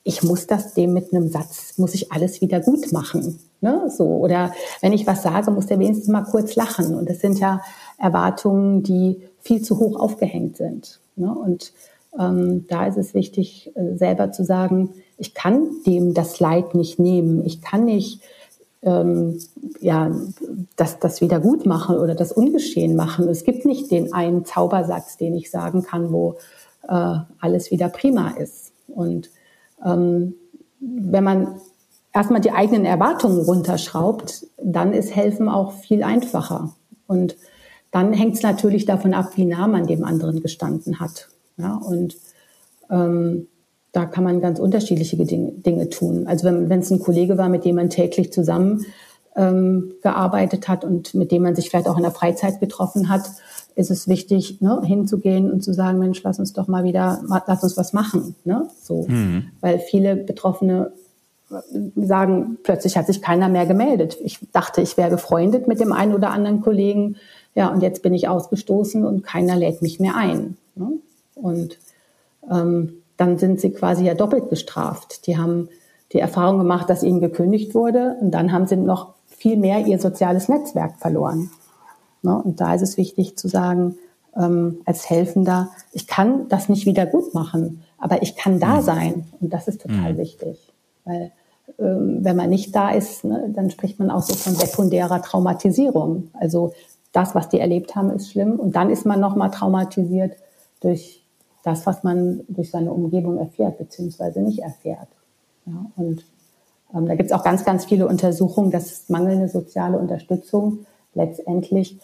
ich 0.05 0.23
muss 0.23 0.47
das 0.47 0.75
dem 0.75 0.93
mit 0.93 1.13
einem 1.13 1.29
Satz, 1.29 1.79
muss 1.79 1.95
ich 1.95 2.11
alles 2.11 2.41
wieder 2.41 2.61
gut 2.61 2.93
machen. 2.93 3.39
Ne? 3.61 3.89
So, 3.89 4.05
oder 4.05 4.53
wenn 4.81 4.93
ich 4.93 5.07
was 5.07 5.23
sage, 5.23 5.51
muss 5.51 5.67
der 5.67 5.79
wenigstens 5.79 6.09
mal 6.09 6.25
kurz 6.25 6.57
lachen. 6.57 6.95
Und 6.95 7.09
das 7.09 7.21
sind 7.21 7.39
ja 7.39 7.61
Erwartungen, 7.99 8.83
die 8.83 9.21
viel 9.41 9.63
zu 9.63 9.79
hoch 9.79 9.99
aufgehängt 9.99 10.57
sind. 10.57 11.01
Ne? 11.15 11.33
Und 11.33 11.73
ähm, 12.19 12.67
da 12.69 12.87
ist 12.87 12.99
es 12.99 13.15
wichtig, 13.15 13.71
äh, 13.77 13.97
selber 13.97 14.33
zu 14.33 14.45
sagen, 14.45 14.91
ich 15.19 15.35
kann 15.35 15.69
dem 15.87 16.15
das 16.15 16.41
Leid 16.41 16.75
nicht 16.75 16.99
nehmen. 16.99 17.45
Ich 17.47 17.63
kann 17.63 17.85
nicht 17.85 18.21
ähm, 18.83 19.39
ja, 19.81 20.11
das, 20.75 20.99
das 20.99 21.21
wieder 21.21 21.39
gut 21.39 21.65
machen 21.65 21.97
oder 21.97 22.17
das 22.17 22.33
ungeschehen 22.33 22.97
machen. 22.97 23.29
Es 23.29 23.45
gibt 23.45 23.65
nicht 23.65 23.91
den 23.93 24.13
einen 24.13 24.45
Zaubersatz, 24.45 25.17
den 25.17 25.37
ich 25.37 25.51
sagen 25.51 25.83
kann, 25.85 26.13
wo 26.13 26.39
äh, 26.89 27.15
alles 27.39 27.71
wieder 27.71 27.89
prima 27.89 28.31
ist. 28.31 28.73
Und 28.89 29.31
ähm, 29.85 30.35
wenn 30.81 31.25
man 31.25 31.61
erstmal 32.13 32.41
die 32.41 32.53
eigenen 32.53 32.85
Erwartungen 32.85 33.41
runterschraubt, 33.41 34.47
dann 34.63 34.93
ist 34.93 35.15
Helfen 35.15 35.49
auch 35.49 35.73
viel 35.73 36.03
einfacher. 36.03 36.75
Und 37.07 37.37
dann 37.91 38.13
hängt 38.13 38.35
es 38.35 38.43
natürlich 38.43 38.85
davon 38.85 39.15
ab, 39.15 39.33
wie 39.37 39.45
nah 39.45 39.67
man 39.67 39.87
dem 39.87 40.05
anderen 40.05 40.43
gestanden 40.43 41.01
hat. 41.01 41.29
Ja, 41.57 41.77
und 41.77 42.17
ähm, 42.91 43.49
da 43.93 44.07
kann 44.07 44.25
man 44.25 44.41
ganz 44.41 44.59
unterschiedliche 44.59 45.17
Dinge, 45.17 45.53
Dinge 45.53 45.91
tun. 45.91 46.27
Also 46.27 46.47
wenn 46.47 46.71
es 46.71 46.91
ein 46.91 46.99
Kollege 46.99 47.37
war, 47.37 47.51
mit 47.51 47.65
dem 47.65 47.77
man 47.77 47.91
täglich 47.91 48.33
zusammen 48.33 48.87
ähm, 49.37 49.95
gearbeitet 50.03 50.69
hat 50.69 50.85
und 50.85 51.15
mit 51.15 51.31
dem 51.31 51.43
man 51.43 51.55
sich 51.55 51.69
vielleicht 51.69 51.89
auch 51.89 51.99
in 51.99 52.03
der 52.03 52.13
Freizeit 52.13 52.61
getroffen 52.61 53.11
hat, 53.11 53.31
ist 53.75 53.91
es 53.91 54.09
wichtig, 54.09 54.61
ne, 54.61 54.81
hinzugehen 54.85 55.51
und 55.51 55.63
zu 55.63 55.73
sagen, 55.73 55.99
Mensch, 55.99 56.23
lass 56.23 56.39
uns 56.39 56.53
doch 56.53 56.69
mal 56.69 56.85
wieder, 56.85 57.23
lass 57.47 57.63
uns 57.63 57.77
was 57.77 57.93
machen. 57.93 58.35
Ne? 58.45 58.69
So. 58.83 59.07
Mhm. 59.09 59.47
Weil 59.61 59.79
viele 59.79 60.17
Betroffene 60.17 60.93
sagen, 61.97 62.59
plötzlich 62.63 62.97
hat 62.97 63.07
sich 63.07 63.21
keiner 63.21 63.49
mehr 63.49 63.67
gemeldet. 63.67 64.17
Ich 64.23 64.39
dachte, 64.53 64.81
ich 64.81 64.97
wäre 64.97 65.11
befreundet 65.11 65.69
mit 65.69 65.81
dem 65.81 65.93
einen 65.93 66.15
oder 66.15 66.31
anderen 66.31 66.61
Kollegen. 66.61 67.17
Ja, 67.55 67.69
und 67.69 67.83
jetzt 67.83 68.03
bin 68.03 68.15
ich 68.15 68.29
ausgestoßen 68.29 69.05
und 69.05 69.23
keiner 69.23 69.57
lädt 69.57 69.83
mich 69.83 70.01
mehr 70.01 70.17
ein. 70.17 70.57
Ne? 70.75 70.93
Und 71.35 71.79
ähm, 72.51 72.95
dann 73.17 73.39
sind 73.39 73.61
sie 73.61 73.71
quasi 73.71 74.05
ja 74.05 74.15
doppelt 74.15 74.49
gestraft. 74.49 75.27
Die 75.27 75.37
haben 75.37 75.69
die 76.13 76.19
Erfahrung 76.19 76.59
gemacht, 76.59 76.89
dass 76.89 77.03
ihnen 77.03 77.21
gekündigt 77.21 77.75
wurde 77.75 78.17
und 78.21 78.31
dann 78.31 78.53
haben 78.53 78.67
sie 78.67 78.77
noch 78.77 79.15
viel 79.27 79.57
mehr 79.57 79.87
ihr 79.87 79.99
soziales 79.99 80.49
Netzwerk 80.49 80.99
verloren. 80.99 81.51
Ne? 82.23 82.41
Und 82.43 82.61
da 82.61 82.75
ist 82.75 82.83
es 82.83 82.97
wichtig 82.97 83.37
zu 83.37 83.49
sagen, 83.49 83.97
ähm, 84.37 84.81
als 84.85 85.09
Helfender, 85.09 85.71
ich 85.93 86.07
kann 86.07 86.49
das 86.49 86.69
nicht 86.69 86.87
wieder 86.87 87.07
gut 87.07 87.35
machen, 87.35 87.83
aber 87.99 88.23
ich 88.23 88.37
kann 88.37 88.61
da 88.61 88.77
mhm. 88.77 88.83
sein. 88.83 89.25
Und 89.41 89.53
das 89.53 89.69
ist 89.69 89.83
total 89.83 90.15
mhm. 90.15 90.19
wichtig. 90.19 90.73
Weil 91.05 91.33
ähm, 91.79 92.19
wenn 92.23 92.37
man 92.37 92.51
nicht 92.51 92.75
da 92.75 92.91
ist, 92.91 93.25
ne, 93.25 93.51
dann 93.55 93.71
spricht 93.71 93.99
man 93.99 94.11
auch 94.11 94.23
so 94.23 94.35
von 94.35 94.55
sekundärer 94.55 95.23
Traumatisierung. 95.23 96.31
Also 96.35 96.73
das, 97.13 97.35
was 97.35 97.49
die 97.49 97.61
erlebt 97.61 97.95
haben, 97.95 98.11
ist 98.11 98.31
schlimm. 98.31 98.59
Und 98.59 98.75
dann 98.75 98.91
ist 98.91 99.05
man 99.05 99.21
nochmal 99.21 99.51
traumatisiert 99.51 100.33
durch 100.81 101.23
das, 101.63 101.87
was 101.87 102.03
man 102.03 102.41
durch 102.49 102.71
seine 102.71 102.93
Umgebung 102.93 103.39
erfährt, 103.39 103.79
beziehungsweise 103.79 104.41
nicht 104.41 104.61
erfährt. 104.61 105.09
Ja, 105.67 105.87
und 105.97 106.25
ähm, 106.95 107.07
da 107.07 107.15
gibt 107.15 107.31
es 107.31 107.33
auch 107.33 107.45
ganz, 107.45 107.65
ganz 107.65 107.85
viele 107.85 108.09
Untersuchungen, 108.09 108.71
dass 108.71 109.09
mangelnde 109.09 109.49
soziale 109.49 109.99
Unterstützung 109.99 110.87
letztendlich 111.15 111.99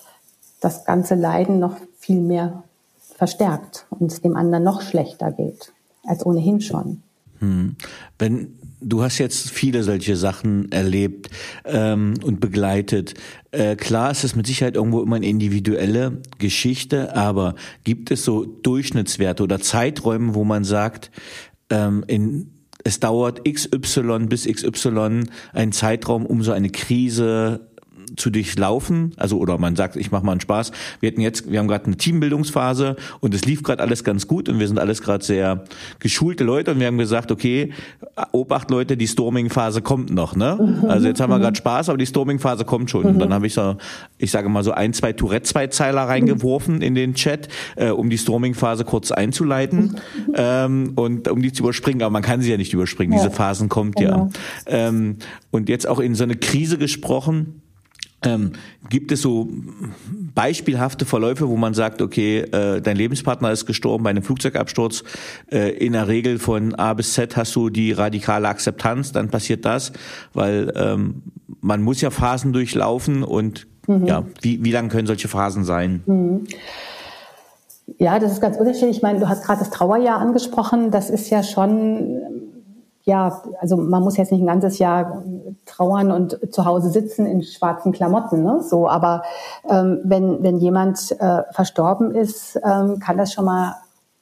das 0.60 0.84
ganze 0.84 1.14
Leiden 1.14 1.58
noch 1.58 1.76
viel 1.98 2.20
mehr 2.20 2.62
verstärkt 3.16 3.86
und 3.90 4.12
es 4.12 4.20
dem 4.20 4.36
anderen 4.36 4.64
noch 4.64 4.80
schlechter 4.82 5.32
geht 5.32 5.72
als 6.04 6.24
ohnehin 6.24 6.60
schon. 6.60 7.02
Hm. 7.40 7.76
Du 8.80 9.02
hast 9.02 9.18
jetzt 9.18 9.50
viele 9.50 9.82
solche 9.82 10.16
Sachen 10.16 10.70
erlebt 10.70 11.30
ähm, 11.64 12.14
und 12.24 12.38
begleitet. 12.38 13.14
Äh, 13.50 13.74
klar 13.74 14.12
ist 14.12 14.22
es 14.22 14.36
mit 14.36 14.46
Sicherheit 14.46 14.76
irgendwo 14.76 15.02
immer 15.02 15.16
eine 15.16 15.26
individuelle 15.26 16.22
Geschichte, 16.38 17.16
aber 17.16 17.56
gibt 17.82 18.12
es 18.12 18.24
so 18.24 18.44
Durchschnittswerte 18.44 19.42
oder 19.42 19.60
Zeiträume, 19.60 20.36
wo 20.36 20.44
man 20.44 20.62
sagt, 20.62 21.10
ähm, 21.70 22.04
in 22.06 22.52
es 22.84 23.00
dauert 23.00 23.44
XY 23.44 24.26
bis 24.28 24.46
XY 24.46 25.24
ein 25.52 25.72
Zeitraum, 25.72 26.24
um 26.24 26.42
so 26.42 26.52
eine 26.52 26.70
Krise 26.70 27.68
zu 28.16 28.30
durchlaufen, 28.30 29.12
also 29.16 29.38
oder 29.38 29.58
man 29.58 29.76
sagt, 29.76 29.96
ich 29.96 30.10
mache 30.10 30.24
mal 30.24 30.32
einen 30.32 30.40
Spaß. 30.40 30.72
Wir 31.00 31.10
hatten 31.10 31.20
jetzt, 31.20 31.50
wir 31.50 31.58
haben 31.58 31.68
gerade 31.68 31.86
eine 31.86 31.96
Teambildungsphase 31.96 32.96
und 33.20 33.34
es 33.34 33.44
lief 33.44 33.62
gerade 33.62 33.82
alles 33.82 34.04
ganz 34.04 34.26
gut 34.26 34.48
und 34.48 34.58
wir 34.58 34.68
sind 34.68 34.78
alles 34.78 35.02
gerade 35.02 35.24
sehr 35.24 35.64
geschulte 35.98 36.44
Leute 36.44 36.72
und 36.72 36.80
wir 36.80 36.86
haben 36.86 36.98
gesagt, 36.98 37.30
okay, 37.30 37.72
Obacht 38.32 38.70
Leute, 38.70 38.96
die 38.96 39.06
Storming-Phase 39.06 39.82
kommt 39.82 40.10
noch, 40.10 40.34
ne? 40.36 40.58
Mhm. 40.60 40.90
Also 40.90 41.06
jetzt 41.06 41.20
haben 41.20 41.30
wir 41.30 41.38
gerade 41.38 41.56
Spaß, 41.56 41.88
aber 41.88 41.98
die 41.98 42.06
Storming-Phase 42.06 42.64
kommt 42.64 42.90
schon. 42.90 43.04
Und 43.04 43.14
mhm. 43.14 43.18
dann 43.18 43.32
habe 43.34 43.46
ich 43.46 43.54
so, 43.54 43.76
ich 44.18 44.30
sage 44.30 44.48
mal 44.48 44.64
so 44.64 44.72
ein, 44.72 44.92
zwei 44.92 45.12
Tourette-Zweizeiler 45.12 46.02
reingeworfen 46.02 46.82
in 46.82 46.94
den 46.94 47.14
Chat, 47.14 47.48
äh, 47.76 47.90
um 47.90 48.10
die 48.10 48.18
Storming-Phase 48.18 48.84
kurz 48.84 49.12
einzuleiten 49.12 49.96
ähm, 50.34 50.92
und 50.96 51.28
um 51.28 51.42
die 51.42 51.52
zu 51.52 51.62
überspringen. 51.62 52.02
Aber 52.02 52.10
man 52.10 52.22
kann 52.22 52.40
sie 52.40 52.50
ja 52.50 52.56
nicht 52.56 52.72
überspringen. 52.72 53.12
Diese 53.12 53.30
Phasen 53.30 53.68
kommt 53.68 53.96
genau. 53.96 54.30
ja. 54.66 54.88
Ähm, 54.88 55.16
und 55.50 55.68
jetzt 55.68 55.86
auch 55.86 56.00
in 56.00 56.14
so 56.14 56.24
eine 56.24 56.36
Krise 56.36 56.78
gesprochen 56.78 57.62
ähm, 58.24 58.52
gibt 58.88 59.12
es 59.12 59.22
so 59.22 59.48
beispielhafte 60.34 61.04
Verläufe, 61.04 61.48
wo 61.48 61.56
man 61.56 61.74
sagt, 61.74 62.02
okay, 62.02 62.40
äh, 62.40 62.80
dein 62.80 62.96
Lebenspartner 62.96 63.52
ist 63.52 63.66
gestorben 63.66 64.04
bei 64.04 64.10
einem 64.10 64.22
Flugzeugabsturz. 64.22 65.04
Äh, 65.50 65.70
in 65.76 65.92
der 65.92 66.08
Regel 66.08 66.38
von 66.38 66.74
A 66.74 66.94
bis 66.94 67.12
Z 67.12 67.36
hast 67.36 67.54
du 67.54 67.70
die 67.70 67.92
radikale 67.92 68.48
Akzeptanz, 68.48 69.12
dann 69.12 69.28
passiert 69.28 69.64
das, 69.64 69.92
weil 70.34 70.72
ähm, 70.74 71.22
man 71.60 71.82
muss 71.82 72.00
ja 72.00 72.10
Phasen 72.10 72.52
durchlaufen 72.52 73.22
und 73.22 73.66
mhm. 73.86 74.06
ja, 74.06 74.24
wie, 74.42 74.64
wie 74.64 74.72
lang 74.72 74.88
können 74.88 75.06
solche 75.06 75.28
Phasen 75.28 75.64
sein? 75.64 76.02
Mhm. 76.06 76.44
Ja, 77.98 78.18
das 78.18 78.32
ist 78.32 78.40
ganz 78.40 78.56
unterschiedlich. 78.56 78.96
Ich 78.96 79.02
meine, 79.02 79.18
du 79.18 79.28
hast 79.28 79.44
gerade 79.44 79.60
das 79.60 79.70
Trauerjahr 79.70 80.18
angesprochen. 80.18 80.90
Das 80.90 81.08
ist 81.08 81.30
ja 81.30 81.42
schon 81.42 82.37
ja, 83.08 83.40
also 83.58 83.78
man 83.78 84.02
muss 84.02 84.18
jetzt 84.18 84.32
nicht 84.32 84.42
ein 84.42 84.46
ganzes 84.46 84.78
Jahr 84.78 85.22
trauern 85.64 86.12
und 86.12 86.52
zu 86.52 86.66
Hause 86.66 86.90
sitzen 86.90 87.24
in 87.24 87.42
schwarzen 87.42 87.90
Klamotten, 87.90 88.42
ne? 88.42 88.62
So, 88.62 88.86
aber 88.86 89.22
ähm, 89.66 90.00
wenn 90.04 90.42
wenn 90.42 90.58
jemand 90.58 91.18
äh, 91.18 91.42
verstorben 91.50 92.14
ist, 92.14 92.60
ähm, 92.62 92.98
kann 92.98 93.16
das 93.16 93.32
schon 93.32 93.46
mal, 93.46 93.76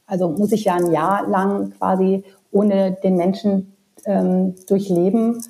also 0.07 0.29
muss 0.29 0.53
ich 0.53 0.67
ja 0.67 0.75
ein 0.75 0.93
Jahr 0.93 1.27
lang 1.27 1.73
quasi 1.73 2.23
ohne 2.53 2.93
den 2.93 3.17
Menschen 3.17 3.77
ähm, 4.05 4.55
durchleben 4.69 5.43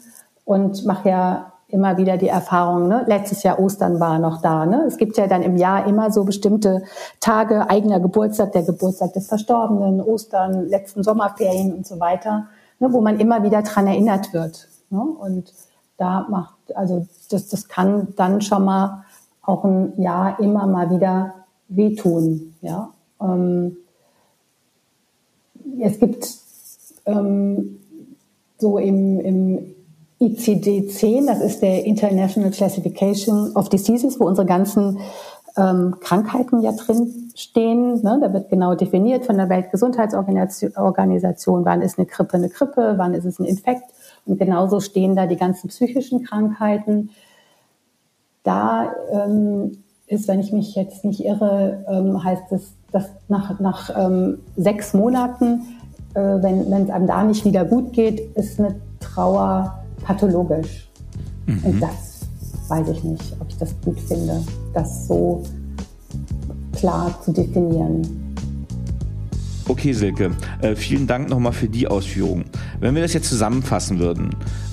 und 0.47 0.87
mache 0.87 1.11
ja 1.11 1.53
immer 1.69 1.99
wieder 1.99 2.17
die 2.17 2.29
Erfahrung, 2.29 2.89
ne? 2.89 3.05
letztes 3.07 3.43
Jahr 3.43 3.59
Ostern 3.59 4.01
war 4.01 4.19
noch 4.19 4.41
da. 4.41 4.65
Ne? 4.65 4.85
Es 4.87 4.97
gibt 4.97 5.19
ja 5.19 5.27
dann 5.27 5.43
im 5.43 5.57
Jahr 5.57 5.87
immer 5.87 6.11
so 6.11 6.25
bestimmte 6.25 6.85
Tage, 7.21 7.69
eigener 7.69 8.01
Geburtstag, 8.01 8.53
der 8.53 8.63
Geburtstag 8.63 9.13
des 9.13 9.27
Verstorbenen, 9.27 10.01
Ostern, 10.01 10.69
letzten 10.69 11.03
Sommerferien 11.03 11.75
und 11.75 11.87
so 11.87 12.01
weiter, 12.01 12.47
ne? 12.79 12.93
wo 12.93 13.01
man 13.01 13.21
immer 13.21 13.43
wieder 13.43 13.63
dran 13.63 13.87
erinnert 13.87 14.33
wird. 14.33 14.69
Ne? 14.91 15.01
Und 15.01 15.53
da 15.97 16.27
macht, 16.29 16.55
also 16.75 17.07
das, 17.31 17.49
das 17.49 17.69
kann 17.69 18.15
dann 18.17 18.41
schon 18.41 18.65
mal 18.65 19.05
auch 19.43 19.65
ein 19.65 20.01
Jahr 20.01 20.39
immer 20.41 20.67
mal 20.67 20.91
wieder 20.91 21.35
wehtun. 21.69 22.55
Ja? 22.61 22.91
Ähm, 23.21 23.77
es 25.81 25.99
gibt 25.99 26.29
ähm, 27.07 27.81
so 28.59 28.79
im, 28.79 29.21
im 29.21 29.75
ICD-10, 30.21 31.27
das 31.27 31.41
ist 31.41 31.61
der 31.61 31.85
International 31.85 32.51
Classification 32.51 33.55
of 33.55 33.69
Diseases, 33.69 34.19
wo 34.19 34.25
unsere 34.25 34.47
ganzen 34.47 34.99
ähm, 35.57 35.97
Krankheiten 36.01 36.63
ja 36.63 36.73
drin 36.73 37.31
stehen. 37.35 38.03
Ne? 38.03 38.19
Da 38.21 38.33
wird 38.33 38.51
genau 38.51 38.75
definiert 38.75 39.25
von 39.25 39.37
der 39.37 39.49
Weltgesundheitsorganisation, 39.49 41.65
wann 41.65 41.83
ist 41.83 41.99
eine 41.99 42.07
Grippe 42.07 42.35
eine 42.35 42.49
Grippe, 42.49 42.95
wann 42.97 43.15
ist 43.15 43.25
es 43.25 43.39
ein 43.39 43.45
Infekt. 43.45 43.85
Und 44.27 44.39
genauso 44.39 44.81
stehen 44.81 45.17
da 45.17 45.27
die 45.27 45.37
ganzen 45.37 45.69
psychischen 45.69 46.25
Krankheiten. 46.25 47.11
Da 48.43 48.93
ähm, 49.13 49.79
ist, 50.07 50.29
wenn 50.29 50.41
ich 50.41 50.53
mich 50.53 50.75
jetzt 50.75 51.05
nicht 51.05 51.25
irre, 51.25 51.85
ähm, 51.89 52.23
heißt 52.23 52.53
es, 52.53 52.73
dass 52.93 53.09
nach, 53.29 53.59
nach 53.59 53.91
ähm, 53.97 54.39
sechs 54.57 54.95
Monaten, 54.95 55.63
äh, 56.15 56.21
wenn 56.21 56.73
es 56.73 56.91
einem 56.91 57.07
da 57.07 57.25
nicht 57.25 57.45
wieder 57.45 57.65
gut 57.65 57.93
geht, 57.93 58.21
ist 58.37 58.59
eine 58.59 58.77
Trauer 59.01 59.83
pathologisch. 60.05 60.89
Mhm. 61.47 61.65
Und 61.65 61.83
das 61.83 62.06
weiß 62.69 62.89
ich 62.89 63.05
nicht, 63.05 63.37
ob 63.41 63.49
ich 63.49 63.57
das 63.59 63.75
gut 63.85 63.99
finde, 64.01 64.43
das 64.75 65.07
so 65.07 65.43
klar 66.77 67.19
zu 67.25 67.33
definieren. 67.33 68.35
Okay, 69.69 69.93
Silke, 69.93 70.31
äh, 70.63 70.77
vielen 70.77 71.07
Dank 71.07 71.29
nochmal 71.29 71.53
für 71.53 71.69
die 71.69 71.89
Ausführungen. 71.89 72.45
Wenn 72.79 72.95
wir 72.95 73.03
das 73.03 73.13
jetzt 73.15 73.29
zusammenfassen 73.29 73.99
würden, 73.99 74.31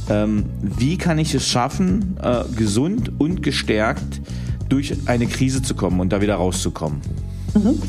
ähm, 0.09 0.45
wie 0.61 0.97
kann 0.97 1.17
ich 1.17 1.33
es 1.33 1.47
schaffen, 1.47 2.17
äh, 2.21 2.43
gesund 2.55 3.11
und 3.19 3.41
gestärkt 3.41 4.21
durch 4.69 4.95
eine 5.07 5.25
Krise 5.25 5.61
zu 5.61 5.73
kommen 5.73 5.99
und 5.99 6.13
da 6.13 6.21
wieder 6.21 6.35
rauszukommen? 6.35 7.01
Mhm. 7.55 7.81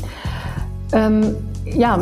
Ähm, 0.93 1.35
ja, 1.65 1.99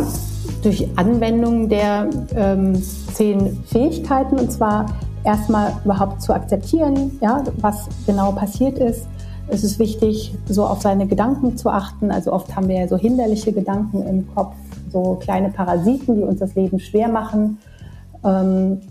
durch 0.62 0.88
Anwendung 0.96 1.68
der 1.68 2.10
ähm, 2.36 2.82
zehn 3.14 3.58
Fähigkeiten 3.66 4.40
und 4.40 4.52
zwar 4.52 4.86
erstmal 5.24 5.74
überhaupt 5.84 6.22
zu 6.22 6.34
akzeptieren, 6.34 7.18
ja, 7.22 7.44
was 7.58 7.88
genau 8.06 8.32
passiert 8.32 8.78
ist. 8.78 9.08
Es 9.48 9.64
ist 9.64 9.80
wichtig, 9.80 10.34
so 10.48 10.66
auf 10.66 10.82
seine 10.82 11.08
Gedanken 11.08 11.58
zu 11.58 11.70
achten. 11.70 12.12
Also 12.12 12.32
oft 12.32 12.56
haben 12.56 12.68
wir 12.68 12.80
ja 12.80 12.88
so 12.88 12.98
hinderliche 12.98 13.52
Gedanken 13.52 14.06
im 14.08 14.34
Kopf, 14.34 14.56
so 14.92 15.18
kleine 15.22 15.50
Parasiten, 15.50 16.16
die 16.16 16.24
uns 16.24 16.40
das 16.40 16.56
Leben 16.56 16.80
schwer 16.80 17.10
machen. 17.10 17.58
Ähm, 18.24 18.82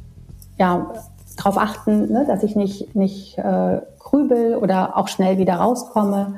ja, 0.59 0.93
darauf 1.37 1.59
achten, 1.59 2.12
ne, 2.12 2.24
dass 2.26 2.43
ich 2.43 2.57
nicht, 2.57 2.95
nicht 2.95 3.39
äh, 3.39 3.80
grübel 3.99 4.57
oder 4.57 4.97
auch 4.97 5.09
schnell 5.09 5.39
wieder 5.39 5.55
rauskomme, 5.55 6.35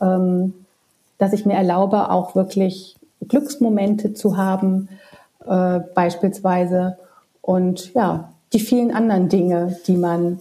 ähm, 0.00 0.54
dass 1.18 1.32
ich 1.32 1.44
mir 1.44 1.54
erlaube, 1.54 2.10
auch 2.10 2.34
wirklich 2.34 2.96
Glücksmomente 3.28 4.14
zu 4.14 4.38
haben, 4.38 4.88
äh, 5.46 5.80
beispielsweise. 5.94 6.96
Und 7.42 7.92
ja, 7.94 8.30
die 8.52 8.60
vielen 8.60 8.92
anderen 8.92 9.28
Dinge, 9.28 9.78
die 9.86 9.96
man 9.96 10.40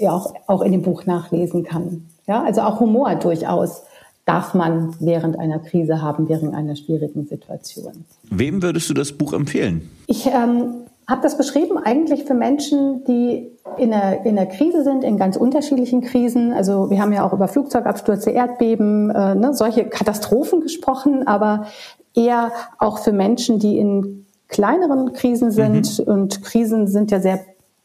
ja 0.00 0.12
auch, 0.12 0.34
auch 0.46 0.62
in 0.62 0.72
dem 0.72 0.82
Buch 0.82 1.06
nachlesen 1.06 1.62
kann. 1.62 2.06
Ja, 2.26 2.42
also 2.42 2.62
auch 2.62 2.80
Humor 2.80 3.14
durchaus 3.16 3.82
darf 4.24 4.52
man 4.52 4.94
während 5.00 5.38
einer 5.38 5.58
Krise 5.58 6.02
haben, 6.02 6.28
während 6.28 6.54
einer 6.54 6.76
schwierigen 6.76 7.26
Situation. 7.26 8.04
Wem 8.24 8.62
würdest 8.62 8.90
du 8.90 8.94
das 8.94 9.12
Buch 9.12 9.32
empfehlen? 9.32 9.90
Ich 10.06 10.26
ähm, 10.26 10.84
habe 11.06 11.22
das 11.22 11.38
beschrieben 11.38 11.78
eigentlich 11.78 12.24
für 12.24 12.34
Menschen, 12.34 13.04
die 13.04 13.50
in 13.78 13.90
der, 13.90 14.26
in 14.26 14.36
der 14.36 14.44
Krise 14.44 14.84
sind, 14.84 15.02
in 15.02 15.16
ganz 15.16 15.36
unterschiedlichen 15.36 16.02
Krisen. 16.02 16.52
Also 16.52 16.90
wir 16.90 17.00
haben 17.00 17.12
ja 17.12 17.26
auch 17.26 17.32
über 17.32 17.48
Flugzeugabstürze, 17.48 18.30
Erdbeben, 18.30 19.10
äh, 19.10 19.34
ne, 19.34 19.54
solche 19.54 19.86
Katastrophen 19.86 20.60
gesprochen, 20.60 21.26
aber 21.26 21.66
eher 22.14 22.52
auch 22.78 22.98
für 22.98 23.12
Menschen, 23.12 23.58
die 23.58 23.78
in 23.78 24.26
kleineren 24.48 25.12
Krisen 25.12 25.50
sind. 25.50 25.98
Mhm. 25.98 26.12
Und 26.12 26.42
Krisen 26.42 26.86
sind 26.86 27.10
ja 27.10 27.20
sehr 27.20 27.40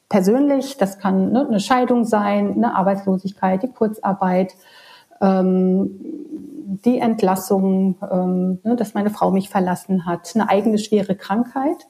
persönlich. 0.10 0.78
Das 0.78 1.00
kann 1.00 1.32
ne, 1.32 1.48
eine 1.48 1.60
Scheidung 1.60 2.06
sein, 2.06 2.54
eine 2.54 2.76
Arbeitslosigkeit, 2.76 3.64
die 3.64 3.72
Kurzarbeit, 3.72 4.56
ähm, 5.22 6.00
die 6.86 7.00
Entlassung, 7.00 7.96
ähm, 8.12 8.60
ne, 8.64 8.76
dass 8.76 8.94
meine 8.94 9.10
Frau 9.10 9.32
mich 9.32 9.50
verlassen 9.50 10.06
hat, 10.06 10.32
eine 10.36 10.50
eigene 10.50 10.78
schwere 10.78 11.16
Krankheit. 11.16 11.88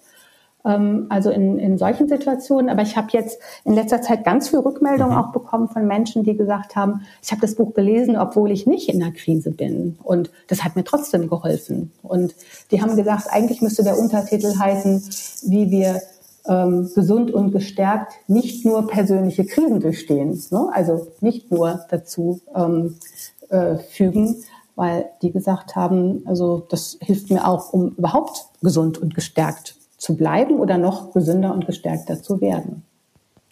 Ähm, 0.66 1.08
also 1.10 1.30
in, 1.30 1.60
in 1.60 1.78
solchen 1.78 2.08
Situationen. 2.08 2.70
Aber 2.70 2.82
ich 2.82 2.96
habe 2.96 3.08
jetzt 3.12 3.40
in 3.66 3.74
letzter 3.74 4.02
Zeit 4.02 4.24
ganz 4.24 4.50
viel 4.50 4.60
Rückmeldungen 4.60 5.14
mhm. 5.14 5.20
auch 5.20 5.32
bekommen 5.32 5.68
von 5.68 5.88
Menschen, 5.88 6.24
die 6.24 6.38
gesagt 6.38 6.76
haben, 6.76 7.02
ich 7.22 7.32
habe 7.32 7.42
das 7.42 7.56
Buch 7.56 7.74
gelesen, 7.74 8.18
obwohl 8.18 8.52
ich 8.52 8.66
nicht 8.66 8.90
in 8.90 9.00
der 9.00 9.12
Krise 9.12 9.52
bin. 9.52 9.98
Und 10.04 10.32
das 10.48 10.64
hat 10.64 10.76
mir 10.76 10.84
trotzdem 10.84 11.30
geholfen. 11.30 11.92
Und 12.02 12.36
die 12.72 12.82
haben 12.82 12.96
gesagt, 12.96 13.28
eigentlich 13.30 13.62
müsste 13.62 13.84
der 13.84 14.00
Untertitel 14.00 14.58
heißen, 14.58 15.04
wie 15.48 15.70
wir 15.70 16.02
ähm, 16.48 16.90
gesund 16.94 17.32
und 17.32 17.52
gestärkt 17.52 18.14
nicht 18.28 18.66
nur 18.66 18.88
persönliche 18.88 19.46
Krisen 19.46 19.80
durchstehen, 19.80 20.42
ne? 20.52 20.70
also 20.74 21.08
nicht 21.22 21.52
nur 21.52 21.86
dazu 21.90 22.42
ähm, 22.54 22.98
äh, 23.50 23.78
fügen, 23.78 24.44
weil 24.76 25.06
die 25.22 25.32
gesagt 25.32 25.76
haben, 25.76 26.24
also 26.26 26.66
das 26.70 26.98
hilft 27.02 27.30
mir 27.30 27.48
auch, 27.48 27.72
um 27.72 27.90
überhaupt 27.96 28.48
gesund 28.62 28.98
und 28.98 29.16
gestärkt 29.16 29.76
zu 30.04 30.18
bleiben 30.18 30.60
oder 30.60 30.78
noch 30.78 31.14
gesünder 31.14 31.54
und 31.54 31.66
gestärkter 31.66 32.22
zu 32.22 32.42
werden. 32.42 32.84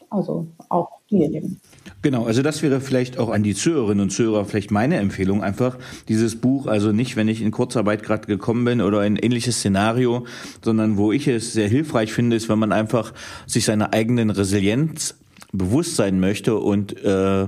Also 0.10 0.48
auch 0.68 0.90
diejenigen. 1.10 1.62
Genau, 2.02 2.26
also 2.26 2.42
das 2.42 2.62
wäre 2.62 2.82
vielleicht 2.82 3.18
auch 3.18 3.30
an 3.30 3.42
die 3.42 3.56
Zuhörerinnen 3.56 4.02
und 4.04 4.10
Zuhörer 4.10 4.44
vielleicht 4.44 4.70
meine 4.70 4.98
Empfehlung, 4.98 5.42
einfach 5.42 5.78
dieses 6.10 6.36
Buch, 6.36 6.68
also 6.68 6.92
nicht, 6.92 7.16
wenn 7.16 7.30
ich 7.30 7.42
in 7.42 7.52
Kurzarbeit 7.52 8.04
gerade 8.04 8.28
gekommen 8.28 8.66
bin 8.66 8.82
oder 8.82 9.00
ein 9.00 9.16
ähnliches 9.16 9.60
Szenario, 9.60 10.26
sondern 10.62 10.98
wo 10.98 11.14
ich 11.14 11.30
es 11.30 11.54
sehr 11.54 11.70
hilfreich 11.70 12.12
finde, 12.12 12.36
ist, 12.36 12.50
wenn 12.50 12.60
man 12.60 12.74
einfach 12.74 13.14
sich 13.48 13.64
seiner 13.64 13.94
eigenen 13.94 14.30
Resilienz 14.30 15.16
bewusst 15.54 15.96
sein 15.96 16.20
möchte 16.20 16.58
und 16.58 17.02
äh, 17.02 17.48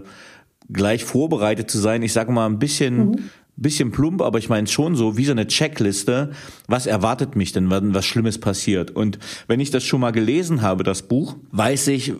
gleich 0.71 1.03
vorbereitet 1.03 1.69
zu 1.69 1.77
sein. 1.77 2.03
Ich 2.03 2.13
sage 2.13 2.31
mal 2.31 2.45
ein 2.45 2.59
bisschen 2.59 3.09
mhm 3.09 3.29
bisschen 3.55 3.91
plump, 3.91 4.21
aber 4.21 4.39
ich 4.39 4.49
meine 4.49 4.67
schon 4.67 4.95
so 4.95 5.17
wie 5.17 5.25
so 5.25 5.31
eine 5.31 5.47
Checkliste, 5.47 6.31
was 6.67 6.85
erwartet 6.85 7.35
mich 7.35 7.51
denn, 7.51 7.69
wenn 7.69 7.93
was 7.93 8.05
Schlimmes 8.05 8.39
passiert. 8.39 8.91
Und 8.91 9.19
wenn 9.47 9.59
ich 9.59 9.71
das 9.71 9.83
schon 9.83 10.01
mal 10.01 10.11
gelesen 10.11 10.61
habe, 10.61 10.83
das 10.83 11.03
Buch, 11.03 11.35
weiß 11.51 11.87
ich, 11.87 12.13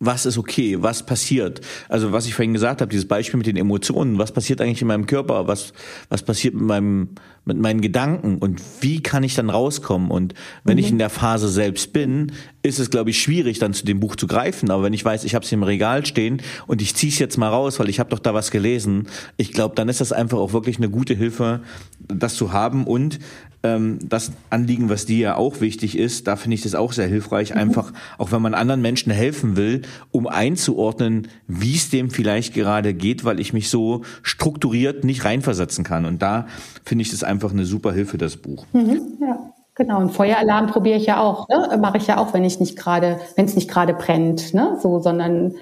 was 0.00 0.26
ist 0.26 0.38
okay, 0.38 0.76
was 0.80 1.04
passiert. 1.04 1.60
Also 1.88 2.12
was 2.12 2.26
ich 2.26 2.34
vorhin 2.34 2.52
gesagt 2.52 2.80
habe, 2.80 2.90
dieses 2.90 3.08
Beispiel 3.08 3.38
mit 3.38 3.46
den 3.46 3.56
Emotionen, 3.56 4.18
was 4.18 4.30
passiert 4.30 4.60
eigentlich 4.60 4.80
in 4.80 4.88
meinem 4.88 5.06
Körper, 5.06 5.48
was, 5.48 5.72
was 6.08 6.22
passiert 6.22 6.54
mit, 6.54 6.62
meinem, 6.62 7.08
mit 7.44 7.58
meinen 7.58 7.80
Gedanken 7.80 8.38
und 8.38 8.62
wie 8.80 9.02
kann 9.02 9.24
ich 9.24 9.34
dann 9.34 9.50
rauskommen. 9.50 10.10
Und 10.10 10.34
wenn 10.62 10.74
mhm. 10.74 10.84
ich 10.84 10.90
in 10.90 10.98
der 10.98 11.10
Phase 11.10 11.48
selbst 11.48 11.92
bin, 11.92 12.30
ist 12.62 12.78
es, 12.78 12.90
glaube 12.90 13.10
ich, 13.10 13.20
schwierig, 13.20 13.58
dann 13.58 13.74
zu 13.74 13.84
dem 13.84 13.98
Buch 13.98 14.14
zu 14.14 14.28
greifen. 14.28 14.70
Aber 14.70 14.84
wenn 14.84 14.92
ich 14.92 15.04
weiß, 15.04 15.24
ich 15.24 15.34
habe 15.34 15.44
es 15.44 15.50
im 15.50 15.64
Regal 15.64 16.06
stehen 16.06 16.42
und 16.68 16.80
ich 16.80 16.94
ziehe 16.94 17.12
es 17.12 17.18
jetzt 17.18 17.36
mal 17.36 17.48
raus, 17.48 17.80
weil 17.80 17.88
ich 17.88 17.98
habe 17.98 18.10
doch 18.10 18.20
da 18.20 18.34
was 18.34 18.52
gelesen, 18.52 19.08
ich 19.36 19.52
glaube, 19.52 19.74
dann 19.74 19.88
ist 19.88 20.00
das 20.00 20.12
einfach 20.12 20.38
auch 20.38 20.52
wirklich 20.52 20.76
eine 20.76 20.90
gute 20.90 21.14
Hilfe, 21.14 21.62
das 21.98 22.36
zu 22.36 22.52
haben. 22.52 22.86
Und 22.86 23.18
ähm, 23.62 23.98
das 24.02 24.32
Anliegen, 24.50 24.88
was 24.88 25.06
dir 25.06 25.18
ja 25.18 25.36
auch 25.36 25.60
wichtig 25.60 25.98
ist, 25.98 26.26
da 26.26 26.36
finde 26.36 26.54
ich 26.54 26.62
das 26.62 26.74
auch 26.74 26.92
sehr 26.92 27.06
hilfreich, 27.06 27.54
mhm. 27.54 27.60
einfach, 27.60 27.92
auch 28.16 28.32
wenn 28.32 28.42
man 28.42 28.54
anderen 28.54 28.80
Menschen 28.80 29.12
helfen 29.12 29.56
will, 29.56 29.82
um 30.10 30.26
einzuordnen, 30.26 31.28
wie 31.46 31.74
es 31.74 31.90
dem 31.90 32.10
vielleicht 32.10 32.54
gerade 32.54 32.94
geht, 32.94 33.24
weil 33.24 33.40
ich 33.40 33.52
mich 33.52 33.70
so 33.70 34.02
strukturiert 34.22 35.04
nicht 35.04 35.24
reinversetzen 35.24 35.84
kann. 35.84 36.04
Und 36.04 36.22
da 36.22 36.46
finde 36.84 37.02
ich 37.02 37.10
das 37.10 37.24
einfach 37.24 37.52
eine 37.52 37.64
super 37.64 37.92
Hilfe, 37.92 38.18
das 38.18 38.36
Buch. 38.36 38.66
Mhm, 38.72 39.18
ja. 39.20 39.52
Genau, 39.74 40.00
und 40.00 40.10
Feueralarm 40.10 40.66
probiere 40.66 40.96
ich 40.96 41.06
ja 41.06 41.20
auch, 41.20 41.48
ne? 41.48 41.78
mache 41.80 41.98
ich 41.98 42.08
ja 42.08 42.18
auch, 42.18 42.34
wenn 42.34 42.42
ich 42.42 42.58
nicht 42.58 42.76
gerade, 42.76 43.20
wenn 43.36 43.44
es 43.44 43.54
nicht 43.54 43.70
gerade 43.70 43.94
brennt, 43.94 44.52
ne? 44.52 44.76
so, 44.82 44.98
sondern 44.98 45.54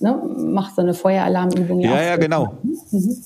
ne, 0.00 0.20
mach 0.36 0.74
so 0.74 0.82
eine 0.82 0.92
Feueralarmübung. 0.92 1.78
Ja, 1.80 2.02
ja, 2.02 2.16
genau. 2.16 2.58
Mhm. 2.90 3.16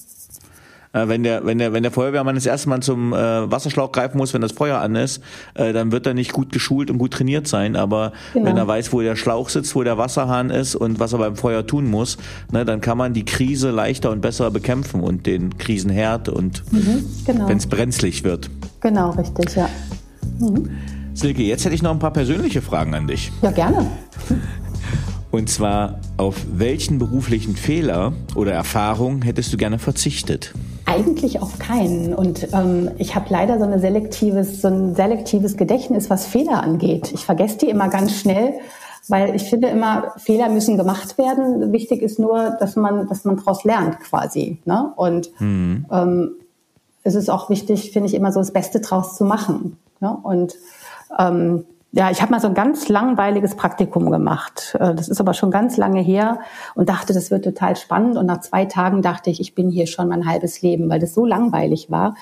Äh, 0.92 1.08
wenn 1.08 1.22
der, 1.22 1.44
wenn 1.44 1.58
der, 1.58 1.72
wenn 1.72 1.82
der 1.82 1.92
Feuerwehrmann 1.92 2.34
das 2.34 2.46
erste 2.46 2.68
Mal 2.68 2.80
zum 2.80 3.12
äh, 3.12 3.50
Wasserschlauch 3.50 3.92
greifen 3.92 4.18
muss, 4.18 4.34
wenn 4.34 4.40
das 4.40 4.52
Feuer 4.52 4.78
an 4.78 4.94
ist, 4.94 5.22
äh, 5.54 5.72
dann 5.72 5.92
wird 5.92 6.06
er 6.06 6.14
nicht 6.14 6.32
gut 6.32 6.52
geschult 6.52 6.90
und 6.90 6.98
gut 6.98 7.12
trainiert 7.12 7.46
sein. 7.46 7.76
Aber 7.76 8.12
genau. 8.32 8.46
wenn 8.46 8.56
er 8.56 8.66
weiß, 8.66 8.92
wo 8.92 9.00
der 9.00 9.16
Schlauch 9.16 9.48
sitzt, 9.48 9.74
wo 9.74 9.82
der 9.82 9.98
Wasserhahn 9.98 10.50
ist 10.50 10.74
und 10.74 11.00
was 11.00 11.12
er 11.12 11.18
beim 11.18 11.36
Feuer 11.36 11.66
tun 11.66 11.90
muss, 11.90 12.16
ne, 12.52 12.64
dann 12.64 12.80
kann 12.80 12.98
man 12.98 13.12
die 13.12 13.24
Krise 13.24 13.70
leichter 13.70 14.10
und 14.10 14.20
besser 14.20 14.50
bekämpfen 14.50 15.00
und 15.00 15.26
den 15.26 15.58
Krisenherd 15.58 16.28
und 16.28 16.62
mhm, 16.72 17.04
genau. 17.26 17.48
wenn 17.48 17.58
es 17.58 17.66
brenzlig 17.66 18.24
wird. 18.24 18.50
Genau, 18.80 19.10
richtig, 19.10 19.54
ja. 19.56 19.68
Mhm. 20.38 20.70
Silke, 21.14 21.42
jetzt 21.42 21.64
hätte 21.64 21.74
ich 21.74 21.82
noch 21.82 21.90
ein 21.90 21.98
paar 21.98 22.12
persönliche 22.12 22.62
Fragen 22.62 22.94
an 22.94 23.08
dich. 23.08 23.32
Ja, 23.42 23.50
gerne. 23.50 23.86
Und 25.30 25.50
zwar, 25.50 26.00
auf 26.16 26.36
welchen 26.54 26.98
beruflichen 26.98 27.54
Fehler 27.54 28.14
oder 28.34 28.52
Erfahrung 28.52 29.20
hättest 29.22 29.52
du 29.52 29.58
gerne 29.58 29.78
verzichtet? 29.78 30.54
Eigentlich 30.88 31.42
auf 31.42 31.58
keinen. 31.58 32.14
Und 32.14 32.48
ähm, 32.52 32.90
ich 32.96 33.14
habe 33.14 33.26
leider 33.28 33.58
so, 33.58 33.64
eine 33.64 33.78
selektives, 33.78 34.62
so 34.62 34.68
ein 34.68 34.94
selektives 34.94 35.56
Gedächtnis, 35.56 36.08
was 36.08 36.26
Fehler 36.26 36.62
angeht. 36.62 37.12
Ich 37.12 37.24
vergesse 37.24 37.58
die 37.58 37.68
immer 37.68 37.88
ganz 37.88 38.14
schnell, 38.14 38.54
weil 39.06 39.34
ich 39.34 39.44
finde 39.44 39.68
immer, 39.68 40.14
Fehler 40.16 40.48
müssen 40.48 40.76
gemacht 40.76 41.18
werden. 41.18 41.72
Wichtig 41.72 42.00
ist 42.00 42.18
nur, 42.18 42.56
dass 42.58 42.76
man, 42.76 43.06
dass 43.06 43.24
man 43.24 43.36
daraus 43.36 43.64
lernt 43.64 44.00
quasi. 44.00 44.58
Ne? 44.64 44.92
Und 44.96 45.30
mhm. 45.40 45.86
ähm, 45.90 46.30
es 47.02 47.14
ist 47.14 47.28
auch 47.28 47.50
wichtig, 47.50 47.92
finde 47.92 48.08
ich, 48.08 48.14
immer 48.14 48.32
so 48.32 48.40
das 48.40 48.52
Beste 48.52 48.80
draus 48.80 49.16
zu 49.16 49.24
machen. 49.24 49.76
Ne? 50.00 50.16
Und 50.22 50.54
ähm, 51.18 51.64
ja, 51.92 52.10
ich 52.10 52.20
habe 52.20 52.32
mal 52.32 52.40
so 52.40 52.48
ein 52.48 52.54
ganz 52.54 52.88
langweiliges 52.88 53.54
Praktikum 53.54 54.10
gemacht. 54.10 54.76
Äh, 54.78 54.94
das 54.94 55.08
ist 55.08 55.20
aber 55.20 55.34
schon 55.34 55.50
ganz 55.50 55.76
lange 55.76 56.00
her 56.00 56.40
und 56.74 56.88
dachte, 56.88 57.14
das 57.14 57.30
wird 57.30 57.44
total 57.44 57.76
spannend. 57.76 58.16
Und 58.16 58.26
nach 58.26 58.40
zwei 58.40 58.66
Tagen 58.66 59.00
dachte 59.00 59.30
ich, 59.30 59.40
ich 59.40 59.54
bin 59.54 59.70
hier 59.70 59.86
schon 59.86 60.08
mein 60.08 60.26
halbes 60.26 60.60
Leben, 60.60 60.88
weil 60.90 61.00
das 61.00 61.14
so 61.14 61.24
langweilig 61.24 61.90
war. 61.90 62.14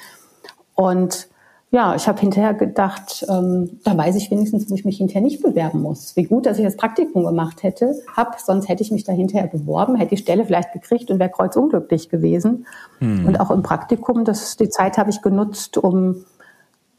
Und 0.74 1.28
ja, 1.72 1.96
ich 1.96 2.06
habe 2.06 2.20
hinterher 2.20 2.54
gedacht, 2.54 3.26
ähm, 3.28 3.80
da 3.82 3.96
weiß 3.96 4.14
ich 4.14 4.30
wenigstens, 4.30 4.70
wo 4.70 4.74
ich 4.76 4.84
mich 4.84 4.98
hinterher 4.98 5.20
nicht 5.20 5.42
bewerben 5.42 5.82
muss. 5.82 6.14
Wie 6.14 6.22
gut, 6.22 6.46
dass 6.46 6.58
ich 6.58 6.64
das 6.64 6.76
Praktikum 6.76 7.24
gemacht 7.24 7.64
hätte, 7.64 7.96
hab, 8.16 8.38
sonst 8.38 8.68
hätte 8.68 8.84
ich 8.84 8.92
mich 8.92 9.02
da 9.02 9.12
hinterher 9.12 9.48
beworben, 9.48 9.96
hätte 9.96 10.10
die 10.10 10.22
Stelle 10.22 10.44
vielleicht 10.44 10.72
gekriegt 10.72 11.10
und 11.10 11.18
wäre 11.18 11.30
kreuzunglücklich 11.30 12.08
gewesen. 12.08 12.66
Hm. 13.00 13.26
Und 13.26 13.40
auch 13.40 13.50
im 13.50 13.62
Praktikum, 13.62 14.24
das, 14.24 14.56
die 14.56 14.68
Zeit 14.68 14.96
habe 14.96 15.10
ich 15.10 15.22
genutzt, 15.22 15.76
um 15.76 16.24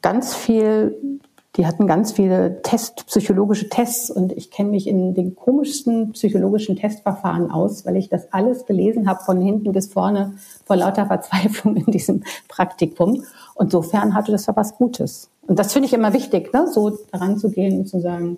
ganz 0.01 0.36
viel 0.36 1.20
die 1.57 1.65
hatten 1.65 1.87
ganz 1.87 2.11
viele 2.11 2.61
Test, 2.61 3.07
psychologische 3.07 3.67
Tests 3.67 4.11
und 4.11 4.31
ich 4.31 4.51
kenne 4.51 4.69
mich 4.69 4.87
in 4.87 5.15
den 5.15 5.35
komischsten 5.35 6.11
psychologischen 6.11 6.75
Testverfahren 6.75 7.49
aus, 7.49 7.83
weil 7.85 7.95
ich 7.95 8.09
das 8.09 8.31
alles 8.31 8.67
gelesen 8.67 9.09
habe 9.09 9.23
von 9.23 9.41
hinten 9.41 9.71
bis 9.71 9.87
vorne 9.91 10.35
vor 10.65 10.75
lauter 10.75 11.07
Verzweiflung 11.07 11.75
in 11.75 11.91
diesem 11.91 12.23
Praktikum. 12.47 13.23
Und 13.55 13.71
sofern 13.71 14.13
hatte 14.13 14.31
das 14.31 14.45
ja 14.45 14.55
was 14.55 14.75
Gutes. 14.75 15.29
Und 15.47 15.57
das 15.57 15.73
finde 15.73 15.87
ich 15.87 15.93
immer 15.93 16.13
wichtig, 16.13 16.53
ne? 16.53 16.67
so 16.71 16.91
daran 17.11 17.37
zu 17.39 17.49
gehen 17.49 17.79
und 17.79 17.87
zu 17.87 17.99
sagen, 18.01 18.37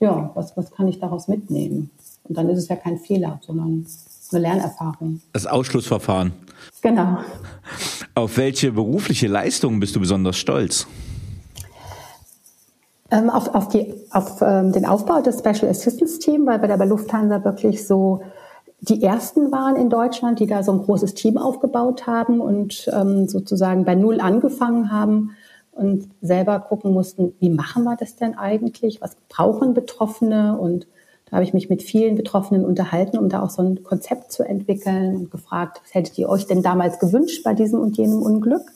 ja, 0.00 0.30
was, 0.34 0.56
was 0.56 0.70
kann 0.70 0.88
ich 0.88 1.00
daraus 1.00 1.28
mitnehmen? 1.28 1.90
Und 2.22 2.38
dann 2.38 2.48
ist 2.48 2.58
es 2.58 2.68
ja 2.68 2.76
kein 2.76 2.98
Fehler, 2.98 3.38
sondern 3.42 3.86
eine 4.32 4.40
Lernerfahrung. 4.40 5.20
Das 5.32 5.46
Ausschlussverfahren. 5.46 6.32
Genau. 6.80 7.18
Auf 8.14 8.38
welche 8.38 8.72
berufliche 8.72 9.26
Leistung 9.26 9.78
bist 9.78 9.94
du 9.94 10.00
besonders 10.00 10.36
stolz? 10.36 10.86
Ähm, 13.14 13.30
auf, 13.30 13.54
auf, 13.54 13.68
die, 13.68 13.94
auf 14.10 14.42
ähm, 14.42 14.72
den 14.72 14.84
Aufbau 14.84 15.20
des 15.20 15.38
Special 15.38 15.70
Assistance 15.70 16.18
Team, 16.18 16.46
weil 16.46 16.60
wir 16.60 16.68
da 16.68 16.76
bei 16.76 16.84
Lufthansa 16.84 17.44
wirklich 17.44 17.86
so 17.86 18.22
die 18.80 19.04
ersten 19.04 19.52
waren 19.52 19.76
in 19.76 19.88
Deutschland, 19.88 20.40
die 20.40 20.46
da 20.46 20.64
so 20.64 20.72
ein 20.72 20.82
großes 20.82 21.14
Team 21.14 21.38
aufgebaut 21.38 22.08
haben 22.08 22.40
und 22.40 22.90
ähm, 22.92 23.28
sozusagen 23.28 23.84
bei 23.84 23.94
Null 23.94 24.20
angefangen 24.20 24.90
haben 24.90 25.30
und 25.70 26.08
selber 26.22 26.58
gucken 26.58 26.92
mussten, 26.92 27.34
wie 27.38 27.50
machen 27.50 27.84
wir 27.84 27.96
das 27.96 28.16
denn 28.16 28.36
eigentlich? 28.36 29.00
Was 29.00 29.16
brauchen 29.28 29.74
Betroffene? 29.74 30.58
Und 30.58 30.88
da 31.26 31.36
habe 31.36 31.44
ich 31.44 31.54
mich 31.54 31.70
mit 31.70 31.84
vielen 31.84 32.16
Betroffenen 32.16 32.64
unterhalten, 32.64 33.16
um 33.16 33.28
da 33.28 33.42
auch 33.42 33.50
so 33.50 33.62
ein 33.62 33.84
Konzept 33.84 34.32
zu 34.32 34.42
entwickeln 34.42 35.14
und 35.14 35.30
gefragt, 35.30 35.80
was 35.84 35.94
hättet 35.94 36.18
ihr 36.18 36.28
euch 36.28 36.46
denn 36.46 36.62
damals 36.62 36.98
gewünscht 36.98 37.44
bei 37.44 37.54
diesem 37.54 37.78
und 37.78 37.96
jenem 37.96 38.22
Unglück? 38.22 38.72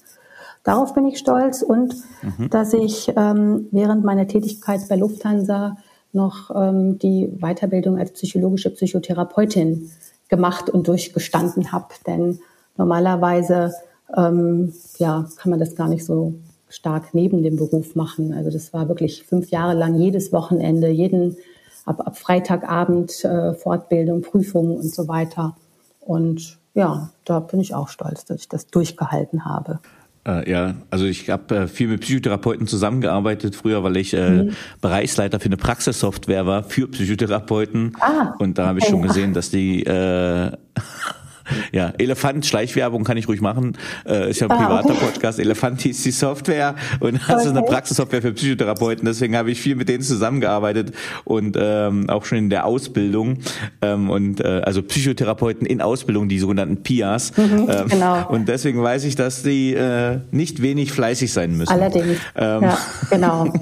Darauf 0.69 0.93
bin 0.93 1.07
ich 1.07 1.19
stolz 1.19 1.63
und 1.63 1.95
mhm. 2.21 2.51
dass 2.51 2.75
ich 2.75 3.11
ähm, 3.17 3.69
während 3.71 4.05
meiner 4.05 4.27
Tätigkeit 4.27 4.87
bei 4.87 4.97
Lufthansa 4.97 5.79
noch 6.13 6.51
ähm, 6.55 6.99
die 6.99 7.27
Weiterbildung 7.41 7.97
als 7.99 8.13
psychologische 8.13 8.69
Psychotherapeutin 8.69 9.91
gemacht 10.29 10.69
und 10.69 10.87
durchgestanden 10.87 11.73
habe. 11.73 11.95
Denn 12.07 12.41
normalerweise 12.77 13.73
ähm, 14.15 14.75
ja, 14.99 15.27
kann 15.39 15.49
man 15.49 15.59
das 15.59 15.75
gar 15.75 15.89
nicht 15.89 16.05
so 16.05 16.35
stark 16.69 17.15
neben 17.15 17.43
dem 17.43 17.57
Beruf 17.57 17.95
machen. 17.95 18.35
Also 18.35 18.51
das 18.51 18.75
war 18.75 18.91
wirklich 18.91 19.23
fünf 19.23 19.49
Jahre 19.49 19.73
lang 19.73 19.95
jedes 19.95 20.35
Wochenende, 20.35 20.91
jeden 20.91 21.39
ab, 21.87 22.07
ab 22.07 22.19
Freitagabend 22.19 23.25
äh, 23.25 23.55
Fortbildung, 23.55 24.21
Prüfungen 24.21 24.77
und 24.77 24.95
so 24.95 25.09
weiter. 25.09 25.57
Und 26.03 26.59
ja, 26.75 27.09
da 27.25 27.41
bin 27.41 27.59
ich 27.59 27.75
auch 27.75 27.89
stolz, 27.89 28.27
dass 28.27 28.43
ich 28.43 28.49
das 28.51 28.67
durchgehalten 28.67 29.47
habe. 29.47 29.81
Äh, 30.29 30.51
ja, 30.51 30.75
also 30.91 31.07
ich 31.07 31.31
habe 31.31 31.57
äh, 31.57 31.69
viel 31.69 31.89
mit 31.89 32.03
Psychotherapeuten 32.03 32.67
zusammengearbeitet 32.67 33.57
früher, 33.57 33.83
weil 33.83 33.97
ich 33.97 34.13
äh, 34.13 34.31
mhm. 34.31 34.57
Bereichsleiter 34.83 35.41
für 35.41 35.47
eine 35.47 35.57
Praxissoftware 35.57 36.47
war 36.47 36.65
für 36.65 36.87
Psychotherapeuten. 36.89 37.97
Ah, 38.01 38.35
und 38.39 38.59
da 38.59 38.67
habe 38.67 38.81
ich 38.81 38.85
schon 38.85 39.03
gesehen, 39.03 39.33
dass 39.33 39.51
die 39.51 39.85
äh, 39.85 40.53
ja, 41.73 41.93
Elefant, 41.99 42.47
Schleichwerbung 42.47 43.05
kann 43.05 43.17
ich 43.17 43.29
ruhig 43.29 43.41
machen. 43.41 43.77
Äh, 44.07 44.31
ist 44.31 44.41
ja 44.41 44.47
ein 44.47 44.53
ah, 44.53 44.57
privater 44.57 44.91
okay. 44.91 45.05
Podcast. 45.05 45.39
Elefant 45.39 45.81
hieß 45.81 46.03
die 46.03 46.11
Software 46.11 46.75
und 47.01 47.15
das 47.29 47.29
okay. 47.29 47.43
ist 47.43 47.49
eine 47.49 47.63
Praxissoftware 47.63 48.23
für 48.23 48.33
Psychotherapeuten. 48.33 49.05
Deswegen 49.05 49.37
habe 49.37 49.51
ich 49.51 49.61
viel 49.61 49.77
mit 49.77 49.89
denen 49.89 50.03
zusammengearbeitet 50.03 50.93
und 51.25 51.57
ähm, 51.61 52.09
auch 52.09 52.25
schon 52.25 52.39
in 52.39 52.51
der 52.51 52.67
Ausbildung. 52.67 53.39
Ähm, 53.83 54.11
und 54.11 54.41
äh, 54.41 54.63
also 54.65 54.83
Psychotherapeuten 54.83 55.67
in 55.67 55.81
Ausbildung, 55.81 56.29
die 56.29 56.39
sogenannten 56.39 56.83
PIAs. 56.83 57.37
Mhm, 57.37 57.69
ähm, 57.71 57.89
genau. 57.89 58.29
Und 58.29 58.49
deswegen 58.49 58.83
weiß 58.83 59.05
ich, 59.05 59.17
dass 59.17 59.43
die 59.43 59.75
äh, 59.75 60.21
nicht 60.31 60.63
wenig 60.63 60.93
fleißig 60.93 61.33
sein 61.33 61.57
müssen. 61.57 61.73
Allerdings. 61.73 62.19
Ähm, 62.37 62.63
ja, 62.63 62.79
genau. 63.11 63.53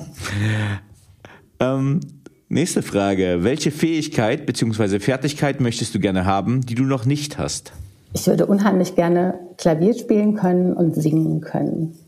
ähm, 1.61 2.01
Nächste 2.49 2.83
Frage. 2.83 3.39
Welche 3.41 3.73
Fähigkeit 3.73 4.47
bzw. 4.47 5.01
Fertigkeit 5.01 5.61
möchtest 5.61 5.97
du 5.97 5.99
gerne 5.99 6.27
haben, 6.27 6.61
die 6.61 6.77
du 6.77 6.85
noch 6.85 7.05
nicht 7.05 7.39
hast? 7.39 7.73
Ich 8.13 8.25
würde 8.29 8.47
unheimlich 8.47 8.95
gerne 8.95 9.35
Klavier 9.59 9.95
spielen 9.95 10.37
können 10.37 10.73
und 10.73 10.95
singen 10.95 11.41
können. 11.41 11.99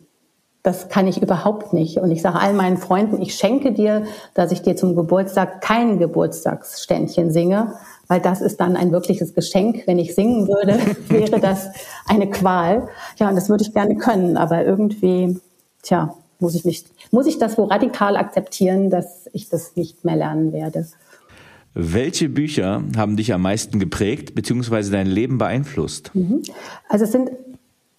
Das 0.63 0.89
kann 0.89 1.09
ich 1.09 1.21
überhaupt 1.21 1.73
nicht. 1.73 1.99
Und 1.99 2.13
ich 2.13 2.23
sage 2.23 2.39
allen 2.39 2.57
meinen 2.57 2.77
Freunden, 2.77 3.21
ich 3.21 3.35
schenke 3.35 3.73
dir, 3.73 4.05
dass 4.35 4.53
ich 4.53 4.63
dir 4.63 4.77
zum 4.77 4.95
Geburtstag 4.95 5.61
kein 5.61 5.99
Geburtstagsständchen 5.99 7.33
singe, 7.33 7.75
weil 8.07 8.21
das 8.21 8.41
ist 8.41 8.61
dann 8.61 8.77
ein 8.77 8.93
wirkliches 8.93 9.35
Geschenk. 9.35 9.89
Wenn 9.89 9.99
ich 9.99 10.15
singen 10.15 10.47
würde, 10.47 10.79
wäre 11.09 11.41
das 11.41 11.69
eine 12.07 12.31
Qual. 12.31 12.89
Ja, 13.19 13.29
und 13.29 13.35
das 13.35 13.49
würde 13.49 13.65
ich 13.65 13.75
gerne 13.75 13.97
können, 13.97 14.37
aber 14.37 14.65
irgendwie, 14.65 15.41
tja, 15.83 16.15
muss 16.39 16.55
ich 16.55 16.65
nicht, 16.65 16.87
muss 17.11 17.27
ich 17.27 17.39
das 17.39 17.59
wo 17.59 17.65
radikal 17.65 18.17
akzeptieren, 18.17 18.91
dass 18.91 19.18
ich 19.33 19.49
das 19.49 19.77
nicht 19.77 20.05
mehr 20.05 20.17
lernen 20.17 20.53
werde. 20.53 20.87
Welche 21.75 22.29
Bücher 22.29 22.83
haben 22.97 23.17
dich 23.17 23.33
am 23.33 23.43
meisten 23.43 23.79
geprägt 23.79 24.35
bzw. 24.35 24.91
dein 24.91 25.07
Leben 25.07 25.39
beeinflusst? 25.39 26.11
Mhm. 26.15 26.43
Also 26.89 27.05
es 27.05 27.13
sind 27.13 27.31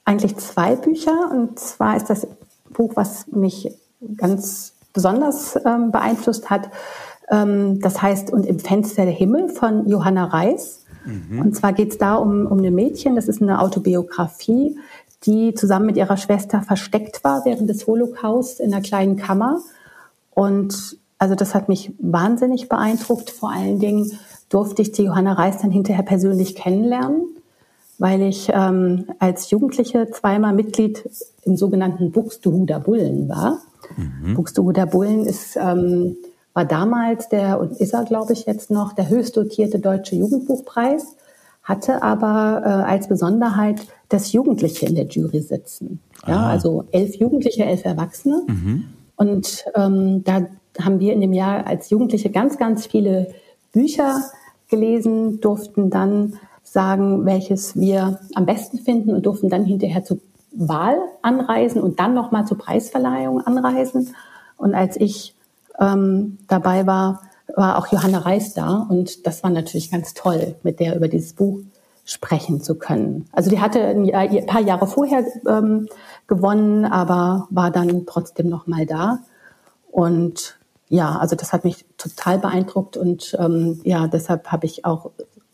eigentlich 0.05 0.35
zwei 0.37 0.75
Bücher 0.75 1.29
und 1.31 1.59
zwar 1.59 1.95
ist 1.95 2.09
das 2.09 2.27
Buch, 2.73 2.95
was 2.95 3.27
mich 3.27 3.71
ganz 4.17 4.73
besonders 4.93 5.57
ähm, 5.65 5.91
beeinflusst 5.91 6.49
hat. 6.49 6.69
Ähm, 7.29 7.79
das 7.79 8.01
heißt 8.01 8.33
Und 8.33 8.45
im 8.45 8.59
Fenster 8.59 9.05
der 9.05 9.13
Himmel 9.13 9.49
von 9.49 9.87
Johanna 9.87 10.25
Reis. 10.25 10.85
Mhm. 11.05 11.39
Und 11.39 11.55
zwar 11.55 11.73
geht 11.73 11.91
es 11.91 11.97
da 11.97 12.15
um, 12.15 12.47
um 12.47 12.59
ein 12.59 12.73
Mädchen, 12.73 13.15
das 13.15 13.27
ist 13.27 13.41
eine 13.41 13.61
Autobiografie, 13.61 14.77
die 15.25 15.53
zusammen 15.53 15.85
mit 15.85 15.97
ihrer 15.97 16.17
Schwester 16.17 16.61
versteckt 16.61 17.23
war 17.23 17.45
während 17.45 17.69
des 17.69 17.87
Holocaust 17.87 18.59
in 18.59 18.73
einer 18.73 18.81
kleinen 18.81 19.15
Kammer. 19.15 19.61
Und 20.31 20.97
also 21.19 21.35
das 21.35 21.53
hat 21.53 21.69
mich 21.69 21.91
wahnsinnig 21.99 22.69
beeindruckt. 22.69 23.29
Vor 23.29 23.51
allen 23.51 23.79
Dingen 23.79 24.11
durfte 24.49 24.81
ich 24.81 24.91
die 24.93 25.03
Johanna 25.03 25.33
Reis 25.33 25.59
dann 25.61 25.69
hinterher 25.69 26.03
persönlich 26.03 26.55
kennenlernen, 26.55 27.27
weil 27.99 28.21
ich 28.21 28.49
ähm, 28.51 29.05
als 29.19 29.51
Jugendliche 29.51 30.09
zweimal 30.11 30.53
Mitglied 30.53 31.07
im 31.43 31.57
sogenannten 31.57 32.11
Buxtehuder 32.11 32.79
Bullen 32.79 33.29
war. 33.29 33.59
Mhm. 33.95 34.35
Buxtehuder 34.35 34.85
Bullen 34.85 35.25
ist, 35.25 35.57
ähm, 35.57 36.15
war 36.53 36.65
damals 36.65 37.29
der, 37.29 37.59
und 37.59 37.73
ist 37.73 37.93
er 37.93 38.05
glaube 38.05 38.33
ich 38.33 38.45
jetzt 38.45 38.71
noch, 38.71 38.93
der 38.93 39.09
höchst 39.09 39.37
dotierte 39.37 39.79
deutsche 39.79 40.15
Jugendbuchpreis 40.15 41.15
hatte 41.69 42.01
aber 42.01 42.63
äh, 42.65 42.69
als 42.69 43.07
Besonderheit, 43.07 43.85
dass 44.09 44.33
Jugendliche 44.33 44.87
in 44.87 44.95
der 44.95 45.05
Jury 45.05 45.39
sitzen. 45.39 45.99
Ja, 46.27 46.47
also 46.47 46.85
elf 46.91 47.15
Jugendliche, 47.15 47.63
elf 47.63 47.85
Erwachsene. 47.85 48.41
Mhm. 48.47 48.85
Und 49.15 49.65
ähm, 49.75 50.23
da 50.23 50.47
haben 50.85 50.99
wir 50.99 51.13
in 51.13 51.21
dem 51.21 51.33
Jahr 51.33 51.67
als 51.67 51.89
Jugendliche 51.89 52.29
ganz, 52.29 52.57
ganz 52.57 52.85
viele 52.85 53.33
Bücher 53.71 54.23
gelesen, 54.69 55.41
durften 55.41 55.89
dann 55.89 56.33
sagen, 56.63 57.25
welches 57.25 57.75
wir 57.75 58.19
am 58.35 58.45
besten 58.45 58.77
finden 58.77 59.13
und 59.13 59.25
durften 59.25 59.49
dann 59.49 59.65
hinterher 59.65 60.03
zur 60.03 60.19
Wahl 60.51 60.97
anreisen 61.21 61.81
und 61.81 61.99
dann 61.99 62.13
nochmal 62.13 62.45
zur 62.45 62.57
Preisverleihung 62.57 63.41
anreisen. 63.41 64.15
Und 64.57 64.75
als 64.75 64.97
ich 64.97 65.35
ähm, 65.79 66.37
dabei 66.47 66.85
war, 66.85 67.21
war 67.55 67.77
auch 67.77 67.87
Johanna 67.87 68.19
Reis 68.19 68.53
da 68.53 68.85
und 68.89 69.25
das 69.25 69.43
war 69.43 69.49
natürlich 69.49 69.91
ganz 69.91 70.13
toll, 70.13 70.55
mit 70.63 70.79
der 70.79 70.95
über 70.95 71.07
dieses 71.07 71.33
Buch 71.33 71.59
sprechen 72.05 72.61
zu 72.61 72.75
können. 72.75 73.27
Also 73.31 73.49
die 73.49 73.59
hatte 73.59 73.81
ein 73.81 74.45
paar 74.45 74.61
Jahre 74.61 74.87
vorher 74.87 75.23
ähm, 75.47 75.87
gewonnen, 76.27 76.85
aber 76.85 77.47
war 77.49 77.71
dann 77.71 78.05
trotzdem 78.05 78.49
noch 78.49 78.67
mal 78.67 78.85
da 78.85 79.19
und 79.91 80.58
ja, 80.89 81.17
also 81.17 81.35
das 81.35 81.53
hat 81.53 81.63
mich 81.63 81.85
total 81.97 82.39
beeindruckt 82.39 82.97
und 82.97 83.35
ähm, 83.39 83.79
ja, 83.83 84.07
deshalb 84.07 84.51
habe 84.51 84.65
ich 84.65 84.85
auch 84.85 85.11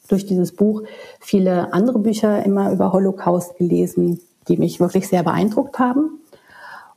durch 0.08 0.26
dieses 0.26 0.54
Buch 0.54 0.84
viele 1.20 1.74
andere 1.74 2.00
Bücher 2.00 2.44
immer 2.46 2.72
über 2.72 2.94
Holocaust 2.94 3.58
gelesen, 3.58 4.22
die 4.48 4.58
mich 4.58 4.80
wirklich 4.80 5.08
sehr 5.08 5.24
beeindruckt 5.24 5.80
haben. 5.80 6.22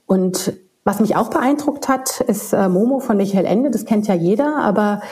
Und 0.06 0.52
was 0.84 1.00
mich 1.00 1.16
auch 1.16 1.30
beeindruckt 1.30 1.88
hat, 1.88 2.20
ist 2.20 2.52
äh, 2.52 2.68
Momo 2.68 3.00
von 3.00 3.16
Michael 3.16 3.44
Ende. 3.44 3.70
Das 3.70 3.84
kennt 3.84 4.06
ja 4.06 4.14
jeder, 4.14 4.58
aber 4.58 5.02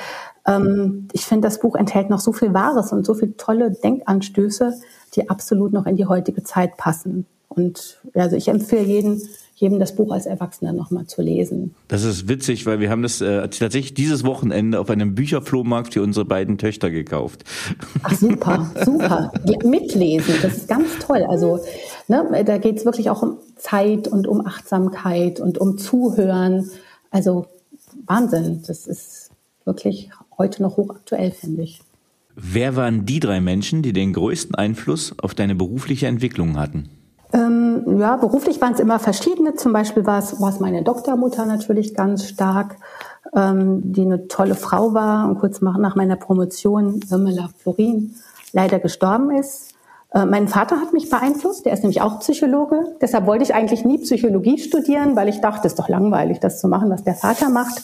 ähm, 0.47 1.09
ich 1.13 1.25
finde, 1.25 1.49
das 1.49 1.61
Buch 1.61 1.75
enthält 1.75 2.11
noch 2.11 2.21
so 2.21 2.33
viel 2.33 2.55
Wahres 2.55 2.93
und 2.93 3.05
so 3.05 3.15
viele 3.15 3.37
tolle 3.37 3.73
Denkanstöße, 3.73 4.75
die 5.15 5.29
absolut 5.29 5.73
noch 5.73 5.87
in 5.87 5.97
die 5.97 6.07
heutige 6.07 6.43
Zeit 6.45 6.77
passen. 6.77 7.27
Und 7.49 8.01
also 8.15 8.37
ich 8.37 8.49
empfehle 8.49 8.85
jeden, 8.85 9.23
jedem 9.57 9.81
das 9.81 9.95
Buch 9.95 10.13
als 10.13 10.27
Erwachsener 10.27 10.75
nochmal 10.75 11.07
zu 11.07 11.23
lesen. 11.23 11.75
Das 11.89 12.05
ist 12.05 12.29
witzig, 12.29 12.67
weil 12.67 12.79
wir 12.79 12.91
haben 12.91 13.03
das 13.03 13.23
äh, 13.23 13.49
tatsächlich 13.49 13.95
dieses 13.95 14.23
Wochenende 14.23 14.79
auf 14.79 14.91
einem 14.91 15.15
Bücherflohmarkt 15.15 15.95
für 15.95 16.03
unsere 16.03 16.27
beiden 16.27 16.59
Töchter 16.59 16.91
gekauft. 16.91 17.45
Ach 18.03 18.13
super, 18.13 18.71
super. 18.85 19.33
Mitlesen, 19.65 20.35
das 20.43 20.59
ist 20.59 20.69
ganz 20.69 20.99
toll. 20.99 21.25
Also 21.27 21.61
ne, 22.07 22.45
da 22.45 22.59
geht 22.59 22.77
es 22.77 22.85
wirklich 22.85 23.09
auch 23.09 23.23
um 23.23 23.39
Zeit 23.57 24.09
und 24.09 24.27
um 24.27 24.47
Achtsamkeit 24.47 25.41
und 25.41 25.57
um 25.57 25.79
Zuhören. 25.79 26.71
Also 27.11 27.47
Wahnsinn, 28.05 28.63
das 28.67 28.87
ist 28.87 29.31
wirklich 29.65 30.11
heute 30.37 30.63
noch 30.63 30.77
hochaktuell, 30.77 31.31
finde 31.31 31.63
ich. 31.63 31.81
Wer 32.35 32.77
waren 32.77 33.07
die 33.07 33.21
drei 33.21 33.41
Menschen, 33.41 33.81
die 33.81 33.95
den 33.95 34.13
größten 34.13 34.55
Einfluss 34.55 35.15
auf 35.19 35.35
deine 35.35 35.55
berufliche 35.55 36.09
Entwicklung 36.09 36.59
hatten? 36.59 36.91
Ähm, 37.37 37.99
ja, 37.99 38.17
beruflich 38.17 38.61
waren 38.63 38.73
es 38.73 38.81
immer 38.81 38.99
verschiedene. 38.99 39.55
Zum 39.55 39.73
Beispiel 39.73 40.07
war 40.07 40.19
es, 40.19 40.41
war 40.41 40.49
es 40.49 40.59
meine 40.59 40.83
Doktormutter 40.83 41.45
natürlich 41.45 41.95
ganz 41.95 42.25
stark, 42.25 42.77
ähm, 43.35 43.93
die 43.93 44.03
eine 44.03 44.27
tolle 44.27 44.55
Frau 44.55 44.95
war 44.95 45.29
und 45.29 45.39
kurz 45.39 45.61
nach 45.61 45.97
meiner 45.97 46.17
Promotion, 46.17 47.01
Irmela 47.11 47.51
Florin, 47.59 48.15
leider 48.53 48.79
gestorben 48.79 49.33
ist. 49.33 49.75
Äh, 50.15 50.25
mein 50.25 50.49
Vater 50.49 50.81
hat 50.81 50.95
mich 50.95 51.11
beeinflusst, 51.11 51.67
der 51.67 51.75
ist 51.75 51.83
nämlich 51.83 52.01
auch 52.01 52.21
Psychologe. 52.21 52.97
Deshalb 53.03 53.27
wollte 53.27 53.45
ich 53.45 53.55
eigentlich 53.55 53.85
nie 53.85 53.99
Psychologie 53.99 54.57
studieren, 54.57 55.15
weil 55.15 55.29
ich 55.29 55.43
dachte, 55.43 55.67
es 55.67 55.75
ist 55.75 55.79
doch 55.79 55.91
langweilig, 55.91 56.41
das 56.41 56.59
zu 56.59 56.69
machen, 56.69 56.89
was 56.89 57.05
der 57.05 57.15
Vater 57.15 57.51
macht. 57.51 57.83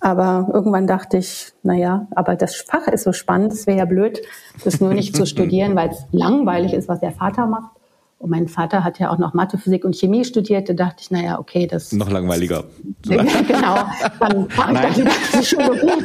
Aber 0.00 0.48
irgendwann 0.52 0.86
dachte 0.86 1.16
ich, 1.16 1.52
naja, 1.64 2.06
aber 2.14 2.36
das 2.36 2.54
Fach 2.54 2.86
ist 2.86 3.02
so 3.02 3.12
spannend, 3.12 3.52
es 3.52 3.66
wäre 3.66 3.78
ja 3.78 3.84
blöd, 3.86 4.22
das 4.62 4.80
nur 4.80 4.94
nicht 4.94 5.16
zu 5.16 5.26
studieren, 5.26 5.74
weil 5.74 5.88
es 5.88 6.04
langweilig 6.12 6.72
ist, 6.72 6.86
was 6.86 7.00
der 7.00 7.12
Vater 7.12 7.46
macht. 7.46 7.75
Und 8.18 8.30
mein 8.30 8.48
Vater 8.48 8.82
hat 8.82 8.98
ja 8.98 9.10
auch 9.10 9.18
noch 9.18 9.34
Mathe, 9.34 9.58
Physik 9.58 9.84
und 9.84 9.94
Chemie 9.94 10.24
studiert. 10.24 10.70
Da 10.70 10.72
dachte 10.72 10.96
ich, 11.00 11.10
naja, 11.10 11.38
okay, 11.38 11.66
das. 11.66 11.92
Noch 11.92 12.10
langweiliger. 12.10 12.64
genau. 13.02 13.76
Dann 14.18 14.48
mache 14.56 14.88
ich 14.88 15.04
dann 15.04 15.06
Psychologie. 15.32 16.04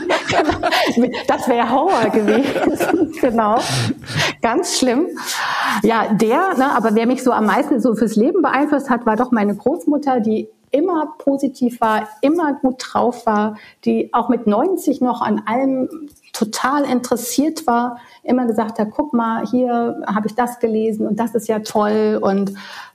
das 1.27 1.47
wäre 1.47 1.69
Horror 1.69 2.09
gewesen. 2.09 3.13
genau. 3.21 3.59
Ganz 4.41 4.77
schlimm. 4.77 5.07
Ja, 5.83 6.13
der, 6.13 6.57
ne, 6.57 6.75
aber 6.75 6.95
wer 6.95 7.07
mich 7.07 7.23
so 7.23 7.31
am 7.31 7.45
meisten 7.45 7.79
so 7.79 7.95
fürs 7.95 8.17
Leben 8.17 8.41
beeinflusst 8.41 8.89
hat, 8.89 9.05
war 9.05 9.15
doch 9.15 9.31
meine 9.31 9.55
Großmutter, 9.55 10.19
die 10.19 10.49
immer 10.71 11.13
positiv 11.17 11.81
war, 11.81 12.07
immer 12.21 12.53
gut 12.53 12.75
drauf 12.79 13.25
war, 13.25 13.57
die 13.85 14.13
auch 14.13 14.29
mit 14.29 14.47
90 14.47 15.01
noch 15.01 15.21
an 15.21 15.41
allem 15.45 16.09
total 16.33 16.85
interessiert 16.85 17.67
war, 17.67 17.99
immer 18.23 18.45
gesagt 18.47 18.79
hat, 18.79 18.89
guck 18.91 19.13
mal, 19.13 19.45
hier 19.45 20.01
habe 20.07 20.27
ich 20.27 20.35
das 20.35 20.59
gelesen 20.59 21.07
und 21.07 21.19
das 21.19 21.35
ist 21.35 21.47
ja 21.47 21.59
toll. 21.59 22.19
Und 22.21 22.53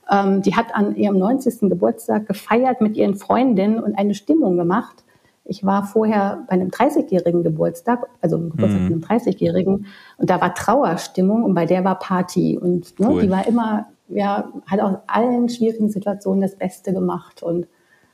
ähm, 0.09 0.41
die 0.41 0.55
hat 0.55 0.73
an 0.75 0.95
ihrem 0.95 1.17
90. 1.17 1.69
Geburtstag 1.69 2.27
gefeiert 2.27 2.81
mit 2.81 2.97
ihren 2.97 3.15
Freundinnen 3.15 3.79
und 3.79 3.97
eine 3.97 4.15
Stimmung 4.15 4.57
gemacht. 4.57 5.03
Ich 5.45 5.65
war 5.65 5.85
vorher 5.85 6.43
bei 6.47 6.53
einem 6.53 6.69
30-jährigen 6.69 7.43
Geburtstag, 7.43 8.05
also 8.21 8.35
einem 8.35 8.49
Geburtstag 8.49 8.81
mhm. 8.81 9.01
von 9.01 9.11
einem 9.11 9.21
30-jährigen, 9.21 9.85
und 10.17 10.29
da 10.29 10.41
war 10.41 10.53
Trauerstimmung 10.53 11.43
und 11.43 11.53
bei 11.53 11.65
der 11.65 11.85
war 11.85 11.99
Party. 11.99 12.57
Und 12.57 12.99
ne, 12.99 13.07
cool. 13.09 13.21
die 13.21 13.29
war 13.29 13.47
immer, 13.47 13.87
ja, 14.09 14.51
hat 14.65 14.79
aus 14.79 14.97
allen 15.07 15.49
schwierigen 15.49 15.89
Situationen 15.89 16.41
das 16.41 16.55
Beste 16.55 16.93
gemacht. 16.93 17.43
Und 17.43 17.67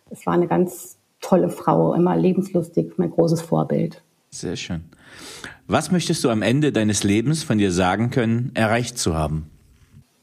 es 0.09 0.25
war 0.25 0.33
eine 0.33 0.47
ganz 0.47 0.97
tolle 1.21 1.49
Frau, 1.49 1.93
immer 1.93 2.15
lebenslustig, 2.15 2.93
mein 2.97 3.11
großes 3.11 3.41
Vorbild. 3.41 4.01
Sehr 4.29 4.55
schön. 4.55 4.83
Was 5.67 5.91
möchtest 5.91 6.23
du 6.23 6.29
am 6.29 6.41
Ende 6.41 6.71
deines 6.71 7.03
Lebens 7.03 7.43
von 7.43 7.57
dir 7.57 7.71
sagen 7.71 8.09
können, 8.09 8.51
erreicht 8.55 8.97
zu 8.97 9.15
haben? 9.15 9.49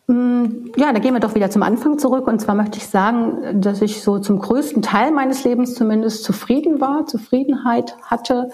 Mm, 0.09 0.73
ja, 0.77 0.93
da 0.93 0.99
gehen 0.99 1.15
wir 1.15 1.21
doch 1.21 1.35
wieder 1.35 1.51
zum 1.51 1.63
Anfang 1.63 1.99
zurück. 1.99 2.27
Und 2.27 2.41
zwar 2.41 2.57
möchte 2.57 2.79
ich 2.79 2.87
sagen, 2.89 3.61
dass 3.61 3.81
ich 3.81 4.03
so 4.03 4.19
zum 4.19 4.41
größten 4.41 4.83
Teil 4.83 5.13
meines 5.13 5.45
Lebens 5.45 5.75
zumindest 5.75 6.25
zufrieden 6.25 6.81
war, 6.81 7.07
Zufriedenheit 7.07 7.97
hatte, 8.03 8.51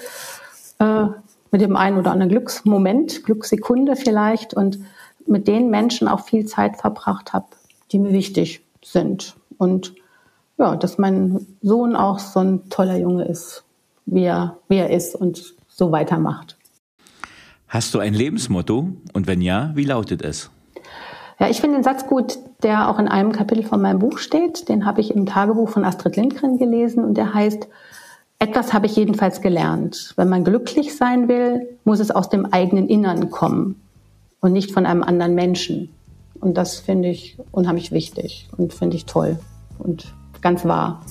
äh, 0.79 1.07
mit 1.51 1.61
dem 1.63 1.77
einen 1.77 1.97
oder 1.97 2.11
anderen 2.11 2.31
Glücksmoment, 2.31 3.25
Glückssekunde 3.25 3.97
vielleicht 3.97 4.53
und 4.53 4.79
mit 5.29 5.49
den 5.49 5.71
Menschen 5.71 6.09
auch 6.09 6.21
viel 6.21 6.47
Zeit 6.47 6.77
verbracht 6.77 7.33
habe, 7.33 7.47
die 7.93 7.99
mir 7.99 8.13
wichtig 8.13 8.63
sind. 8.83 9.37
Und 9.59 9.95
ja, 10.59 10.77
dass 10.77 10.99
mein 10.99 11.47
Sohn 11.63 11.97
auch 11.97 12.19
so 12.19 12.41
ein 12.41 12.69
toller 12.71 12.97
Junge 12.97 13.25
ist, 13.25 13.65
wie 14.07 14.25
er, 14.25 14.57
wie 14.69 14.77
er 14.77 14.91
ist 14.91 15.15
und 15.15 15.55
so 15.69 15.93
weitermacht. 15.93 16.57
Hast 17.69 17.95
du 17.95 17.99
ein 17.99 18.15
Lebensmotto? 18.15 18.89
Und 19.13 19.27
wenn 19.27 19.41
ja, 19.41 19.73
wie 19.75 19.85
lautet 19.85 20.23
es? 20.23 20.51
Ja, 21.39 21.51
ich 21.51 21.61
finde 21.61 21.77
den 21.77 21.85
Satz 21.85 22.07
gut, 22.07 22.39
der 22.63 22.89
auch 22.89 22.99
in 22.99 23.09
einem 23.09 23.33
Kapitel 23.33 23.63
von 23.63 23.83
meinem 23.83 23.99
Buch 23.99 24.19
steht. 24.19 24.69
Den 24.69 24.87
habe 24.87 25.03
ich 25.03 25.15
im 25.15 25.27
Tagebuch 25.27 25.69
von 25.69 25.85
Astrid 25.85 26.17
Lindgren 26.17 26.57
gelesen 26.57 27.05
und 27.05 27.15
der 27.15 27.35
heißt, 27.35 27.69
etwas 28.39 28.73
habe 28.73 28.87
ich 28.87 28.97
jedenfalls 28.97 29.41
gelernt. 29.41 30.15
Wenn 30.17 30.29
man 30.29 30.45
glücklich 30.45 30.97
sein 30.97 31.29
will, 31.29 31.79
muss 31.85 32.01
es 32.01 32.11
aus 32.11 32.31
dem 32.31 32.47
eigenen 32.47 32.89
Innern 32.89 33.31
kommen 33.31 33.83
und 34.41 34.53
nicht 34.53 34.73
von 34.73 34.87
einem 34.87 35.03
anderen 35.03 35.35
Menschen. 35.35 35.91
Und 36.41 36.57
das 36.57 36.79
finde 36.79 37.09
ich 37.09 37.39
unheimlich 37.51 37.93
wichtig 37.93 38.49
und 38.57 38.73
finde 38.73 38.97
ich 38.97 39.07
toll 39.07 39.39
und 39.79 40.15
ganz 40.41 40.65
wahr. 40.65 41.03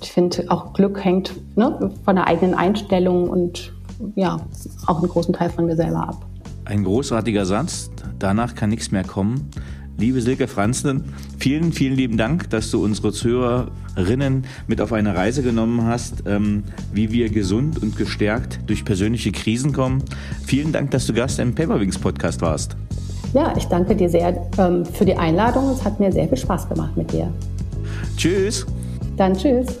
Ich 0.00 0.12
finde 0.12 0.44
auch 0.48 0.72
Glück 0.74 1.04
hängt 1.04 1.34
ne, 1.56 1.90
von 2.04 2.16
der 2.16 2.26
eigenen 2.26 2.54
Einstellung 2.54 3.28
und 3.28 3.72
ja, 4.14 4.40
auch 4.86 4.98
einen 4.98 5.08
großen 5.08 5.34
Teil 5.34 5.50
von 5.50 5.66
mir 5.66 5.76
selber 5.76 6.08
ab. 6.08 6.26
Ein 6.64 6.84
großartiger 6.84 7.44
Satz. 7.46 7.90
Danach 8.18 8.54
kann 8.54 8.70
nichts 8.70 8.90
mehr 8.90 9.04
kommen. 9.04 9.50
Liebe 9.98 10.20
Silke 10.20 10.46
Franzen, 10.46 11.12
vielen, 11.38 11.72
vielen 11.72 11.96
lieben 11.96 12.16
Dank, 12.16 12.48
dass 12.50 12.70
du 12.70 12.84
unsere 12.84 13.12
Zuhörerinnen 13.12 14.44
mit 14.68 14.80
auf 14.80 14.92
eine 14.92 15.16
Reise 15.16 15.42
genommen 15.42 15.86
hast, 15.86 16.22
ähm, 16.24 16.62
wie 16.92 17.10
wir 17.10 17.28
gesund 17.30 17.82
und 17.82 17.96
gestärkt 17.96 18.60
durch 18.68 18.84
persönliche 18.84 19.32
Krisen 19.32 19.72
kommen. 19.72 20.04
Vielen 20.46 20.70
Dank, 20.70 20.92
dass 20.92 21.06
du 21.06 21.12
Gast 21.14 21.40
im 21.40 21.52
Paperwings 21.52 21.98
Podcast 21.98 22.40
warst. 22.42 22.76
Ja, 23.34 23.52
ich 23.56 23.64
danke 23.64 23.96
dir 23.96 24.08
sehr 24.08 24.48
ähm, 24.56 24.86
für 24.86 25.04
die 25.04 25.16
Einladung. 25.16 25.68
Es 25.72 25.84
hat 25.84 25.98
mir 25.98 26.12
sehr 26.12 26.28
viel 26.28 26.38
Spaß 26.38 26.68
gemacht 26.68 26.96
mit 26.96 27.12
dir. 27.12 27.32
Tschüss. 28.16 28.66
Dann 29.16 29.36
tschüss. 29.36 29.80